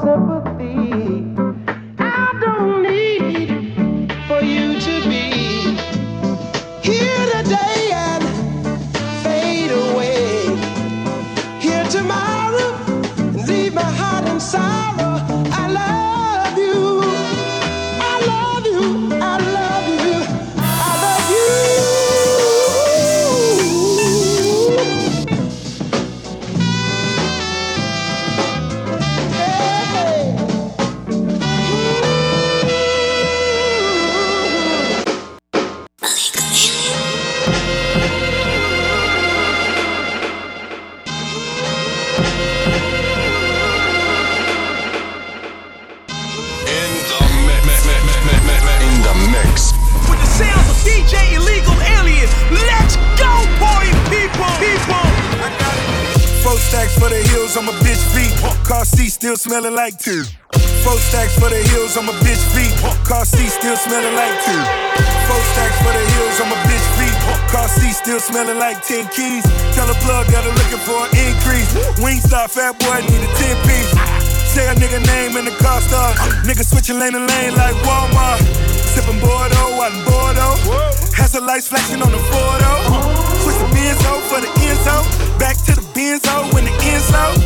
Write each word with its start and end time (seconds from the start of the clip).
smelling 0.00 0.33
like 59.84 60.00
two. 60.00 60.24
Four 60.80 60.96
stacks 60.96 61.36
for 61.36 61.52
the 61.52 61.60
hills 61.68 62.00
on 62.00 62.08
my 62.08 62.16
bitch 62.24 62.40
feet. 62.56 62.72
Car 63.04 63.28
seat 63.28 63.52
still 63.52 63.76
smelling 63.76 64.16
like 64.16 64.32
two. 64.40 64.62
Four 65.28 65.42
stacks 65.52 65.76
for 65.84 65.92
the 65.92 66.04
hills 66.16 66.40
on 66.40 66.48
my 66.48 66.56
bitch 66.64 66.88
feet. 66.96 67.16
Car 67.52 67.68
seat 67.68 67.92
still 67.92 68.16
smelling 68.16 68.56
like 68.56 68.80
10 68.80 69.12
keys. 69.12 69.44
Tell 69.76 69.84
a 69.84 69.96
plug 70.00 70.24
that 70.32 70.40
I'm 70.40 70.56
looking 70.56 70.80
for 70.88 71.04
an 71.04 71.12
increase. 71.28 71.68
Wingstop, 72.00 72.56
fat 72.56 72.80
boy, 72.80 72.96
need 73.12 73.28
a 73.28 73.30
10 73.36 73.60
piece. 73.68 73.92
Say 74.56 74.64
a 74.64 74.72
nigga 74.72 75.04
name 75.04 75.36
in 75.36 75.44
the 75.44 75.56
car 75.60 75.84
start. 75.84 76.16
Nigga 76.48 76.64
switching 76.64 76.96
lane 76.96 77.12
to 77.12 77.20
lane 77.20 77.52
like 77.52 77.76
Walmart. 77.84 78.40
Sipping 78.96 79.20
Bordeaux, 79.20 79.84
out 79.84 79.92
in 79.92 80.00
Bordeaux. 80.08 80.56
Has 81.12 81.36
the 81.36 81.44
lights 81.44 81.68
flashing 81.68 82.00
on 82.00 82.08
the 82.08 82.24
photo. 82.32 82.72
Switch 83.44 83.60
the 83.60 83.68
Benzo 83.68 84.12
for 84.32 84.40
the 84.40 84.48
Enzo. 84.64 84.96
Back 85.36 85.60
to 85.68 85.76
the 85.76 85.84
Benzo 85.92 86.48
when 86.56 86.64
the 86.64 86.72
Enzo. 86.88 87.36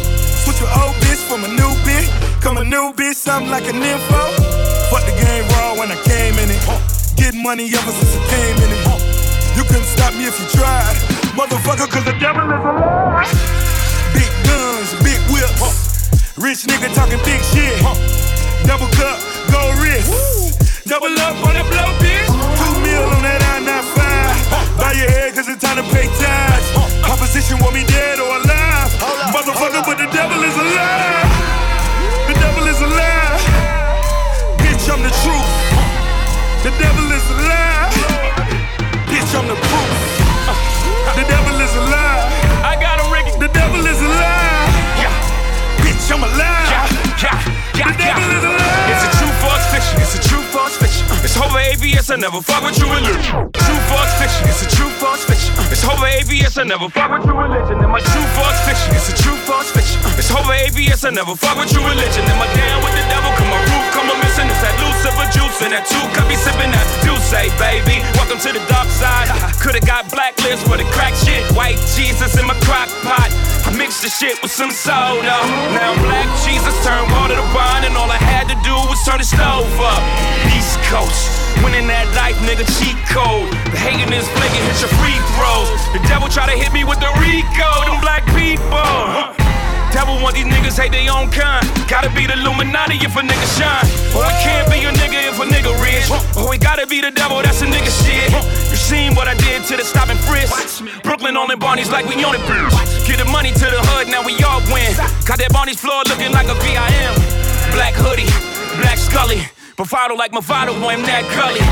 Switch 0.46 0.60
your 0.62 0.70
old 0.78 0.94
bitch 1.02 1.18
from 1.26 1.42
a 1.42 1.48
new 1.48 1.72
bitch. 1.82 2.17
Come 2.40 2.58
a 2.58 2.64
new 2.64 2.94
bitch, 2.94 3.16
something 3.16 3.50
like 3.50 3.66
an 3.66 3.82
info. 3.82 4.22
Fuck 4.90 5.02
the 5.04 5.14
game 5.18 5.44
raw 5.58 5.74
when 5.74 5.90
I 5.90 5.98
came 6.06 6.38
in 6.38 6.48
it. 6.48 6.62
Getting 7.16 7.42
money 7.42 7.66
ever 7.66 7.90
since 7.90 8.14
I 8.14 8.22
came 8.30 8.56
in 8.62 8.70
it. 8.70 8.82
You 9.58 9.64
couldn't 9.66 9.90
stop 9.90 10.14
me 10.14 10.24
if 10.24 10.38
you 10.38 10.46
tried. 10.54 10.94
Motherfucker, 11.34 11.90
cause 11.90 12.04
the 12.06 12.14
devil 12.22 12.46
is 12.46 12.62
alive. 12.62 13.26
Big 14.14 14.30
guns, 14.46 14.94
big 15.02 15.18
whips. 15.34 16.08
Rich 16.38 16.70
nigga 16.70 16.94
talking 16.94 17.18
big 17.26 17.42
shit. 17.50 17.74
Double 18.64 18.86
cup, 18.94 19.18
gold 19.50 19.74
wrist. 19.82 20.06
Double 20.86 21.10
up 21.18 21.34
on 21.42 21.52
that 21.58 21.66
blow, 21.66 21.90
bitch. 21.98 22.30
Two 22.30 22.74
mil 22.86 23.02
on 23.18 23.22
that 23.26 23.42
I-95. 23.58 24.78
Bow 24.78 24.92
your 24.94 25.10
head, 25.10 25.34
cause 25.34 25.48
it's 25.48 25.60
time 25.60 25.76
to 25.76 25.86
pay 25.90 26.06
tax. 26.22 26.62
Opposition 27.02 27.58
want 27.58 27.74
me 27.74 27.82
dead 27.84 28.22
or 28.22 28.30
alive. 28.30 28.90
Motherfucker, 29.34 29.82
but 29.82 29.98
the 29.98 30.06
devil 30.14 30.38
is 30.38 30.54
alive. 30.54 31.17
I 52.10 52.16
never 52.16 52.40
fuck 52.40 52.64
with 52.64 52.78
you 52.80 52.88
religion. 52.88 53.52
True 53.52 53.80
false 53.84 54.12
fiction. 54.16 54.48
It's 54.48 54.64
a 54.64 54.68
true 54.72 54.88
false 54.96 55.24
fiction. 55.28 55.52
It's 55.68 55.84
over 55.84 56.08
ABS. 56.08 56.56
I 56.56 56.64
never 56.64 56.88
fuck 56.88 57.12
with 57.12 57.28
you 57.28 57.36
religion. 57.36 57.76
And 57.84 57.92
my 57.92 58.00
true 58.00 58.28
false 58.32 58.56
fiction. 58.64 58.96
It's 58.96 59.12
a 59.12 59.16
true 59.20 59.36
false 59.44 59.68
fiction. 59.70 60.00
It's 60.16 60.32
over 60.34 60.52
ABS, 60.52 61.04
I 61.04 61.10
never 61.10 61.36
fuck 61.36 61.56
with 61.56 61.72
you 61.72 61.80
religion. 61.80 62.26
Am 62.26 62.36
my 62.36 62.48
down 62.52 62.84
with 62.84 62.92
the 62.92 63.04
devil? 63.06 63.30
Come 63.38 63.48
my 63.48 63.60
roof, 63.70 63.86
come 63.96 64.10
on 64.10 64.18
missing. 64.20 64.50
It's 64.50 64.60
that 64.60 64.76
Lucifer 64.82 65.28
juice 65.32 65.56
and 65.64 65.72
that 65.72 65.88
two 65.88 66.04
cup 66.12 66.28
be 66.28 66.36
sipping 66.36 66.68
that 66.68 66.84
do 67.00 67.16
say, 67.22 67.48
baby. 67.56 68.04
Welcome 68.18 68.36
to 68.44 68.50
the 68.52 68.60
dark 68.68 68.92
side. 68.92 69.30
Could've 69.62 69.86
got 69.88 70.10
blacklist 70.12 70.66
for 70.68 70.76
the 70.76 70.84
crack 70.92 71.16
shit. 71.16 71.46
White 71.56 71.80
Jesus 71.96 72.36
in 72.36 72.44
my 72.44 72.58
crock 72.66 72.92
pot. 73.06 73.32
I 73.64 73.72
mixed 73.72 74.04
the 74.04 74.10
shit 74.12 74.36
with 74.42 74.52
some 74.52 74.74
soda. 74.74 75.38
Now 75.72 75.96
black 76.04 76.28
Jesus 76.44 76.76
turned 76.84 77.08
water 77.14 77.36
to 77.36 77.46
wine, 77.56 77.88
and 77.88 77.96
all 77.96 78.10
I 78.10 78.20
had 78.20 78.52
to 78.52 78.56
do 78.60 78.74
was 78.90 79.00
turn 79.08 79.20
the 79.20 79.28
stove 79.28 79.70
up. 79.80 80.02
East 80.52 80.76
Coast. 80.92 81.47
Winning 81.64 81.86
that 81.90 82.06
life, 82.14 82.38
nigga, 82.46 82.66
cheat 82.78 82.96
code. 83.10 83.50
The 83.72 83.78
hating 83.78 84.12
is 84.14 84.26
flaking, 84.38 84.62
hit 84.66 84.78
your 84.78 84.92
free 85.02 85.18
throws. 85.34 85.80
The 85.90 86.02
devil 86.06 86.28
try 86.28 86.46
to 86.46 86.56
hit 86.56 86.72
me 86.72 86.84
with 86.84 87.00
the 87.02 87.10
Rico, 87.18 87.68
them 87.86 87.98
black 88.00 88.22
people. 88.30 89.34
Devil 89.92 90.20
want 90.20 90.36
these 90.36 90.44
niggas 90.44 90.76
hate 90.76 90.92
their 90.92 91.08
own 91.10 91.32
kind. 91.32 91.64
Gotta 91.88 92.12
be 92.12 92.28
the 92.28 92.36
Illuminati 92.36 93.00
if 93.00 93.16
a 93.16 93.22
nigga 93.24 93.48
shine. 93.56 93.88
Or 94.12 94.22
it 94.22 94.36
can't 94.44 94.68
be 94.68 94.84
a 94.84 94.92
nigga 94.92 95.32
if 95.32 95.40
a 95.40 95.46
nigga 95.48 95.72
rich. 95.80 96.06
Or 96.36 96.48
oh, 96.48 96.52
it 96.52 96.60
gotta 96.60 96.86
be 96.86 97.00
the 97.00 97.10
devil, 97.10 97.40
that's 97.40 97.62
a 97.62 97.66
nigga 97.66 97.88
shit. 97.88 98.30
You 98.70 98.76
seen 98.76 99.14
what 99.14 99.28
I 99.28 99.34
did 99.34 99.64
to 99.72 99.76
the 99.76 99.84
stopping 99.84 100.20
frisk. 100.28 100.84
Brooklyn 101.02 101.36
on 101.36 101.48
the 101.48 101.56
Barney's 101.56 101.90
like 101.90 102.06
we 102.06 102.22
on 102.22 102.34
it, 102.34 102.44
bitch. 102.44 102.70
Get 103.06 103.18
the 103.18 103.24
money 103.24 103.50
to 103.50 103.66
the 103.66 103.80
hood, 103.90 104.08
now 104.08 104.22
we 104.24 104.36
all 104.44 104.60
win. 104.68 104.92
Got 105.24 105.40
that 105.40 105.50
Barney's 105.52 105.80
floor 105.80 106.02
looking 106.06 106.32
like 106.32 106.48
a 106.48 106.56
VIM. 106.60 107.14
Black 107.72 107.94
hoodie, 107.96 108.28
black 108.80 108.98
Scully. 108.98 109.57
Bravado 109.78 110.18
like 110.18 110.34
Movado, 110.34 110.74
boy, 110.82 110.98
I'm 110.98 111.06
that 111.06 111.22
gully. 111.38 111.62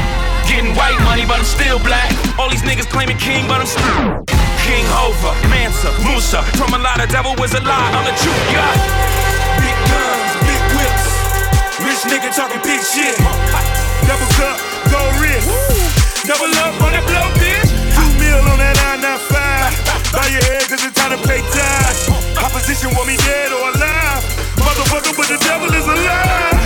Getting 0.47 0.78
white 0.78 0.94
money, 1.03 1.27
but 1.27 1.43
I'm 1.43 1.49
still 1.59 1.83
black. 1.83 2.06
All 2.39 2.47
these 2.47 2.62
niggas 2.62 2.87
claiming 2.87 3.19
king, 3.19 3.50
but 3.50 3.59
I'm 3.59 3.67
still. 3.67 4.22
King 4.62 4.87
Hova, 4.94 5.34
Mansa, 5.50 5.91
Musa. 6.06 6.47
From 6.55 6.71
a 6.71 6.78
lot 6.78 7.03
of 7.03 7.11
devil 7.11 7.34
was 7.34 7.50
a 7.59 7.62
lie, 7.66 7.91
I'm 7.99 8.06
the 8.06 8.15
truth, 8.15 8.47
yeah. 8.55 9.59
Big 9.59 9.75
guns, 9.91 10.31
big 10.47 10.62
whips. 10.78 11.06
Rich 11.83 12.03
nigga 12.06 12.31
talking 12.31 12.62
big 12.62 12.78
shit. 12.78 13.19
Double 14.06 14.31
cup, 14.39 14.55
gold 14.87 15.15
wrist. 15.19 15.50
Double 16.31 16.55
up 16.62 16.78
on 16.87 16.95
that 16.95 17.03
blow, 17.11 17.27
bitch. 17.43 17.75
Two 17.91 18.06
mil 18.22 18.39
on 18.39 18.62
that 18.62 18.78
I-95. 19.03 20.15
Bow 20.15 20.22
your 20.31 20.47
head, 20.47 20.62
cause 20.71 20.78
it's 20.87 20.95
time 20.95 21.11
to 21.11 21.19
pay 21.27 21.43
tax. 21.50 22.06
Opposition 22.39 22.95
want 22.95 23.11
me 23.11 23.19
dead 23.27 23.50
or 23.50 23.66
alive. 23.75 24.22
Motherfucker, 24.62 25.11
but 25.19 25.27
the 25.27 25.43
devil 25.43 25.75
is 25.75 25.91
alive. 25.91 26.66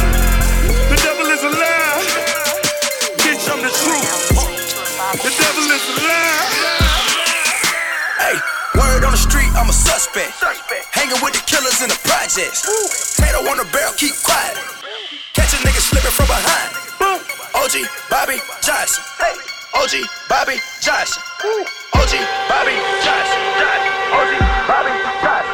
I'm 9.61 9.69
a 9.69 9.77
suspect. 9.77 10.41
suspect. 10.41 10.89
Hanging 10.89 11.21
with 11.21 11.37
the 11.37 11.45
killers 11.45 11.85
in 11.85 11.93
the 11.93 12.01
projects. 12.09 12.65
Tato 13.21 13.45
on 13.45 13.61
the 13.61 13.69
barrel, 13.69 13.93
keep 13.93 14.17
quiet. 14.25 14.57
Catch 15.37 15.53
a 15.53 15.61
nigga 15.61 15.85
slipping 15.85 16.17
from 16.17 16.33
behind. 16.33 16.73
Boom. 16.97 17.21
OG 17.53 17.85
Bobby 18.09 18.41
Johnson. 18.65 19.05
Hey. 19.21 19.37
OG 19.77 20.09
Bobby 20.33 20.57
Johnson. 20.81 21.21
Woo. 21.45 21.61
OG 21.93 22.13
Bobby 22.49 22.73
Johnson. 23.05 23.41
OG 24.17 24.33
Bobby 24.65 24.97
Johnson. 25.21 25.53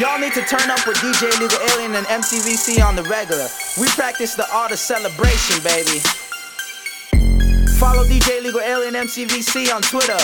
Y'all 0.00 0.16
need 0.16 0.32
to 0.40 0.44
turn 0.48 0.72
up 0.72 0.80
with 0.88 0.96
DJ 1.04 1.28
Illegal 1.36 1.60
Alien 1.76 2.00
and 2.00 2.08
MCVC 2.08 2.80
on 2.80 2.96
the 2.96 3.04
regular. 3.12 3.44
We 3.76 3.92
practice 3.92 4.32
the 4.34 4.48
art 4.56 4.72
of 4.72 4.78
celebration, 4.80 5.60
baby. 5.60 6.00
Follow 7.76 8.08
DJ 8.08 8.40
Illegal 8.40 8.64
Alien 8.64 8.94
MCVC 9.04 9.68
on 9.68 9.82
Twitter. 9.84 10.16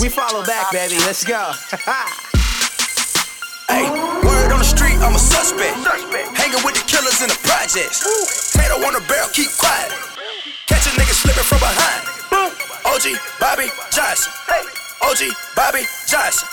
We 0.00 0.08
follow 0.08 0.44
back, 0.44 0.70
baby. 0.72 0.96
Let's 1.06 1.24
go. 1.24 1.38
hey, 3.68 3.88
word 4.24 4.52
on 4.52 4.58
the 4.58 4.64
street, 4.64 4.98
I'm 4.98 5.14
a 5.14 5.18
suspect. 5.18 5.76
Hanging 6.36 6.62
with 6.64 6.74
the 6.74 6.84
killers 6.86 7.22
in 7.22 7.28
the 7.28 7.38
projects. 7.42 8.02
Tato 8.52 8.74
on 8.84 8.92
the 8.94 9.00
barrel, 9.08 9.28
keep 9.32 9.50
quiet. 9.56 9.92
Catch 10.66 10.86
a 10.86 10.90
nigga 10.98 11.14
slipping 11.14 11.44
from 11.44 11.60
behind. 11.60 12.04
OG 12.84 13.18
Bobby 13.40 13.70
Johnson. 13.90 14.32
OG 15.02 15.32
Bobby 15.56 15.84
Johnson. 16.06 16.48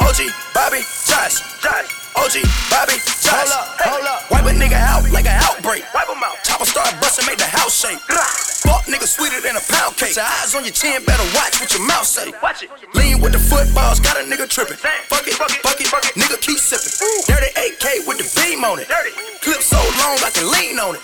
OG 0.00 0.30
Bobby 0.54 0.82
Johnson. 1.06 2.05
OG, 2.16 2.42
Bobby, 2.72 2.96
Josh. 3.20 3.44
Hold 3.44 3.52
up, 3.52 3.66
hold 3.80 4.06
up. 4.08 4.20
Wipe 4.32 4.48
a 4.48 4.52
nigga 4.56 4.80
out 4.80 5.04
like 5.12 5.28
an 5.28 5.36
outbreak. 5.36 5.84
Wipe 5.92 6.08
him 6.08 6.22
out. 6.24 6.40
Chopper 6.42 6.64
start 6.64 6.96
busting, 7.00 7.26
make 7.28 7.38
the 7.38 7.46
house 7.46 7.76
shake. 7.76 8.00
Fuck 8.64 8.88
nigga 8.88 9.06
sweeter 9.06 9.40
than 9.44 9.56
a 9.56 9.64
pound 9.68 9.94
cake. 10.00 10.16
Put 10.16 10.16
your 10.16 10.24
eyes 10.24 10.54
on 10.56 10.64
your 10.64 10.72
chin, 10.72 11.04
better 11.04 11.26
watch 11.36 11.60
what 11.60 11.70
your 11.70 11.84
mouth 11.86 12.08
say. 12.08 12.32
Watch 12.42 12.64
it. 12.64 12.70
Lean 12.96 13.20
with 13.20 13.32
the 13.32 13.38
footballs, 13.38 14.00
got 14.00 14.16
a 14.16 14.24
nigga 14.24 14.48
tripping. 14.48 14.80
Fuck 15.12 15.28
it, 15.28 15.36
fuck 15.36 15.52
it, 15.52 15.60
fuck 15.60 15.78
it, 15.80 15.86
fuck 15.86 16.04
it. 16.08 16.14
Nigga 16.16 16.40
keep 16.40 16.58
sipping. 16.58 16.96
Dirty 17.28 17.52
AK 17.52 18.08
with 18.08 18.18
the 18.18 18.26
beam 18.32 18.64
on 18.64 18.80
it. 18.80 18.88
Clip 19.44 19.60
so 19.60 19.78
long 20.00 20.16
I 20.24 20.30
can 20.32 20.48
lean 20.50 20.80
on 20.80 20.96
it. 20.96 21.02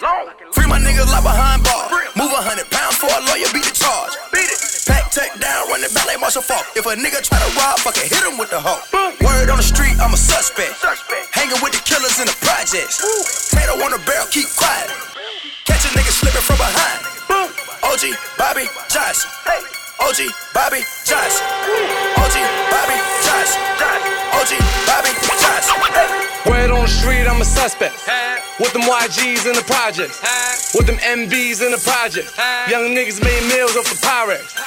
Free 0.56 0.67
my 0.67 0.81
niggas 0.81 1.12
like 1.12 1.23
behind 1.23 1.62
bar. 1.62 1.93
Move 2.17 2.32
a 2.32 2.41
hundred 2.41 2.70
pounds 2.73 2.97
for 2.97 3.12
a 3.12 3.20
lawyer, 3.29 3.47
beat 3.53 3.69
the 3.69 3.75
charge. 3.76 4.17
Beat 4.32 4.49
it. 4.49 4.72
Pack 4.87 5.11
tech 5.11 5.38
down, 5.38 5.69
run 5.69 5.81
the 5.81 5.90
ballet 5.94 6.17
marshal 6.19 6.43
fault. 6.43 6.67
If 6.75 6.87
a 6.87 6.94
nigga 6.99 7.23
try 7.23 7.38
to 7.38 7.50
rob, 7.55 7.79
fucking 7.81 8.08
hit 8.08 8.23
him 8.25 8.38
with 8.38 8.50
the 8.50 8.58
hoe. 8.58 8.82
Word 9.23 9.50
on 9.50 9.58
the 9.58 9.67
street, 9.67 9.94
I'm 10.02 10.12
a 10.12 10.17
suspect. 10.17 10.82
Hanging 11.31 11.61
with 11.62 11.73
the 11.73 11.82
killers 11.87 12.19
in 12.19 12.26
the 12.26 12.37
projects. 12.43 12.99
Tato 13.50 13.79
on 13.79 13.90
the 13.94 14.02
barrel, 14.02 14.26
keep 14.31 14.49
quiet. 14.58 14.90
Catch 15.64 15.87
a 15.87 15.90
nigga 15.94 16.11
slipping 16.11 16.43
from 16.43 16.58
behind. 16.58 17.00
OG, 17.87 18.17
Bobby, 18.38 18.67
Josh. 18.90 19.23
OG, 20.00 20.20
Bobby, 20.55 20.82
Josh. 21.06 21.37
OG, 22.19 22.37
Bobby, 22.75 22.99
Josh. 23.23 23.52
OG, 24.35 24.52
Bobby, 24.87 25.12
Josh. 25.38 26.31
Word 26.47 26.71
on 26.71 26.83
the 26.83 26.89
street, 26.89 27.27
I'm 27.29 27.41
a 27.41 27.44
suspect. 27.44 27.94
With 28.59 28.73
them 28.73 28.83
YGs 28.83 29.47
in 29.47 29.55
the 29.55 29.62
projects. 29.67 30.21
With 30.75 30.87
them 30.87 30.97
MBs 30.97 31.65
in 31.65 31.71
the 31.71 31.79
projects. 31.79 32.37
Young 32.69 32.91
niggas 32.94 33.23
made 33.23 33.43
meals 33.49 33.77
off 33.77 33.87
the 33.87 33.99
Pyrex. 34.03 34.59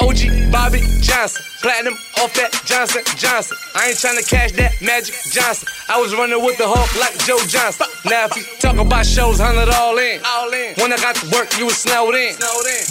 OG 0.00 0.50
Bobby 0.52 0.80
Johnson. 1.00 1.44
Platinum 1.62 1.94
off 2.18 2.34
that 2.34 2.50
Johnson 2.66 3.02
Johnson. 3.16 3.56
I 3.74 3.88
ain't 3.94 3.98
tryna 3.98 4.26
cash 4.26 4.50
that 4.58 4.74
Magic 4.82 5.14
Johnson. 5.30 5.68
I 5.88 6.00
was 6.00 6.10
running 6.14 6.42
with 6.42 6.58
the 6.58 6.66
Hulk 6.66 6.90
like 6.98 7.14
Joe 7.22 7.38
Johnson. 7.46 7.86
Now 8.04 8.26
if 8.26 8.34
you 8.34 8.42
talk 8.58 8.76
about 8.82 9.06
shows, 9.06 9.38
hundred 9.38 9.70
all 9.70 9.94
in. 9.98 10.18
All 10.26 10.50
in. 10.50 10.74
When 10.82 10.90
I 10.92 10.98
got 10.98 11.14
to 11.22 11.26
work, 11.30 11.54
you 11.58 11.66
was 11.70 11.78
snowed 11.78 12.14
in. 12.18 12.34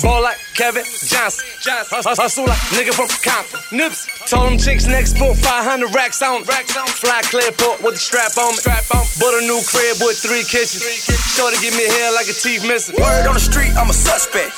Ball 0.02 0.24
like 0.24 0.40
Kevin 0.56 0.86
Johnson. 0.88 1.44
Hus- 1.92 2.08
Hustle 2.16 2.48
like 2.48 2.60
nigga 2.72 2.96
from 2.96 3.12
Compton. 3.20 3.60
Nips. 3.76 4.08
Told 4.32 4.48
them 4.48 4.58
chicks 4.58 4.88
next 4.88 5.18
put 5.20 5.36
500 5.36 5.92
racks 5.94 6.22
on. 6.24 6.44
Racks 6.48 6.78
on. 6.80 6.88
Fly 6.88 7.20
Clearport 7.28 7.84
with 7.84 8.00
the 8.00 8.04
strap 8.04 8.32
on 8.40 8.56
me. 8.56 8.64
Strap 8.64 8.88
on. 8.96 9.04
Bought 9.20 9.36
a 9.36 9.44
new 9.44 9.60
crib 9.68 10.00
with 10.00 10.16
three 10.24 10.48
kitchens. 10.48 10.84
Shorty 11.36 11.60
give 11.60 11.76
me 11.76 11.84
hair 11.92 12.16
like 12.16 12.32
a 12.32 12.36
teeth 12.36 12.64
missing. 12.64 12.96
Word 12.96 13.28
on 13.28 13.36
the 13.36 13.44
street, 13.44 13.76
I'm 13.76 13.90
a 13.92 13.94
suspect. 13.94 14.56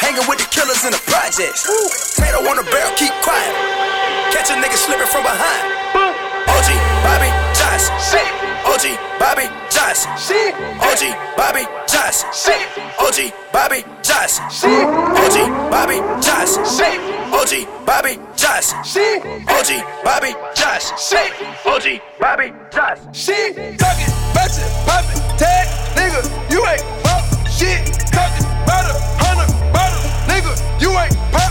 Hanging 0.00 0.24
with 0.24 0.40
the 0.40 0.48
killers 0.48 0.80
in 0.88 0.92
the 0.96 1.02
projects. 1.04 1.68
Tato 2.16 2.44
on 2.48 2.56
the 2.56 2.64
barrel, 2.70 2.92
keep 2.96 3.12
quiet. 3.22 3.54
Catch 4.32 4.50
a 4.50 4.54
nigga 4.54 4.76
slipping 4.76 5.06
from 5.06 5.22
behind. 5.22 5.64
OG, 6.48 6.68
Bobby, 7.04 7.30
Josh. 7.56 7.88
OG, 8.68 8.84
Bobby, 9.18 9.46
Josh. 9.70 10.04
OG, 10.06 11.02
Bobby, 11.36 11.64
Josh. 11.88 12.24
OG, 13.00 13.32
Bobby, 13.52 13.82
Josh. 14.02 14.64
OG, 14.64 15.48
Bobby, 15.70 15.98
Josh. 16.20 16.60
OG, 17.32 17.52
Bobby, 17.86 18.18
Josh. 18.36 18.72
OG, 18.84 19.96
Bobby, 20.04 20.34
Josh. 20.54 21.12
OG, 21.66 22.00
Bobby, 22.20 22.52
Josh. 22.70 22.98
shit. 23.16 23.56
Talking, 23.78 24.12
batchin', 24.34 24.70
poppin', 24.86 25.38
tag, 25.38 25.66
nigga, 25.96 26.20
you 26.50 26.60
ain't 26.66 26.84
pop 27.02 27.24
shit. 27.48 27.80
Talking 28.12 28.44
about 28.64 28.84
a 28.84 28.94
hundred 29.22 29.50
bottles, 29.72 30.12
nigga, 30.28 30.52
you 30.82 30.90
ain't 30.98 31.16
pop 31.32 31.49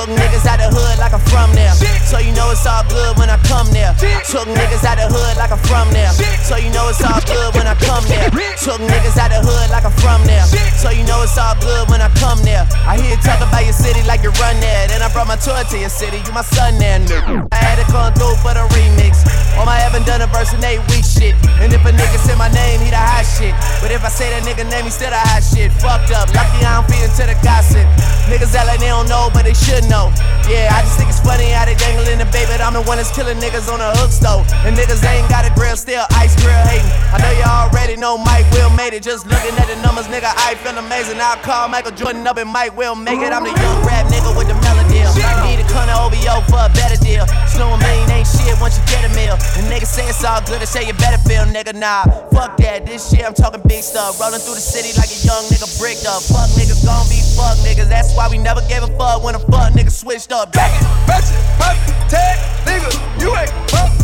Took 0.00 0.08
niggas 0.16 0.46
out 0.46 0.56
the 0.56 0.74
hood 0.74 0.98
like 0.98 1.12
I'm 1.12 1.20
from 1.28 1.52
there. 1.52 1.99
So 2.10 2.18
you 2.18 2.34
know 2.34 2.50
it's 2.50 2.66
all 2.66 2.82
good 2.90 3.14
when 3.22 3.30
I 3.30 3.38
come 3.46 3.70
there. 3.70 3.94
Took 4.26 4.50
niggas 4.50 4.82
out 4.82 4.98
the 4.98 5.06
hood 5.06 5.38
like 5.38 5.54
I'm 5.54 5.62
from 5.62 5.86
there. 5.94 6.10
So 6.42 6.58
you 6.58 6.66
know 6.74 6.90
it's 6.90 6.98
all 7.06 7.22
good 7.22 7.54
when 7.54 7.70
I 7.70 7.78
come 7.78 8.02
there. 8.10 8.26
Took 8.58 8.82
niggas 8.82 9.14
out 9.14 9.30
the 9.30 9.38
hood 9.38 9.70
like 9.70 9.86
I'm 9.86 9.94
from 10.02 10.26
there. 10.26 10.42
So 10.74 10.90
you 10.90 11.06
know 11.06 11.22
it's 11.22 11.38
all 11.38 11.54
good 11.62 11.86
when 11.86 12.02
I 12.02 12.10
come 12.18 12.42
there. 12.42 12.66
I 12.82 12.98
hear 12.98 13.14
you 13.14 13.20
talk 13.22 13.38
about 13.38 13.62
your 13.62 13.78
city 13.78 14.02
like 14.10 14.26
you 14.26 14.34
run 14.42 14.58
there. 14.58 14.90
Then 14.90 15.06
I 15.06 15.08
brought 15.14 15.30
my 15.30 15.38
tour 15.38 15.62
to 15.62 15.76
your 15.78 15.88
city. 15.88 16.18
You 16.26 16.34
my 16.34 16.42
son 16.42 16.82
there, 16.82 16.98
nigga. 16.98 17.46
I 17.54 17.58
had 17.62 17.78
to 17.78 17.86
come 17.86 18.10
through 18.18 18.34
for 18.42 18.58
the 18.58 18.66
remix. 18.74 19.22
On 19.54 19.62
my 19.62 19.78
haven't 19.78 20.02
done 20.02 20.18
a 20.18 20.26
verse 20.34 20.50
in 20.50 20.58
eight 20.66 20.82
weeks 20.90 21.14
shit. 21.14 21.38
And 21.62 21.70
if 21.70 21.86
a 21.86 21.94
nigga 21.94 22.18
say 22.26 22.34
my 22.34 22.50
name, 22.50 22.82
he 22.82 22.90
the 22.90 22.98
hot 22.98 23.22
shit. 23.22 23.54
But 23.78 23.94
if 23.94 24.02
I 24.02 24.10
say 24.10 24.34
that 24.34 24.42
nigga 24.42 24.66
name, 24.66 24.82
he 24.82 24.90
still 24.90 25.14
the 25.14 25.22
hot 25.30 25.46
shit. 25.46 25.70
Fucked 25.78 26.10
up. 26.10 26.26
Lucky 26.34 26.58
I 26.66 26.82
don't 26.82 26.90
feed 26.90 27.06
into 27.06 27.22
the 27.22 27.38
gossip. 27.38 27.86
Niggas 28.26 28.50
act 28.50 28.66
like 28.66 28.82
they 28.82 28.90
don't 28.90 29.06
know, 29.06 29.30
but 29.30 29.46
they 29.46 29.54
should 29.54 29.86
know. 29.86 30.10
Yeah, 30.50 30.74
I 30.74 30.82
just 30.82 30.98
think 30.98 31.06
it's 31.06 31.22
funny 31.22 31.54
how 31.54 31.62
they 31.68 31.78
dangling 32.00 32.18
the 32.18 32.30
baby. 32.32 32.52
I'm 32.60 32.72
the 32.72 32.82
one 32.82 32.96
that's 32.96 33.12
killing 33.14 33.38
niggas 33.38 33.68
on 33.72 33.78
the 33.78 33.90
hook 34.00 34.10
stove. 34.10 34.46
And 34.64 34.76
niggas 34.76 35.04
ain't 35.04 35.28
got 35.28 35.44
a 35.44 35.52
grill, 35.54 35.76
still 35.76 36.04
ice 36.16 36.34
grill 36.40 36.56
hating. 36.68 36.88
I 37.12 37.20
know 37.20 37.32
you 37.32 37.44
already 37.44 37.96
know 37.96 38.16
Mike 38.16 38.48
Will 38.52 38.70
made 38.70 38.92
it. 38.92 39.02
Just 39.02 39.26
looking 39.26 39.54
at 39.56 39.68
the 39.68 39.76
numbers, 39.82 40.06
nigga, 40.08 40.32
I 40.36 40.54
feel 40.60 40.76
amazing. 40.76 41.20
I'll 41.20 41.36
call 41.40 41.68
Michael 41.68 41.92
Jordan 41.92 42.26
up 42.26 42.36
and 42.36 42.48
Mike 42.48 42.76
will 42.76 42.94
make 42.94 43.20
it. 43.20 43.32
I'm 43.32 43.44
the 43.44 43.52
young 43.52 43.78
rap 43.84 44.06
nigga 44.08 44.32
with 44.36 44.48
the 44.48 44.56
melody. 44.64 45.04
Need 45.44 45.60
a 45.60 45.66
con 45.68 45.88
of 45.88 46.12
OVO 46.12 46.40
for 46.48 46.60
a 46.60 46.70
better 46.72 46.96
deal. 47.00 47.26
Snow 47.48 47.76
million 47.76 48.10
ain't 48.10 48.26
shit 48.26 48.56
once 48.60 48.78
you 48.78 48.84
get 48.86 49.04
a 49.04 49.12
meal. 49.14 49.36
And 49.56 49.66
niggas 49.68 49.90
say 49.90 50.06
it's 50.08 50.24
all 50.24 50.40
good, 50.44 50.62
I 50.62 50.68
say 50.68 50.86
you 50.86 50.94
better 50.94 51.18
feel, 51.28 51.44
nigga. 51.44 51.74
Nah, 51.74 52.04
fuck 52.30 52.56
that. 52.58 52.86
This 52.86 53.10
shit, 53.10 53.24
I'm 53.24 53.34
talking 53.34 53.60
big 53.66 53.82
stuff. 53.82 54.20
Rolling 54.20 54.40
through 54.40 54.54
the 54.54 54.64
city 54.64 54.92
like 54.96 55.10
a 55.10 55.18
young 55.26 55.44
nigga 55.50 55.68
bricked 55.78 56.06
up. 56.06 56.22
Fuck 56.22 56.50
niggas 56.56 56.84
gon' 56.84 57.08
be 57.08 57.20
fuck 57.36 57.56
niggas. 57.64 57.88
That's 57.88 58.14
why 58.14 58.28
we 58.28 58.38
never 58.38 58.60
gave 58.68 58.82
a 58.82 58.90
fuck 58.98 59.22
when 59.24 59.34
a 59.34 59.42
fuck 59.50 59.72
nigga 59.72 59.90
switched 59.90 60.32
up. 60.32 60.52
Back 60.52 60.70
it. 60.76 60.84
Batchin', 61.06 61.58
poppin', 61.58 61.89
tag, 62.08 62.38
nigga, 62.66 63.20
you 63.20 63.36
ain't 63.36 63.52
pop 63.68 63.99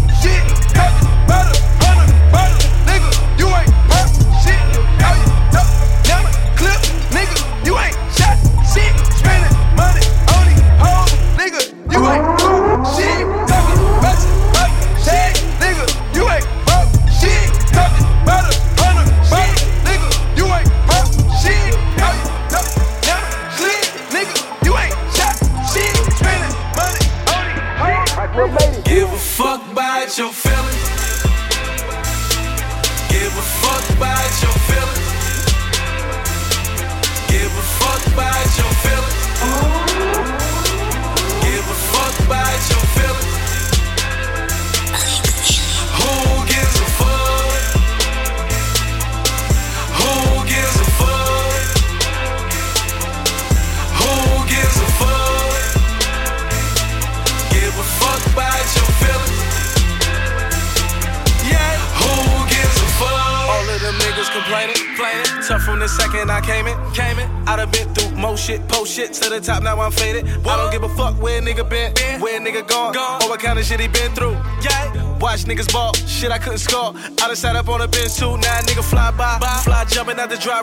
shit 73.67 73.81
he 73.81 73.89
been 73.89 74.15
through. 74.15 74.39
Yeah. 74.63 75.19
Watch 75.19 75.45
niggas 75.45 75.73
ball, 75.73 75.93
shit 75.95 76.31
I 76.31 76.39
couldn't 76.39 76.59
score. 76.59 76.93
I 76.95 77.27
done 77.27 77.37
sat 77.37 77.57
up 77.57 77.69
on 77.69 77.81
a 77.81 77.89
bench 77.89 78.15
too. 78.15 78.37
Now 78.39 78.61
nigga 78.63 78.85
fly 78.85 79.11
by, 79.11 79.39
fly 79.65 79.85
jumping 79.85 80.19
out 80.21 80.31
the 80.31 80.37
drop 80.37 80.56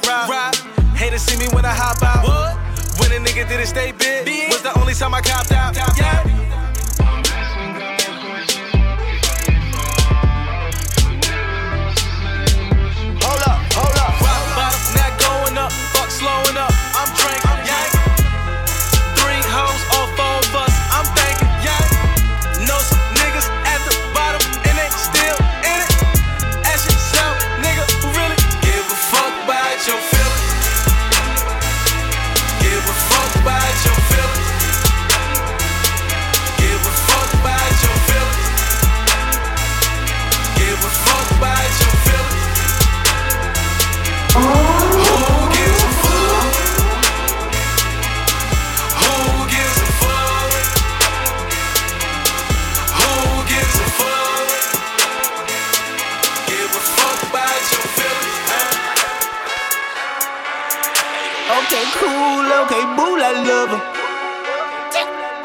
Okay, 61.63 61.87
cool, 61.95 62.43
okay, 62.67 62.83
boo, 62.99 63.15
I 63.23 63.31
love 63.39 63.71
her. 63.71 63.81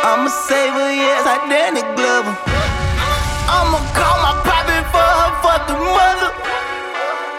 I'm 0.03 0.27
a 0.27 0.31
saver, 0.31 0.91
yes, 0.91 1.23
I 1.23 1.47
Danny 1.47 1.87
Glover. 1.95 2.35
I'ma 3.47 3.79
call 3.95 4.17
my 4.27 4.35
poppin' 4.43 4.83
for 4.91 4.99
her 4.99 5.33
fucking 5.47 5.79
mother. 5.79 6.35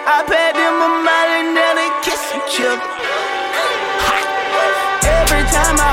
I 0.08 0.24
paid 0.32 0.56
them 0.56 0.80
a 0.80 0.90
mile 1.04 1.32
and 1.44 1.52
then 1.60 1.76
they 1.76 1.92
kiss 2.08 2.24
each 2.32 2.56
other. 2.64 2.88
Every 5.04 5.44
time 5.52 5.76
I 5.76 5.92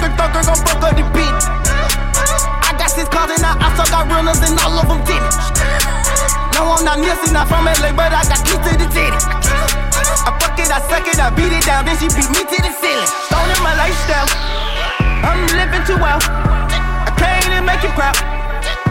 thugger 0.00 0.16
thugger 0.16 0.42
gon' 0.48 0.60
fuck 0.64 0.82
up 0.82 0.96
the 0.96 1.04
beat? 1.12 1.40
I 2.64 2.72
got 2.80 2.88
six 2.88 3.08
cars 3.12 3.36
and 3.36 3.44
I 3.44 3.52
also 3.60 3.84
got 3.92 4.08
runners 4.08 4.40
and 4.40 4.56
all 4.64 4.80
of 4.80 4.88
them 4.88 5.04
it. 5.04 5.24
No, 6.56 6.72
I'm 6.72 6.84
not 6.84 6.98
Nipsey, 6.98 7.32
not 7.32 7.48
from 7.48 7.68
LA, 7.68 7.92
but 7.92 8.12
I 8.12 8.24
got 8.24 8.40
keys 8.40 8.60
to 8.64 8.72
the 8.80 8.88
city. 8.88 9.20
I 10.24 10.32
fuck 10.40 10.56
it, 10.56 10.72
I 10.72 10.80
suck 10.88 11.04
it, 11.04 11.20
I 11.20 11.28
beat 11.36 11.52
it 11.52 11.64
down, 11.68 11.84
then 11.84 11.96
she 12.00 12.08
beat 12.08 12.28
me 12.32 12.42
to 12.48 12.58
the 12.64 12.72
ceiling. 12.80 13.10
Stoning 13.28 13.60
my 13.60 13.76
lifestyle, 13.76 14.28
I'm 15.20 15.44
living 15.52 15.84
too 15.84 16.00
well. 16.00 16.20
I 16.20 17.12
can't 17.20 17.44
even 17.44 17.64
make 17.68 17.84
it 17.84 17.92
proud. 17.92 18.16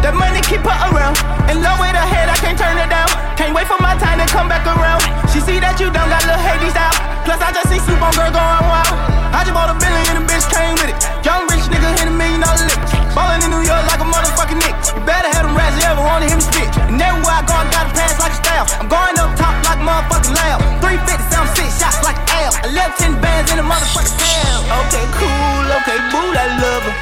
The 0.06 0.14
money 0.14 0.42
keep 0.46 0.62
her 0.62 0.78
around. 0.94 1.18
In 1.50 1.62
love 1.66 1.82
with 1.82 1.92
her 1.92 2.08
head, 2.14 2.30
I 2.30 2.38
can't 2.38 2.58
turn 2.58 2.78
it 2.78 2.90
down. 2.90 3.10
Can't 3.36 3.54
wait 3.54 3.66
for 3.66 3.82
my 3.82 3.98
time 3.98 4.22
to 4.22 4.28
come 4.30 4.48
back 4.48 4.66
around. 4.66 5.02
She 5.34 5.42
see 5.42 5.60
that 5.60 5.80
you 5.82 5.90
done 5.90 6.10
got 6.10 6.22
little 6.22 6.40
Hades 6.40 6.78
out. 6.78 7.19
Plus, 7.30 7.46
I 7.46 7.54
just 7.54 7.70
see 7.70 7.78
Soup 7.78 8.02
on 8.02 8.10
girl 8.18 8.34
going 8.34 8.66
wild. 8.66 8.90
I 9.30 9.46
just 9.46 9.54
bought 9.54 9.70
a 9.70 9.78
billion 9.78 10.18
and 10.18 10.18
the 10.18 10.26
bitch 10.26 10.50
came 10.50 10.74
with 10.82 10.90
it. 10.90 10.98
Young 11.22 11.46
rich 11.46 11.62
nigga 11.70 11.94
hit 11.94 12.10
a 12.10 12.16
million 12.18 12.42
dollar 12.42 12.58
lick. 12.66 12.82
Ballin' 13.14 13.46
in 13.46 13.54
New 13.54 13.62
York 13.62 13.86
like 13.86 14.02
a 14.02 14.10
motherfucking 14.10 14.58
Knick. 14.58 14.74
You 14.98 15.06
better 15.06 15.30
have 15.38 15.46
them 15.46 15.54
rats 15.54 15.78
you 15.78 15.86
ever 15.86 16.02
wanted 16.02 16.34
him 16.34 16.42
to 16.42 16.48
spit. 16.50 16.66
And 16.90 16.98
everywhere 16.98 17.38
I 17.38 17.46
go, 17.46 17.54
I 17.54 17.70
gotta 17.70 17.94
pass 17.94 18.18
like 18.18 18.34
a 18.34 18.40
staff. 18.42 18.66
I'm 18.82 18.90
going 18.90 19.14
up 19.22 19.30
top 19.38 19.54
like 19.62 19.78
motherfucking 19.78 20.34
lamb. 20.42 20.58
350, 20.82 21.54
76 21.54 21.70
shots 21.78 22.02
like 22.02 22.18
L. 22.34 22.50
I 22.66 22.74
left 22.74 22.98
10 22.98 23.22
bands 23.22 23.54
in 23.54 23.62
the 23.62 23.68
motherfucking 23.70 24.18
tail. 24.18 24.66
Okay, 24.90 25.06
cool, 25.22 25.66
okay, 25.86 26.02
boo, 26.10 26.34
I 26.34 26.50
love 26.58 26.82
her. 26.82 26.96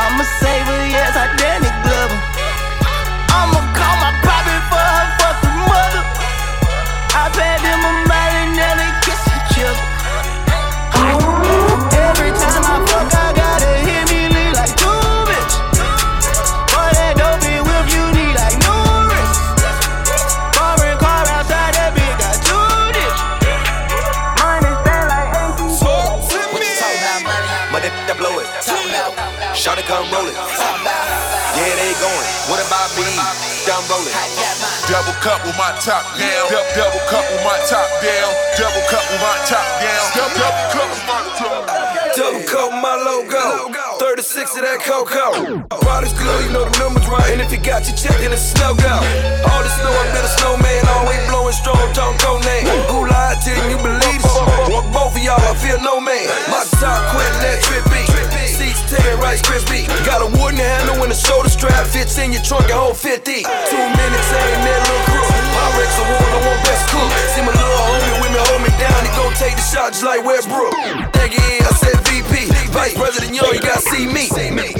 I'm 0.00 0.16
a 0.16 0.24
saver, 0.40 0.80
yes, 0.88 1.12
I 1.12 1.28
Danny 1.36 1.68
Glover. 1.84 2.18
I'ma 3.36 3.60
call 3.76 3.96
my 4.00 4.21
Double 34.88 35.16
cup 35.20 35.44
with 35.44 35.56
my 35.56 35.72
top 35.80 36.04
down. 36.16 36.48
Dou- 36.48 36.68
double 36.76 37.00
cup 37.08 37.24
with 37.32 37.44
my 37.44 37.58
top 37.68 37.88
down. 38.00 38.30
Double 38.56 38.84
cup 38.88 39.04
with 39.10 39.20
my 39.20 39.36
top 39.48 39.66
down. 39.80 40.04
Dou- 40.12 40.32
double 40.36 40.66
cup 40.72 40.88
with 40.90 41.04
my 41.06 41.20
top 41.36 41.66
down. 41.66 42.16
Double 42.16 42.44
coat 42.44 42.72
my 42.76 42.96
logo. 42.96 43.72
36 43.98 44.56
of 44.56 44.62
that 44.62 44.80
cocoa. 44.84 45.64
Products 45.80 46.12
good, 46.12 46.44
you 46.44 46.52
know 46.52 46.68
the 46.68 46.76
numbers 46.78 47.08
right. 47.08 47.32
And 47.32 47.40
if 47.40 47.52
you 47.52 47.56
got 47.56 47.88
your 47.88 47.96
check, 47.96 48.12
then 48.20 48.32
it's 48.32 48.52
snow 48.52 48.74
go. 48.76 48.94
All 49.48 49.62
the 49.64 49.72
snow, 49.72 49.88
I 49.88 50.04
been 50.12 50.24
a 50.24 50.32
snowman. 50.36 50.84
Always 50.92 51.20
blowing 51.32 51.56
strong, 51.56 51.80
talk 51.96 52.12
code 52.20 52.44
name. 52.44 52.68
Who 52.92 53.08
lied 53.08 53.40
to 53.44 53.50
you, 53.50 53.64
you 53.72 53.78
believe 53.80 54.20
this? 54.20 54.36
Fuck 54.68 54.84
both 54.92 55.16
of 55.16 55.22
y'all, 55.24 55.40
I 55.40 55.56
feel 55.56 55.80
no 55.80 56.00
man. 56.04 56.28
My 56.52 56.60
top 56.76 57.00
quit, 57.16 57.32
let 57.40 57.64
trippy. 57.64 58.11
Seats 58.11 58.11
tear 58.92 59.16
Rice 59.16 59.40
crispy. 59.40 59.88
Got 60.04 60.20
a 60.20 60.28
wooden 60.36 60.60
handle 60.60 61.00
when 61.00 61.08
the 61.08 61.16
shoulder 61.16 61.48
strap 61.48 61.86
fits 61.88 62.18
in 62.20 62.32
your 62.32 62.44
trunk 62.44 62.68
and 62.68 62.76
hold 62.76 62.96
50. 62.96 63.24
Two 63.24 63.84
minutes, 63.96 64.28
ain't 64.36 64.60
that 64.68 64.80
little 64.84 65.04
crew. 65.08 65.24
Pyrex 65.56 65.92
award, 65.96 66.30
I 66.36 66.40
want 66.44 66.60
best 66.68 66.84
cook. 66.92 67.08
See 67.32 67.40
my 67.40 67.54
little 67.56 67.80
homie 67.88 68.16
with 68.20 68.32
me, 68.36 68.40
hold 68.52 68.60
me 68.60 68.72
down. 68.76 68.98
He 69.00 69.10
gon' 69.16 69.32
take 69.40 69.56
the 69.56 69.64
shot 69.64 69.96
just 69.96 70.04
like 70.04 70.20
Westbrook. 70.20 70.76
Nigga, 71.16 71.40
yeah, 71.40 71.70
I 71.70 71.72
said 71.80 71.96
VP. 72.04 72.52
Vice 72.72 72.94
President 72.96 73.32
Young, 73.32 73.52
you 73.52 73.60
gotta 73.60 73.80
see 73.80 74.04
me. 74.04 74.28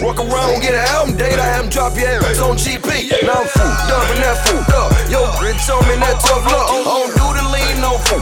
Walk 0.04 0.20
around, 0.20 0.60
get 0.60 0.76
an 0.76 0.84
album 0.92 1.16
date. 1.16 1.38
I 1.38 1.46
have 1.56 1.64
him 1.64 1.70
drop 1.70 1.96
your 1.96 2.08
ass 2.08 2.40
on 2.40 2.56
GP. 2.56 3.24
Now 3.24 3.40
I'm 3.40 3.48
fooled 3.48 3.92
up 3.96 4.04
and 4.12 4.20
that 4.20 4.36
fooled 4.44 4.72
up. 4.76 4.92
Yo, 5.08 5.24
bitch 5.40 5.68
on 5.72 5.80
me, 5.88 5.96
that 6.04 6.20
tough 6.20 6.44
luck. 6.44 6.68
I 6.68 6.84
don't 6.84 7.12
do 7.16 7.26
the 7.32 7.44
lean, 7.48 7.80
no 7.80 7.96
fool. 8.08 8.20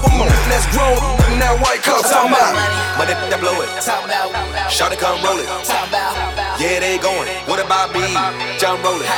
That's 0.50 0.66
grown 0.74 1.20
that 1.40 1.56
white 1.64 1.82
cup. 1.82 2.04
Talking 2.04 2.36
about. 2.36 2.54
Money 3.00 3.16
that 3.16 3.40
blow 3.40 3.56
it. 3.64 3.68
Shawty 4.68 4.96
come 5.00 5.16
roll 5.24 5.40
it. 5.40 5.48
Yeah, 6.60 6.76
they 6.80 7.00
going. 7.00 7.24
What 7.48 7.56
about 7.56 7.96
me? 7.96 8.04
Jump 8.60 8.84
roll 8.84 9.00
it. 9.00 9.08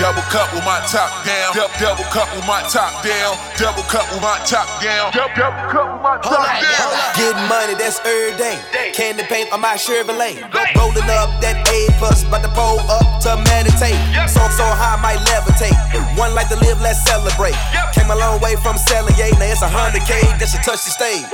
Double 0.00 0.24
cup 0.32 0.48
with 0.56 0.64
my 0.64 0.80
top 0.88 1.12
down. 1.28 1.52
Double 1.76 2.08
cup 2.08 2.28
with 2.32 2.46
my 2.48 2.64
top 2.72 3.04
down. 3.04 3.36
Double 3.60 3.84
cup 3.84 4.08
with 4.08 4.22
my 4.24 4.40
top 4.48 4.64
down. 4.80 5.12
Double 5.12 5.36
cup 5.68 5.92
with 5.92 6.00
my 6.00 6.16
top 6.24 6.40
down. 6.56 6.90
Getting 7.16 7.44
money, 7.52 7.74
that's 7.76 8.00
every 8.00 8.32
day. 8.40 8.56
Candy 8.96 9.24
paint 9.28 9.52
on 9.52 9.60
my 9.60 9.76
Chevrolet. 9.76 10.40
Rolling 10.76 11.10
up 11.20 11.36
that 11.44 11.60
A 11.68 11.92
plus, 12.00 12.24
about 12.24 12.42
to 12.42 12.52
pull 12.56 12.80
up 12.88 13.20
to 13.28 13.36
meditate. 13.52 14.00
So 14.24 14.40
so 14.48 14.64
high, 14.64 14.96
might 15.04 15.20
levitate. 15.28 15.76
One 16.16 16.34
life 16.34 16.48
to 16.48 16.56
live, 16.64 16.80
let's 16.80 17.04
celebrate. 17.04 17.56
Came 17.92 18.10
a 18.10 18.16
long 18.16 18.40
way 18.40 18.56
from 18.56 18.78
selling, 18.78 19.14
yeah. 19.20 19.36
Now 19.36 19.52
it's 19.52 19.60
a 19.60 19.68
hundred 19.68 20.08
K 20.08 20.16
that 20.40 20.48
should 20.48 20.64
touch 20.64 20.80
the 20.88 20.92
stage. 20.96 21.28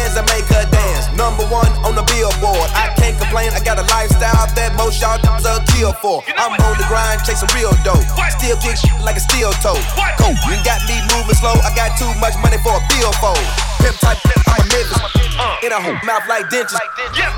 Bands 0.00 0.16
that 0.16 0.24
make 0.32 0.48
her 0.48 0.64
dance, 0.72 1.12
number 1.12 1.44
one 1.52 1.68
on 1.84 1.92
the 1.92 2.00
billboard. 2.08 2.72
I 2.72 2.88
can't 2.96 3.20
complain, 3.20 3.52
I 3.52 3.60
got 3.60 3.76
a 3.76 3.84
lifestyle 3.92 4.48
that 4.56 4.72
most 4.72 4.96
y'all 4.96 5.20
niggas 5.20 5.44
are 5.44 5.60
kill 5.76 5.92
for. 5.92 6.24
I'm 6.40 6.56
on 6.56 6.74
the 6.80 6.88
grind, 6.88 7.20
chasing 7.20 7.52
real 7.52 7.68
dope. 7.84 8.00
Still 8.32 8.56
kick 8.64 8.80
shit 8.80 8.96
like 9.04 9.20
a 9.20 9.24
steel 9.28 9.52
toe. 9.60 9.76
Coke, 10.16 10.40
you 10.48 10.56
got 10.64 10.80
me 10.88 10.96
moving 11.12 11.36
slow. 11.36 11.52
I 11.52 11.68
got 11.76 12.00
too 12.00 12.08
much 12.16 12.32
money 12.40 12.56
for 12.64 12.80
a 12.80 12.82
billfold. 12.88 13.44
Pimp 13.84 14.00
type, 14.00 14.16
I'm 14.48 14.64
a 14.64 14.72
Memphis. 14.72 15.04
In 15.60 15.68
a 15.68 15.76
whole 15.76 16.00
mouth 16.08 16.24
like 16.32 16.48
dentures. 16.48 16.80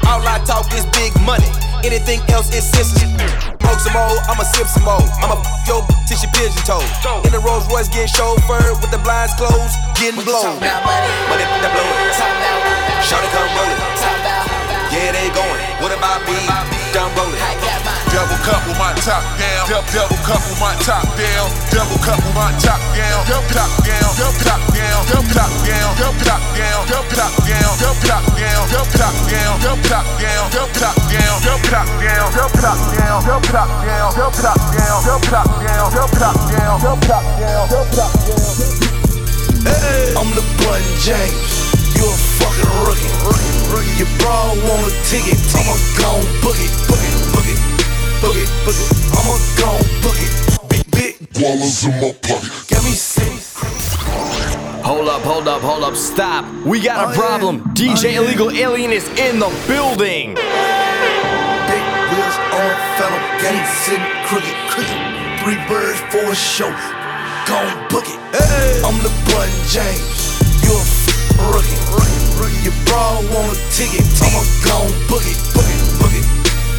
All 0.06 0.22
I 0.22 0.38
talk 0.46 0.70
is 0.70 0.86
big 0.94 1.10
money. 1.26 1.50
Anything 1.82 2.22
else 2.30 2.48
is 2.54 2.62
senseless. 2.62 3.10
Smoke 3.58 3.80
some 3.80 3.92
more, 3.94 4.16
I'ma 4.30 4.44
sip 4.54 4.66
some 4.66 4.84
more. 4.86 5.02
I'ma 5.18 5.40
f 5.42 5.66
your 5.66 5.82
till 6.06 6.18
she 6.18 6.28
pigeon 6.30 6.62
toe. 6.62 6.82
In 7.26 7.32
the 7.32 7.42
Rolls 7.42 7.66
Royce 7.66 7.88
getting 7.88 8.06
chauffeured 8.06 8.78
with 8.78 8.90
the 8.90 9.02
blinds 9.02 9.34
closed, 9.34 9.74
getting 9.98 10.22
blown. 10.22 10.60
Money 10.62 11.44
that 11.44 11.72
blow 11.74 11.82
it. 11.82 12.14
Shawty 13.02 13.28
come 13.34 13.50
roll 13.58 13.66
it. 13.66 13.80
Yeah, 14.92 15.10
they 15.10 15.26
going. 15.34 15.62
What 15.80 15.90
about 15.90 16.20
me? 16.28 16.36
Done 16.92 17.08
rolling. 17.16 17.40
Double 18.12 18.36
cup 18.44 18.60
with 18.68 18.76
my 18.76 18.92
top 19.00 19.24
down. 19.40 19.64
Dou- 19.64 19.80
double 19.96 20.20
cup 20.22 20.44
with 20.44 20.60
my 20.60 20.76
top 20.84 21.02
down. 21.16 21.48
Double 21.72 21.96
cup 22.04 22.20
with 22.20 22.36
my 22.36 22.52
top 22.60 22.78
down. 22.92 23.24
Double 23.24 23.48
top 23.56 23.72
down. 23.82 24.12
Double 24.20 24.38
top 24.44 24.60
down. 24.76 25.00
Double 25.08 25.32
top 25.32 25.50
down. 25.64 25.96
Double 25.96 26.20
top 26.28 26.42
down. 26.52 26.84
Double 26.92 27.08
top 27.16 27.32
down. 27.48 27.72
Double 27.80 28.04
top 28.04 28.22
down. 28.36 28.68
Double 28.68 28.92
top 29.00 29.14
down. 29.32 29.60
Double 29.64 29.82
top 29.88 30.06
down. 30.20 30.50
Double 30.52 30.74
top 30.76 30.94
down. 30.94 31.01
Double 31.44 31.62
top 31.68 31.86
down. 32.00 32.32
Double 32.32 32.58
top 32.60 32.78
down. 32.96 33.24
Double 33.24 33.48
top 33.48 33.68
down. 33.84 34.14
Double 34.14 34.32
top 34.40 34.56
down. 34.72 34.98
Double 35.04 35.26
top 35.28 35.46
down. 35.60 35.92
Double 35.92 36.16
top 36.16 36.36
down. 36.50 36.80
Double 36.80 37.02
top 37.06 37.24
down. 37.38 37.68
Double 37.68 37.92
top 37.92 38.12
down. 38.12 38.62
I'm 40.16 40.28
LeBron 40.32 40.82
James. 41.04 41.52
You 41.96 42.04
a 42.06 42.16
fucking 42.40 42.72
rookie. 42.86 43.12
Your 44.02 44.08
bra 44.18 44.48
want 44.66 44.86
a 44.88 44.92
ticket. 45.06 45.38
I'ma 45.54 45.76
gon' 46.00 46.24
book 46.42 46.56
it, 46.58 46.72
book 46.88 46.98
it, 46.98 47.14
book 47.30 47.46
it, 47.46 47.60
book 48.20 48.34
it, 48.34 48.48
book 48.64 48.74
it. 48.74 48.90
I'ma 49.14 49.36
gon' 49.60 49.84
book 50.02 50.18
it. 50.18 50.32
Big, 50.68 50.90
big 50.90 51.32
Dollars 51.40 51.84
in 51.84 51.92
my 52.00 52.12
pocket. 52.22 52.50
Got 52.68 52.82
me 52.82 52.90
sick. 52.90 53.30
Hold 54.82 55.08
up, 55.08 55.22
hold 55.22 55.46
up, 55.46 55.62
hold 55.62 55.84
up, 55.84 55.94
stop. 55.94 56.44
We 56.64 56.80
got 56.80 57.06
a 57.06 57.12
oh, 57.12 57.14
problem. 57.14 57.62
Oh, 57.64 57.70
DJ 57.74 58.14
Illegal 58.14 58.50
Alien 58.50 58.90
is 58.90 59.06
in 59.10 59.38
the 59.38 59.50
building. 59.68 60.36
On 62.52 62.72
fellow 63.00 63.22
game 63.40 63.64
sitting 63.64 64.04
crooked, 64.26 64.56
crooked. 64.68 64.98
Three 65.40 65.56
birds 65.68 65.98
for 66.12 66.20
a 66.30 66.34
show. 66.34 66.68
Gon' 67.48 67.88
book 67.88 68.04
it. 68.04 68.18
I'm 68.84 68.94
LeBron 69.00 69.48
James. 69.72 70.36
You 70.62 70.76
a 70.76 70.84
f- 70.84 71.08
rookie. 71.48 71.80
Your 72.62 72.74
bra 72.84 73.18
want 73.32 73.56
a 73.56 73.58
ticket. 73.72 74.04
I'ma 74.20 74.44
gon' 74.68 74.92
book 75.08 75.24
it, 75.24 75.38
book 75.56 75.64
it, 75.64 75.80
book 75.98 76.12
it, 76.12 76.26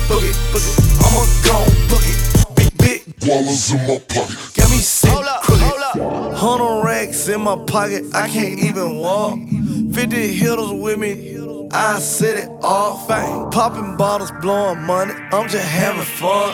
book 0.07 0.23
it, 0.23 0.37
book 0.53 0.61
it. 0.61 0.77
I'ma 1.01 1.25
gon' 1.41 1.73
book 1.89 2.05
it. 2.05 2.55
Big, 2.55 2.77
big 2.77 3.19
Dollars 3.19 3.71
in 3.71 3.79
my 3.87 3.97
pocket. 3.97 4.37
Got 4.53 4.69
me 4.69 4.77
sick, 4.77 5.09
crooked. 5.41 6.37
Hundred 6.37 6.83
racks 6.83 6.93
Racks 7.03 7.27
in 7.27 7.41
my 7.41 7.57
pocket, 7.65 8.03
I 8.13 8.29
can't 8.29 8.59
even 8.59 8.97
walk. 8.97 9.37
50 9.93 10.33
hitters 10.33 10.71
with 10.71 10.99
me, 10.99 11.37
I 11.73 11.97
set 11.97 12.37
it 12.37 12.49
all 12.61 13.01
off. 13.09 13.51
Popping 13.51 13.97
bottles, 13.97 14.31
blowing 14.41 14.83
money, 14.83 15.13
I'm 15.33 15.49
just 15.49 15.65
having 15.65 16.05
fun. 16.05 16.53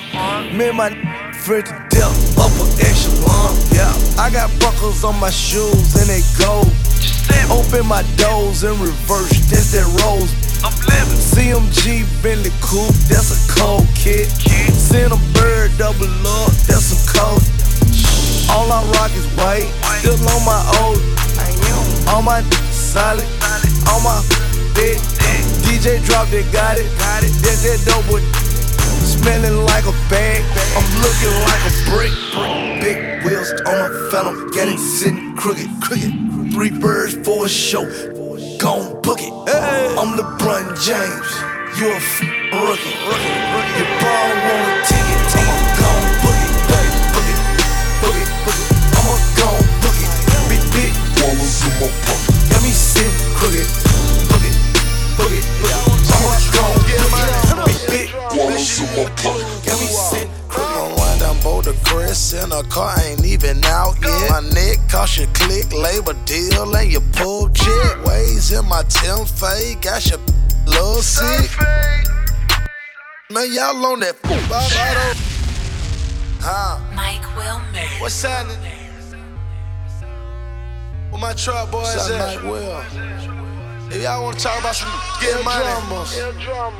Me 0.56 0.70
and 0.70 0.78
my 0.78 0.88
afraid 1.36 1.66
to 1.66 1.76
death, 1.92 2.40
upper 2.40 2.64
echelon. 2.80 3.52
Yeah, 3.76 3.92
I 4.16 4.32
got 4.32 4.48
buckles 4.62 5.04
on 5.04 5.20
my 5.20 5.30
shoes 5.30 5.92
and 6.00 6.08
they 6.08 6.24
gold. 6.40 6.72
Open 7.52 7.86
my 7.86 8.04
doors 8.16 8.64
in 8.64 8.80
reverse, 8.80 9.36
that's 9.52 9.76
that 9.76 9.84
rose. 10.00 10.32
I'm 10.64 10.72
living. 10.88 11.20
CMG 11.20 12.08
Bentley 12.24 12.56
Coupe, 12.64 12.96
that's 13.12 13.36
a 13.36 13.60
cold 13.60 13.88
kid. 13.96 14.24
Send 14.72 15.12
a 15.12 15.20
bird 15.36 15.72
double 15.78 16.08
up, 16.08 16.52
that's 16.64 16.96
a 16.96 17.00
cold. 17.12 17.44
All 18.56 18.72
I 18.72 18.88
rock 18.96 19.12
is 19.12 19.28
white, 19.36 19.68
still 20.00 20.16
on 20.16 20.46
my 20.48 20.64
old. 20.80 21.04
All 22.08 22.22
my 22.24 22.40
solid, 22.72 23.28
all 23.92 24.00
my 24.00 24.24
big. 24.80 24.98
DJ 25.68 26.00
dropped 26.08 26.34
it, 26.34 26.48
got 26.52 26.80
it. 26.80 26.88
Got 26.98 27.24
it, 27.24 27.34
that's 27.44 27.64
that 27.68 27.80
dope 27.84 28.08
boy. 28.08 28.24
Smelling 29.04 29.66
like 29.68 29.86
a 29.86 29.96
bag, 30.08 30.40
I'm 30.76 30.88
looking 31.04 31.36
like 31.44 31.64
a 31.68 31.74
brick. 31.92 32.14
Big 32.80 32.98
wheels 33.24 33.52
on 33.68 33.76
my 33.84 33.92
phantom, 34.10 34.48
got 34.56 34.68
it 34.72 34.80
sitting 34.80 35.36
crooked, 35.36 35.68
crooked. 35.84 36.12
Three 36.56 36.72
birds 36.72 37.16
for 37.26 37.46
a 37.46 37.50
show, 37.50 37.84
gon' 38.58 39.02
book 39.02 39.20
it. 39.22 39.34
I'm 40.00 40.16
LeBron 40.18 40.66
James, 40.80 41.30
you 41.78 41.92
a 41.92 42.00
f- 42.00 42.24
rookie. 42.56 42.96
Your 43.76 43.90
ball 44.00 44.30
want 44.48 44.64
a 44.68 44.84
ticket, 44.88 45.20
I'ma 45.36 45.56
gon' 45.80 46.08
book 46.24 46.40
it, 46.40 46.54
book 46.70 46.86
it, 46.88 46.96
book 47.14 47.28
it, 47.28 47.40
book 48.02 48.18
it, 48.20 48.30
book 48.46 48.60
it. 48.60 48.70
I'ma 49.00 49.16
gon' 49.40 49.64
book 49.84 50.00
it, 50.00 50.12
big 50.50 50.64
big 50.76 50.92
dollars 51.20 51.60
in 51.68 51.72
my 51.80 51.88
pocket. 52.08 52.52
Got 52.52 52.62
me 52.64 52.72
sitting 52.72 53.16
crooked, 53.38 53.68
dollars 58.60 58.80
in 58.80 59.04
my 59.04 59.10
pocket. 59.16 59.66
Got 59.66 59.80
me 59.80 59.88
sitting 59.88 60.32
crooked. 60.48 60.98
Wind 60.98 61.20
down 61.20 61.42
Boulder 61.42 61.74
Chris 61.84 62.34
in 62.34 62.52
a 62.52 62.64
car 62.64 62.96
ain't 63.02 63.26
even 63.26 63.64
out 63.66 63.96
yet. 64.02 64.30
My 64.30 64.42
neck 64.54 64.78
cost 64.90 65.18
you 65.18 65.28
click, 65.28 65.72
labor 65.74 66.14
deal, 66.26 66.76
and 66.76 66.92
you 66.92 67.02
pull 67.14 67.50
chick. 67.50 68.06
Ways 68.06 68.52
in 68.52 68.68
my 68.68 68.84
Tim 68.84 69.26
fade, 69.26 69.82
got 69.82 70.06
your 70.10 70.20
little 70.66 71.02
sick. 71.02 71.50
Man, 73.32 73.54
y'all 73.54 73.86
on 73.86 74.00
that 74.00 74.22
bottle. 74.24 74.68
Huh? 76.42 76.80
Mike 76.96 77.36
Wilmer. 77.36 77.88
What's 78.00 78.22
happening? 78.22 78.58
Where 81.12 81.22
my 81.22 81.34
truck 81.34 81.72
boys 81.72 82.10
at? 82.10 82.42
Mike 82.42 82.44
Will. 82.44 83.39
If 83.92 84.04
y'all 84.04 84.24
wanna 84.24 84.38
talk 84.38 84.60
about 84.60 84.76
some 84.76 84.88
get 85.20 85.44
money, 85.44 85.66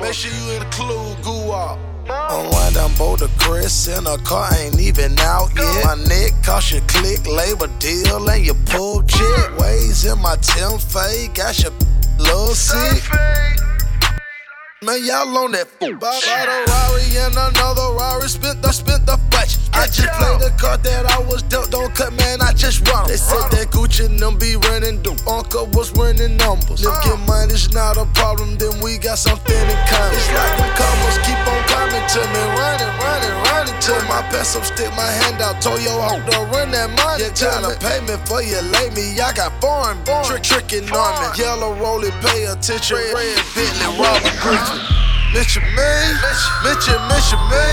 make 0.00 0.14
sure 0.14 0.30
you 0.30 0.62
include 0.62 1.20
Goo 1.22 1.50
Up. 1.50 1.76
Unwind 2.08 2.74
down 2.76 2.94
Boulder 2.94 3.28
Chris 3.38 3.88
in 3.88 4.06
a 4.06 4.16
car 4.18 4.48
ain't 4.54 4.80
even 4.80 5.18
out 5.18 5.50
yet. 5.56 5.84
My 5.84 5.96
neck 6.04 6.32
cost 6.44 6.72
you 6.72 6.80
click, 6.82 7.26
labor 7.26 7.66
deal, 7.80 8.28
and 8.28 8.46
you 8.46 8.54
pull 8.66 9.02
chick. 9.02 9.58
Ways 9.58 10.04
in 10.04 10.20
my 10.20 10.36
Tim 10.36 10.78
fade, 10.78 11.34
got 11.34 11.60
your 11.60 11.72
little 12.18 12.54
sick. 12.54 13.02
Man, 14.82 15.04
y'all 15.04 15.36
on 15.36 15.52
that 15.52 15.68
Bought 15.76 16.24
a 16.24 16.64
Rari 16.64 17.04
and 17.20 17.36
another 17.36 17.92
Rari. 18.00 18.26
Spent 18.32 18.62
the, 18.62 18.72
spent 18.72 19.04
the 19.04 19.20
bunch. 19.28 19.60
I 19.76 19.84
just 19.84 20.08
played 20.16 20.40
the 20.40 20.48
card 20.56 20.80
that 20.88 21.04
I 21.04 21.20
was 21.20 21.42
dealt. 21.52 21.70
Don't 21.70 21.92
cut, 21.94 22.16
man, 22.16 22.40
I 22.40 22.56
just 22.56 22.88
run. 22.88 23.04
They 23.04 23.20
said 23.20 23.44
that 23.52 23.68
Gucci 23.76 24.08
and 24.08 24.16
them 24.16 24.40
be 24.40 24.56
running. 24.56 25.04
Do 25.04 25.12
Uncle 25.28 25.68
was 25.76 25.92
running 26.00 26.40
numbers. 26.40 26.80
If 26.80 26.96
get 27.04 27.12
uh. 27.12 27.28
money's 27.28 27.68
not 27.76 28.00
a 28.00 28.08
problem, 28.16 28.56
then 28.56 28.72
we 28.80 28.96
got 28.96 29.20
something 29.20 29.52
in 29.52 29.80
common. 29.84 30.16
It's 30.16 30.32
like 30.32 30.56
them 30.56 30.72
commas 30.72 31.18
keep 31.28 31.40
on 31.44 31.60
coming 31.68 32.04
to 32.16 32.20
me. 32.32 32.42
Running, 32.56 32.92
running, 33.04 33.36
running 33.52 33.78
to 33.84 33.94
my 34.08 34.24
peso. 34.32 34.64
Stick 34.64 34.88
my 34.96 35.04
hand 35.04 35.44
out. 35.44 35.60
Told 35.60 35.84
your 35.84 36.00
hoe 36.00 36.24
to 36.24 36.40
run 36.56 36.72
that 36.72 36.88
money. 36.96 37.28
You 37.28 37.36
gotta 37.36 37.76
pay 37.84 38.00
me 38.08 38.16
for 38.24 38.40
you 38.40 38.64
lay 38.72 38.88
me. 38.96 39.20
I 39.20 39.36
got 39.36 39.52
foreign, 39.60 40.00
trick, 40.24 40.40
tricking 40.40 40.88
on 40.88 41.12
me. 41.20 41.36
Yellow 41.36 41.76
rolling, 41.76 42.16
pay 42.24 42.48
attention. 42.48 42.96
Red 43.12 43.36
Bentley, 43.52 43.92
Robert 44.00 44.36
Griffin. 44.40 44.69
Mitchell 44.70 45.62
me, 45.74 45.90
Mitchell, 46.62 47.00
Mitchell 47.10 47.42
me. 47.50 47.66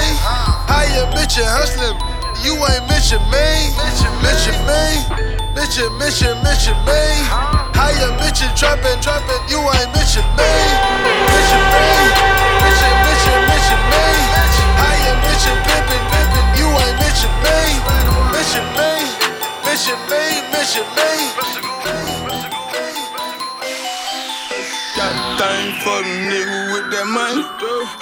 How 0.66 0.82
you 0.90 1.06
Mitchell 1.14 1.46
hustling? 1.46 1.94
You 2.42 2.58
ain't 2.58 2.90
Mitchell 2.90 3.22
me, 3.30 3.70
Mitchell 4.26 4.58
me. 4.66 5.06
Mitchell, 5.54 5.94
Mitchell, 6.02 6.34
Mitchell 6.42 6.74
me. 6.90 7.02
How 7.78 7.94
you 7.94 8.10
Mitchell 8.18 8.50
trapping, 8.58 8.98
trapping? 8.98 9.42
You 9.46 9.62
ain't 9.62 9.94
Mitchell 9.94 10.26
me, 10.38 10.50
Mitchell 11.30 11.66
me. 11.70 11.86
Mitchell, 12.66 12.98
Mitchell, 13.06 13.42
Mitchell 13.46 13.82
me. 13.94 14.06
How 14.82 14.98
you 14.98 15.14
Mitchell 15.22 15.58
pimping? 15.70 16.02
You 16.58 16.66
ain't 16.82 16.98
Mitchell 16.98 17.30
me, 17.46 17.58
Mitchell 18.34 18.66
me. 18.74 18.90
Mitchell 19.70 20.02
me, 20.10 20.22
Mitchell 20.50 20.88
me. 20.98 21.10
Got 24.98 25.14
thing 25.38 25.74
for 25.86 26.02
the 26.02 26.16
nigga 26.26 26.67
money. 27.18 27.44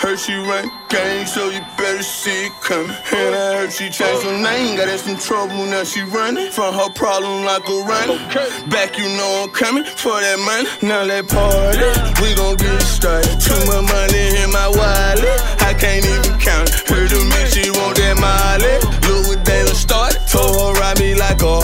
Heard 0.01 0.19
she 0.19 0.35
rank 0.35 0.71
gang, 0.89 1.25
so 1.25 1.49
you 1.49 1.61
better 1.77 2.03
see 2.03 2.47
it 2.47 2.53
coming. 2.61 2.95
And 3.15 3.33
I 3.35 3.47
heard 3.57 3.71
she 3.71 3.87
changed 3.89 4.23
her 4.27 4.35
name, 4.35 4.75
got 4.75 4.89
in 4.89 4.99
some 4.99 5.17
trouble, 5.17 5.65
now 5.65 5.83
she 5.83 6.01
running 6.03 6.51
from 6.51 6.73
her 6.75 6.89
problem 6.91 7.45
like 7.45 7.63
a 7.75 7.79
runner. 7.91 8.19
Back, 8.67 8.97
you 8.99 9.07
know 9.17 9.43
I'm 9.43 9.51
coming 9.51 9.85
for 9.85 10.19
that 10.19 10.39
money. 10.49 10.67
Now 10.83 11.05
that 11.07 11.25
party, 11.31 11.87
we 12.21 12.35
gon' 12.35 12.57
get 12.57 12.81
started. 12.81 13.39
Too 13.39 13.61
much 13.69 13.85
money 13.95 14.25
in 14.43 14.49
my 14.51 14.67
wallet, 14.67 15.39
I 15.63 15.71
can't 15.73 16.03
even 16.03 16.35
count 16.39 16.67
it. 16.69 16.75
Heard 16.89 17.09
the 17.09 17.21
bitch, 17.31 17.55
she 17.55 17.71
want 17.71 17.95
that 17.97 18.19
molly. 18.19 18.75
Look 19.07 19.27
what 19.31 19.41
they 19.45 19.63
done 19.63 19.75
started. 19.75 20.19
Told 20.27 20.51
her 20.59 20.81
ride 20.81 20.99
me 20.99 21.15
like 21.15 21.41
a 21.41 21.55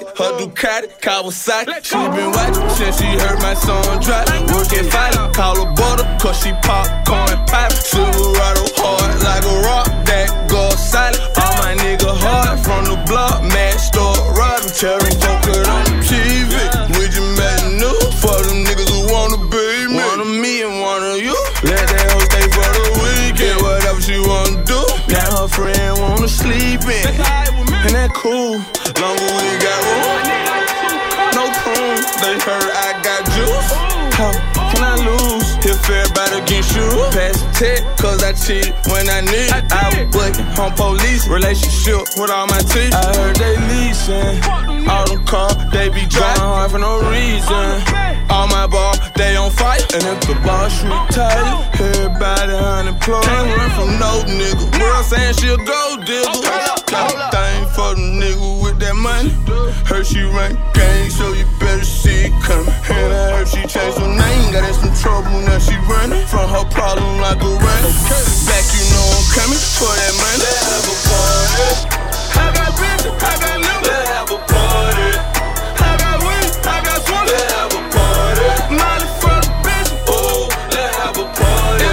it, 0.00 0.08
her 0.18 0.32
Ducati, 0.38 0.88
Kawasaki. 1.00 1.84
She 1.84 1.94
been 1.94 2.30
watching 2.30 2.68
since 2.70 2.98
she 2.98 3.06
heard 3.06 3.38
my 3.40 3.54
song 3.54 4.00
drop. 4.00 4.28
Working 4.54 4.88
fine, 4.90 5.32
call 5.32 5.56
her 5.64 5.72
butter, 5.74 6.06
cause 6.20 6.42
she 6.42 6.52
popcorn 6.62 7.38
pop. 7.46 7.72
Silverado 7.72 8.64
hard 8.80 9.22
like 9.22 9.44
a 9.44 9.56
rock 9.66 9.88
that 10.06 10.50
goes 10.50 10.78
silent. 10.78 11.22
All 11.36 11.54
my 11.62 11.74
nigga 11.82 12.10
hard 12.10 12.58
from 12.60 12.84
the 12.84 12.96
block, 13.06 13.42
mad 13.42 13.78
store 13.78 14.16
robbing. 14.34 14.72
Cherry 14.74 15.14
tech, 37.54 37.80
cause 37.96 38.22
I 38.22 38.32
cheat 38.34 38.74
when 38.90 39.08
I 39.08 39.22
need 39.22 39.50
it. 39.50 39.72
I 39.72 39.86
was 39.94 40.10
working 40.14 40.46
home 40.58 40.74
police, 40.74 41.26
relationship 41.28 42.02
with 42.18 42.30
all 42.30 42.46
my 42.46 42.58
teeth. 42.66 42.92
I 42.92 43.14
heard 43.14 43.36
they 43.36 43.56
leasing. 43.70 44.42
All 44.90 45.06
them 45.06 45.24
cars, 45.24 45.56
they 45.72 45.88
be 45.88 46.04
driving 46.10 46.42
hard 46.42 46.70
for 46.70 46.78
no 46.78 47.00
reason. 47.10 47.66
All 48.28 48.48
my 48.48 48.66
ball, 48.66 48.94
they 49.16 49.36
on 49.36 49.50
fire. 49.50 49.80
And 49.94 50.02
if 50.02 50.20
the 50.26 50.34
boss 50.44 50.82
retire, 50.82 51.38
oh, 51.38 51.70
everybody 51.78 52.52
unemployed. 52.52 53.24
Can't 53.24 53.48
run 53.56 53.70
from 53.78 53.90
no 54.02 54.22
nigga. 54.26 54.66
Girl 54.78 55.02
saying 55.02 55.34
she 55.38 55.48
a 55.48 55.56
gold 55.56 56.04
digger. 56.04 56.26
Got 56.90 57.32
thing 57.32 57.66
for 57.74 57.94
the 57.94 58.02
nigga 58.02 58.62
with 58.62 58.78
that 58.80 58.96
money. 58.96 59.30
Heard 59.86 60.06
she 60.06 60.22
rank 60.22 60.58
gang, 60.74 61.10
so 61.10 61.32
you 61.32 61.46
better 61.60 61.84
see 61.84 62.28
it 62.28 62.34
coming. 62.42 62.72
And 62.90 63.12
I 63.12 63.38
heard 63.38 63.48
she 63.48 63.62
changed 63.66 63.98
her 63.98 64.08
name, 64.08 64.52
got 64.52 64.68
in 64.68 64.74
some 64.74 64.94
trouble, 64.96 65.40
now 65.44 65.58
she 65.58 65.76
running 65.86 66.26
from 66.26 66.48
her 66.50 66.64
problem 66.70 67.20
like 67.20 67.43
Back, 67.44 68.64
you 68.72 68.84
know 68.92 69.04
I'm 69.04 69.24
coming 69.36 69.60
for 69.76 69.92
that 69.92 70.14
money. 70.16 70.40
Let's 70.40 70.64
have 70.64 70.88
a 70.88 70.96
party. 71.04 71.68
I 72.34 72.48
got 72.56 72.72
bitches, 72.80 73.12
I 73.20 73.36
got 73.40 73.56
liquor. 73.60 73.84
Let's 73.84 74.08
have 74.16 74.32
a 74.32 74.38
party. 74.48 75.08
I 75.76 75.92
got 76.00 76.16
weed, 76.24 76.52
I 76.64 76.80
got 76.84 76.98
swim. 77.04 77.24
Let's 77.28 77.52
have 77.52 77.72
a 77.72 77.80
party. 77.92 78.48
Molly 78.72 79.08
for 79.20 79.36
the 79.44 79.52
bitch. 79.60 79.92
Oh, 80.08 80.48
let's 80.72 80.96
have 80.96 81.20
a 81.20 81.24
party. 81.36 81.92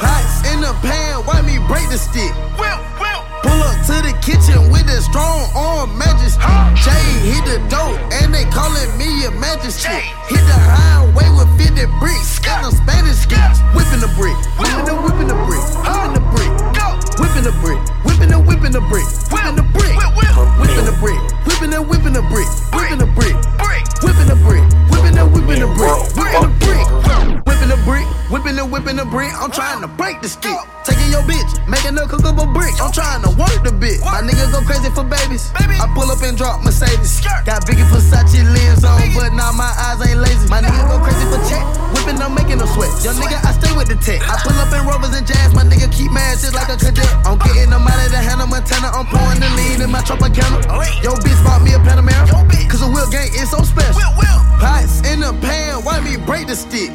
Pots 0.00 0.36
in 0.52 0.60
the 0.60 0.72
pan, 0.84 1.24
why 1.24 1.40
me 1.42 1.56
break 1.68 1.88
the 1.88 1.96
stick? 1.96 2.32
Up 2.60 2.84
to 3.88 3.94
the 4.04 4.12
kitchen 4.20 4.68
with 4.68 4.84
a 4.92 5.00
strong 5.00 5.48
arm 5.56 5.96
majesty. 5.96 6.44
Jay 6.76 7.08
hit 7.24 7.40
the 7.48 7.56
dope 7.72 7.96
and 8.20 8.34
they 8.34 8.44
calling 8.52 8.92
me 9.00 9.24
a 9.24 9.30
majesty. 9.30 9.88
Hit 10.28 10.44
the 10.44 10.60
highway 10.76 11.24
with 11.32 11.48
50 11.56 11.88
bricks 11.96 12.36
and 12.44 12.66
a 12.66 12.76
Spanish 12.76 13.24
skits. 13.24 13.64
Whipping 13.72 14.04
the 14.04 14.12
brick, 14.12 14.36
whipping 14.60 14.84
the 14.84 14.92
whipping 14.92 15.28
the 15.32 15.38
brick, 15.48 15.64
whipping 15.80 16.12
the 16.12 16.24
brick, 16.36 16.57
whipping 17.38 17.54
a 17.54 17.60
brick, 17.60 17.78
whipping 18.04 18.32
a 18.32 18.40
whipping 18.40 18.74
a 18.74 18.80
brick, 18.80 19.06
whipping 19.30 19.58
a 19.58 19.62
brick, 19.70 19.94
whipping 20.58 20.88
a 20.88 20.94
brick, 20.98 21.20
whipping 21.46 21.74
a 21.74 21.82
whipping 21.82 22.16
a 22.16 22.22
brick, 22.22 22.48
whipping 22.74 23.00
a 23.00 23.06
brick, 23.14 23.36
whipping 24.02 24.30
a 24.30 24.36
brick, 24.42 24.64
whipping 24.90 25.18
a 25.18 25.24
whipping 25.24 25.62
a 25.62 25.68
brick, 25.70 26.02
whipping 26.18 26.42
a 26.42 26.50
brick, 26.58 27.46
whipping 27.46 27.70
a 27.70 27.78
brick, 27.86 28.06
whipping 28.30 28.58
a 28.58 28.66
whipping 28.66 28.98
a 28.98 29.04
brick. 29.04 29.30
I'm 29.38 29.52
trying 29.52 29.80
to 29.82 29.88
break 29.88 30.20
the 30.20 30.28
stick. 30.28 30.58
Taking 30.82 31.10
your 31.12 31.22
bitch, 31.22 31.52
making 31.68 31.94
her 32.00 32.08
cook 32.08 32.24
up 32.24 32.42
a 32.42 32.46
brick. 32.48 32.74
I'm 32.80 32.90
trying 32.90 33.22
to 33.22 33.30
work 33.36 33.62
the 33.62 33.70
bitch. 33.70 34.00
My 34.02 34.24
niggas 34.24 34.50
go 34.50 34.64
crazy 34.64 34.90
for 34.90 35.04
babies. 35.04 35.52
I 35.54 35.86
pull 35.94 36.10
up 36.10 36.22
and 36.24 36.36
drop 36.36 36.64
Mercedes. 36.64 37.20
Got 37.46 37.62
Biggie 37.68 37.86
Versace 37.92 38.42
limbs 38.42 38.82
on, 38.82 38.98
but 39.14 39.30
now 39.30 39.52
my 39.52 39.70
eyes 39.78 40.00
ain't 40.02 40.18
lazy. 40.18 40.48
My 40.48 40.58
niggas 40.58 40.88
go 40.90 40.98
crazy 40.98 41.22
for 41.30 41.38
check. 41.46 41.62
Whipping, 41.94 42.18
I'm 42.18 42.34
making 42.34 42.58
them 42.58 42.68
sweat. 42.72 42.90
Yo 43.04 43.12
nigga, 43.14 43.38
I 43.44 43.52
stay 43.52 43.70
with 43.76 43.86
the 43.86 43.96
tech. 44.00 44.24
I 44.24 44.40
pull 44.42 44.56
up 44.58 44.72
in 44.72 44.82
rovers 44.88 45.14
and 45.14 45.26
jazz. 45.26 45.52
My 46.38 46.54
nigga 46.54 46.54
keep 46.54 46.54
mad 46.54 46.54
shit 46.54 46.54
like 46.54 46.68
a 46.68 46.76
cadet. 46.76 47.26
I'm 47.26 47.38
getting 47.38 47.70
them 47.70 47.86
out 47.86 48.06
of 48.06 48.10
the 48.10 48.18
Hannah 48.18 48.46
Montana. 48.46 48.88
I'm 48.94 49.06
pouring 49.06 49.40
the 49.40 49.50
lean 49.56 49.82
in 49.82 49.90
my 49.90 50.00
Tropicana. 50.00 50.62
Yo, 51.02 51.12
bitch 51.14 51.44
bought 51.44 51.62
me 51.62 51.72
a 51.74 51.78
Panamera. 51.78 52.26
Cause 52.70 52.80
the 52.80 52.88
whip 52.88 53.10
game 53.10 53.32
is 53.34 53.50
so 53.50 53.62
special. 53.62 54.00
Pots 54.58 55.02
in 55.06 55.20
the 55.20 55.32
pan, 55.40 55.84
why 55.84 56.00
me 56.00 56.16
break 56.16 56.46
the 56.46 56.56
stick? 56.56 56.90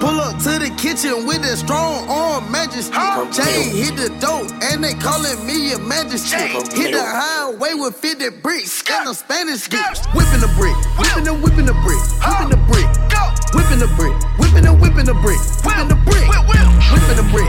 Pull 0.00 0.20
up 0.20 0.38
to 0.40 0.58
the 0.58 0.72
kitchen 0.80 1.26
with 1.26 1.44
a 1.44 1.56
strong 1.56 2.08
arm 2.08 2.50
majesty. 2.50 2.96
Chain 3.32 3.76
hit 3.76 3.96
the 3.96 4.08
dope, 4.20 4.48
and 4.62 4.82
they 4.82 4.94
calling 4.94 5.44
me 5.44 5.72
a 5.72 5.78
majesty. 5.78 6.36
Hit 6.72 6.92
the 6.92 7.04
highway 7.04 7.74
with 7.74 7.96
50 7.96 8.40
bricks 8.40 8.82
and 8.90 9.08
a 9.08 9.14
Spanish 9.14 9.68
stick. 9.68 9.84
Whipping 10.16 10.40
the 10.40 10.48
brick, 10.56 10.76
whipping 10.96 11.28
and 11.28 11.42
whipping 11.44 11.66
the 11.66 11.76
brick, 11.84 12.00
whipping 12.24 12.48
the 12.48 12.60
brick, 12.64 12.88
whipping 13.52 13.80
the 13.80 13.92
brick, 13.96 14.16
whipping 14.40 14.64
and 14.64 14.80
whipping 14.80 15.04
the 15.04 15.14
brick, 15.20 15.40
whipping 15.64 15.88
the 15.88 16.00
brick, 16.08 16.24
whipping 16.88 17.16
the 17.20 17.26
brick, 17.28 17.48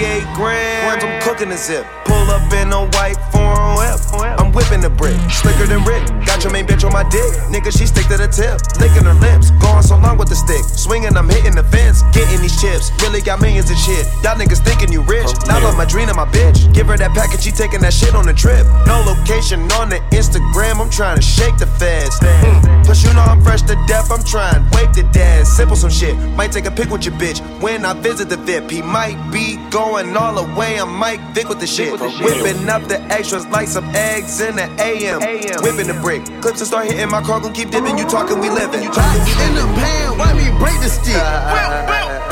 28 0.00 0.34
grams, 0.34 1.04
I'm 1.04 1.20
cooking 1.20 1.52
a 1.52 1.58
zip. 1.58 1.86
Pull 2.06 2.30
up 2.30 2.50
in 2.54 2.72
a 2.72 2.86
white 2.96 3.18
foreign 3.32 3.76
whip. 3.76 4.39
I'm 4.50 4.56
whipping 4.56 4.80
the 4.80 4.90
brick, 4.90 5.14
slicker 5.30 5.64
than 5.64 5.84
Rick. 5.86 6.02
Got 6.26 6.42
your 6.42 6.52
main 6.52 6.66
bitch 6.66 6.82
on 6.82 6.92
my 6.92 7.06
dick. 7.06 7.30
Nigga, 7.54 7.70
she 7.70 7.86
stick 7.86 8.10
to 8.10 8.16
the 8.18 8.26
tip. 8.26 8.58
Licking 8.82 9.06
her 9.06 9.14
lips, 9.22 9.54
going 9.62 9.84
so 9.86 9.94
long 9.94 10.18
with 10.18 10.28
the 10.28 10.34
stick. 10.34 10.64
Swinging, 10.66 11.16
I'm 11.16 11.28
hitting 11.28 11.54
the 11.54 11.62
fence, 11.62 12.02
getting 12.10 12.42
these 12.42 12.60
chips. 12.60 12.90
Really 12.98 13.22
got 13.22 13.40
millions 13.40 13.70
of 13.70 13.78
shit. 13.78 14.10
Y'all 14.26 14.34
niggas 14.34 14.58
thinking 14.58 14.90
you 14.90 15.02
rich. 15.02 15.30
Now 15.46 15.62
love 15.62 15.76
my 15.76 15.84
dream 15.84 16.08
and 16.08 16.16
my 16.16 16.26
bitch. 16.26 16.66
Give 16.74 16.88
her 16.88 16.98
that 16.98 17.14
package, 17.14 17.42
she 17.46 17.52
taking 17.52 17.78
that 17.82 17.94
shit 17.94 18.12
on 18.12 18.26
the 18.26 18.34
trip. 18.34 18.66
No 18.90 18.98
location 19.06 19.70
on 19.78 19.88
the 19.88 20.02
Instagram, 20.10 20.82
I'm 20.82 20.90
trying 20.90 21.14
to 21.14 21.22
shake 21.22 21.56
the 21.56 21.70
feds. 21.78 22.18
Mm. 22.18 22.84
Plus, 22.84 23.06
you 23.06 23.14
know 23.14 23.22
I'm 23.22 23.40
fresh 23.42 23.62
to 23.70 23.78
death, 23.86 24.10
I'm 24.10 24.24
trying 24.24 24.66
wake 24.74 24.92
the 24.92 25.04
dad. 25.12 25.46
Simple 25.46 25.76
some 25.76 25.90
shit. 25.90 26.16
Might 26.34 26.50
take 26.50 26.66
a 26.66 26.70
pic 26.70 26.90
with 26.90 27.04
your 27.04 27.14
bitch 27.14 27.38
when 27.60 27.84
I 27.84 27.92
visit 27.92 28.28
the 28.28 28.36
VIP. 28.36 28.70
He 28.70 28.82
might 28.82 29.18
be 29.30 29.58
going 29.70 30.16
all 30.16 30.34
the 30.34 30.58
way. 30.58 30.80
I'm 30.80 30.92
Mike 30.96 31.20
Vick 31.34 31.48
with 31.48 31.60
the 31.60 31.66
shit. 31.66 31.92
Whipping 31.92 32.68
up 32.68 32.82
the 32.88 33.00
extras 33.10 33.46
like 33.46 33.68
some 33.68 33.84
eggs 33.94 34.39
in 34.40 34.56
the 34.56 34.68
AM. 34.80 35.20
Whipping 35.60 35.86
the 35.86 35.98
brick. 36.00 36.24
Clips 36.40 36.64
and 36.64 36.68
start 36.68 36.88
hitting 36.88 37.10
my 37.12 37.20
car, 37.20 37.40
gon' 37.40 37.52
keep 37.52 37.68
dipping. 37.68 38.00
You 38.00 38.08
talking, 38.08 38.40
we 38.40 38.48
living. 38.48 38.82
You 38.82 38.88
talking, 38.88 39.20
we 39.20 39.32
in 39.44 39.52
the 39.52 39.66
pan, 39.76 40.16
why 40.16 40.32
me 40.32 40.48
break 40.56 40.80
the 40.80 40.88
stick? 40.88 41.20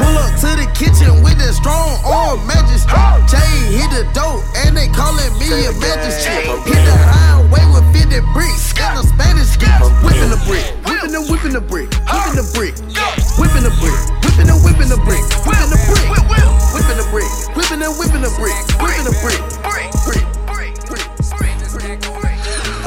Pull 0.00 0.16
up 0.16 0.32
to 0.40 0.50
the 0.56 0.68
kitchen 0.72 1.20
with 1.20 1.36
a 1.44 1.52
strong 1.52 2.00
arm 2.08 2.40
majesty. 2.48 2.88
Chain 3.28 3.60
hit 3.76 3.90
the 3.92 4.08
dope, 4.16 4.40
and 4.64 4.72
they 4.72 4.88
calling 4.88 5.32
me 5.36 5.52
a 5.68 5.72
majesty. 5.76 6.48
Hit 6.64 6.80
the 6.80 6.96
highway 6.96 7.64
with 7.76 7.84
50 7.92 8.24
bricks 8.32 8.72
and 8.80 8.98
a 8.98 9.04
Spanish 9.04 9.52
stick. 9.52 9.68
Whipping 10.00 10.32
the 10.32 10.40
brick, 10.48 10.64
whipping 10.88 11.12
the 11.12 11.20
whipping 11.28 11.52
the 11.52 11.60
brick, 11.60 11.92
whipping 12.08 12.40
the 12.40 12.46
brick, 12.56 12.74
whipping 13.36 13.64
the 13.68 13.74
brick, 13.84 13.98
whipping 14.24 14.48
the 14.48 14.56
whipping 14.64 14.88
the 14.88 15.00
brick, 15.04 15.24
whipping 15.44 15.70
the 15.70 15.80
brick, 15.84 16.08
whipping 16.72 16.96
the 16.96 17.06
brick, 17.12 17.28
whipping 17.52 17.80
the 17.84 17.90
whipping 18.00 18.24
the 18.24 18.32
brick, 18.40 18.56
whipping 18.80 19.04
the 19.04 19.14
brick, 19.20 19.40
brick, 19.60 19.92
brick. 20.08 20.17